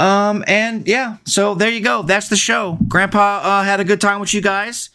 Um, 0.00 0.42
and 0.46 0.88
yeah, 0.88 1.18
so 1.26 1.54
there 1.54 1.70
you 1.70 1.82
go. 1.82 2.02
That's 2.02 2.28
the 2.28 2.36
show. 2.36 2.78
Grandpa 2.88 3.40
uh, 3.42 3.62
had 3.64 3.80
a 3.80 3.84
good 3.84 4.00
time 4.00 4.18
with 4.18 4.32
you 4.32 4.40
guys. 4.40 4.88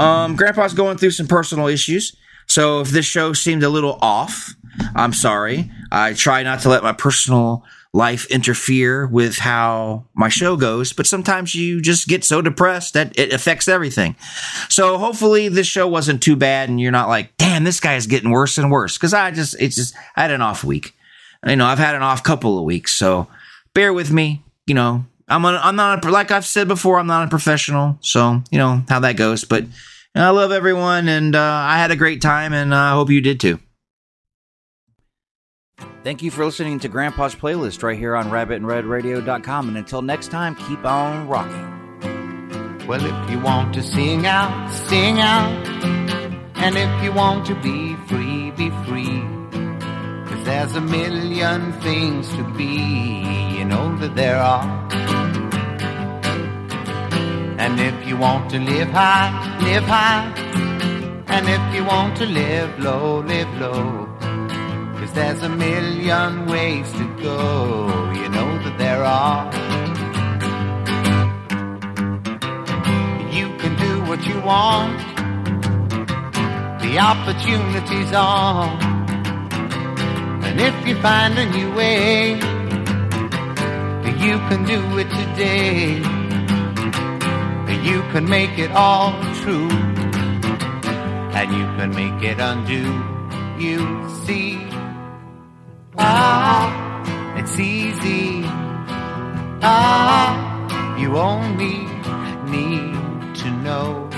Um, 0.00 0.34
Grandpa's 0.34 0.74
going 0.74 0.98
through 0.98 1.12
some 1.12 1.28
personal 1.28 1.68
issues. 1.68 2.16
So 2.48 2.80
if 2.80 2.90
this 2.90 3.06
show 3.06 3.32
seemed 3.32 3.62
a 3.62 3.68
little 3.68 3.96
off, 4.00 4.52
I'm 4.96 5.12
sorry. 5.12 5.70
I 5.92 6.14
try 6.14 6.42
not 6.42 6.60
to 6.60 6.68
let 6.68 6.82
my 6.82 6.92
personal 6.92 7.64
life 7.92 8.26
interfere 8.26 9.06
with 9.06 9.38
how 9.38 10.06
my 10.14 10.28
show 10.28 10.56
goes, 10.56 10.92
but 10.92 11.06
sometimes 11.06 11.54
you 11.54 11.80
just 11.80 12.08
get 12.08 12.24
so 12.24 12.42
depressed 12.42 12.94
that 12.94 13.16
it 13.16 13.32
affects 13.32 13.68
everything. 13.68 14.16
So 14.68 14.98
hopefully 14.98 15.48
this 15.48 15.68
show 15.68 15.86
wasn't 15.86 16.22
too 16.22 16.34
bad 16.34 16.68
and 16.68 16.80
you're 16.80 16.90
not 16.90 17.08
like, 17.08 17.36
damn, 17.36 17.62
this 17.62 17.78
guy 17.78 17.94
is 17.94 18.08
getting 18.08 18.30
worse 18.30 18.58
and 18.58 18.70
worse. 18.70 18.98
Cause 18.98 19.14
I 19.14 19.30
just, 19.30 19.54
it's 19.60 19.76
just, 19.76 19.94
I 20.16 20.22
had 20.22 20.32
an 20.32 20.42
off 20.42 20.64
week. 20.64 20.96
You 21.46 21.54
know, 21.56 21.66
I've 21.66 21.78
had 21.78 21.94
an 21.94 22.02
off 22.02 22.24
couple 22.24 22.58
of 22.58 22.64
weeks. 22.64 22.92
So 22.92 23.28
bear 23.74 23.92
with 23.92 24.10
me. 24.10 24.42
You 24.66 24.74
know, 24.74 25.04
I'm 25.28 25.44
a, 25.44 25.60
I'm 25.62 25.76
not 25.76 26.04
a, 26.04 26.10
like 26.10 26.30
I've 26.30 26.46
said 26.46 26.68
before. 26.68 26.98
I'm 26.98 27.06
not 27.06 27.26
a 27.26 27.30
professional, 27.30 27.98
so 28.00 28.42
you 28.50 28.58
know 28.58 28.82
how 28.88 29.00
that 29.00 29.16
goes. 29.16 29.44
But 29.44 29.64
I 30.14 30.30
love 30.30 30.52
everyone, 30.52 31.08
and 31.08 31.34
uh, 31.34 31.40
I 31.40 31.78
had 31.78 31.90
a 31.90 31.96
great 31.96 32.20
time, 32.20 32.52
and 32.52 32.74
uh, 32.74 32.76
I 32.76 32.90
hope 32.92 33.10
you 33.10 33.20
did 33.20 33.40
too. 33.40 33.60
Thank 36.02 36.22
you 36.22 36.30
for 36.30 36.44
listening 36.46 36.80
to 36.80 36.88
Grandpa's 36.88 37.34
playlist 37.34 37.82
right 37.82 37.98
here 37.98 38.16
on 38.16 38.30
RabbitInRedRadio.com. 38.30 39.68
And 39.68 39.76
until 39.76 40.00
next 40.00 40.30
time, 40.30 40.54
keep 40.54 40.84
on 40.84 41.28
rocking. 41.28 42.86
Well, 42.86 43.04
if 43.04 43.30
you 43.30 43.38
want 43.38 43.74
to 43.74 43.82
sing 43.82 44.26
out, 44.26 44.70
sing 44.88 45.20
out. 45.20 45.50
And 46.56 46.76
if 46.76 47.04
you 47.04 47.12
want 47.12 47.46
to 47.46 47.54
be 47.56 47.94
free, 48.06 48.50
be 48.52 48.70
free. 48.86 49.22
Cause 50.26 50.44
there's 50.44 50.74
a 50.74 50.80
million 50.80 51.72
things 51.80 52.28
to 52.30 52.44
be, 52.54 52.64
you 52.64 53.08
know 53.08 53.09
that 54.00 54.16
there 54.16 54.38
are. 54.38 54.64
And 57.58 57.78
if 57.78 58.06
you 58.08 58.16
want 58.16 58.50
to 58.50 58.58
live 58.58 58.88
high, 58.88 59.30
live 59.60 59.84
high. 59.84 60.24
And 61.28 61.46
if 61.48 61.74
you 61.74 61.84
want 61.84 62.16
to 62.16 62.26
live 62.26 62.78
low, 62.78 63.20
live 63.20 63.52
low. 63.60 64.06
Cause 64.98 65.12
there's 65.12 65.42
a 65.42 65.48
million 65.50 66.46
ways 66.46 66.90
to 66.92 67.04
go, 67.22 67.88
you 68.14 68.28
know 68.30 68.50
that 68.64 68.76
there 68.78 69.04
are. 69.04 69.44
You 73.30 73.48
can 73.58 73.76
do 73.76 74.02
what 74.08 74.24
you 74.26 74.40
want, 74.40 74.98
the 76.80 76.98
opportunity's 76.98 78.12
on. 78.14 78.78
And 80.44 80.60
if 80.60 80.86
you 80.86 80.96
find 81.02 81.38
a 81.38 81.46
new 81.50 81.72
way, 81.74 82.49
you 84.20 84.36
can 84.48 84.64
do 84.66 84.98
it 84.98 85.08
today. 85.08 85.96
You 87.82 88.02
can 88.12 88.28
make 88.28 88.58
it 88.58 88.70
all 88.72 89.12
true, 89.40 89.70
and 91.38 91.50
you 91.58 91.64
can 91.78 91.90
make 91.94 92.22
it 92.22 92.38
undo. 92.38 92.84
You 93.58 93.80
see, 94.24 94.58
ah, 95.96 96.68
it's 97.38 97.58
easy. 97.58 98.42
Ah, 99.62 100.96
you 100.98 101.16
only 101.16 101.78
need 102.54 103.34
to 103.36 103.50
know. 103.64 104.08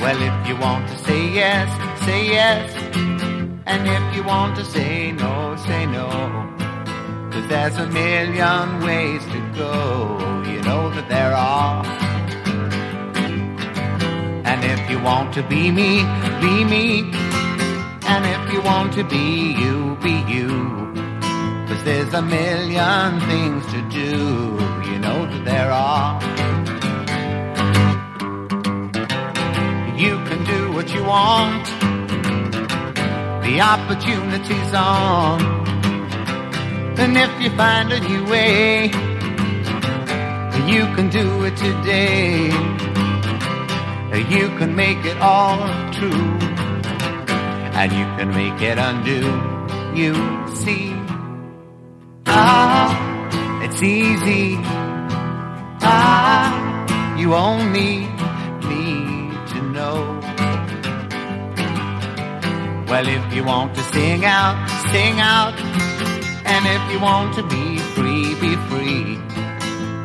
Well, 0.00 0.20
if 0.20 0.48
you 0.48 0.56
want 0.56 0.88
to 0.88 0.96
say 0.98 1.28
yes, 1.30 1.68
say 2.04 2.26
yes. 2.26 2.74
And 3.64 3.88
if 3.88 4.16
you 4.16 4.24
want 4.24 4.56
to 4.56 4.64
say 4.64 5.12
no, 5.12 5.56
say 5.66 5.86
no. 5.86 6.59
Cause 7.30 7.46
there's 7.48 7.76
a 7.76 7.86
million 7.86 8.80
ways 8.80 9.24
to 9.26 9.40
go. 9.56 10.18
You 10.46 10.60
know 10.62 10.90
that 10.90 11.08
there 11.08 11.32
are. 11.32 11.86
And 14.44 14.64
if 14.64 14.90
you 14.90 14.98
want 15.00 15.32
to 15.34 15.42
be 15.44 15.70
me, 15.70 16.02
be 16.40 16.64
me. 16.64 17.12
And 18.12 18.26
if 18.26 18.52
you 18.52 18.60
want 18.62 18.94
to 18.94 19.04
be 19.04 19.52
you, 19.62 19.96
be 20.02 20.16
you. 20.32 20.48
Cause 21.68 21.84
there's 21.84 22.12
a 22.14 22.22
million 22.22 23.20
things 23.20 23.64
to 23.74 23.80
do. 23.90 24.10
You 24.90 24.98
know 24.98 25.24
that 25.30 25.44
there 25.44 25.70
are. 25.70 26.20
You 29.96 30.16
can 30.28 30.44
do 30.44 30.72
what 30.72 30.92
you 30.92 31.04
want. 31.04 31.64
The 33.44 33.60
opportunity's 33.60 34.74
on. 34.74 35.59
And 37.02 37.16
if 37.16 37.40
you 37.40 37.50
find 37.56 37.90
a 37.90 38.00
new 38.00 38.24
way, 38.26 38.84
you 40.70 40.82
can 40.94 41.08
do 41.08 41.44
it 41.44 41.56
today. 41.56 42.50
You 44.28 44.48
can 44.58 44.76
make 44.76 45.02
it 45.06 45.16
all 45.18 45.58
true. 45.92 46.28
And 47.80 47.90
you 47.90 48.04
can 48.18 48.28
make 48.28 48.60
it 48.60 48.76
undo. 48.78 49.22
You 49.98 50.14
see. 50.54 50.92
Ah, 52.26 53.64
it's 53.64 53.82
easy. 53.82 54.58
Ah, 55.80 57.16
you 57.18 57.34
only 57.34 58.06
need 58.68 59.32
to 59.52 59.62
know. 59.72 60.20
Well, 62.90 63.08
if 63.08 63.34
you 63.34 63.42
want 63.42 63.74
to 63.74 63.82
sing 63.84 64.24
out, 64.26 64.68
sing 64.92 65.18
out. 65.18 66.19
And 66.62 66.68
if 66.68 66.92
you 66.92 67.00
want 67.00 67.34
to 67.36 67.42
be 67.42 67.78
free, 67.78 68.34
be 68.34 68.54
free. 68.68 69.16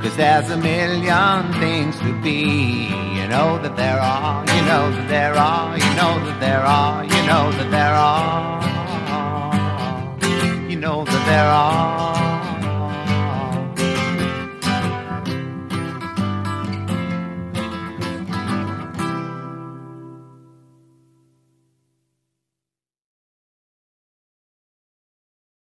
Cause 0.02 0.16
there's 0.16 0.50
a 0.50 0.56
million 0.56 1.52
things 1.60 2.00
to 2.00 2.14
be. 2.22 2.86
You 3.18 3.28
know 3.28 3.60
that 3.62 3.76
there 3.76 4.00
are, 4.00 4.40
you 4.48 4.62
know 4.62 4.90
that 4.90 5.10
there 5.10 5.36
are, 5.36 5.78
you 5.78 5.96
know 5.96 6.18
that 6.26 6.40
there 6.40 6.62
are, 6.64 7.04
you 7.04 7.28
know 7.28 7.52
that 7.52 7.72
there 7.72 7.94
are. 7.94 8.64
You 10.70 10.78
know 10.78 11.04
that 11.04 11.26
there 11.26 11.46
are. 11.46 12.35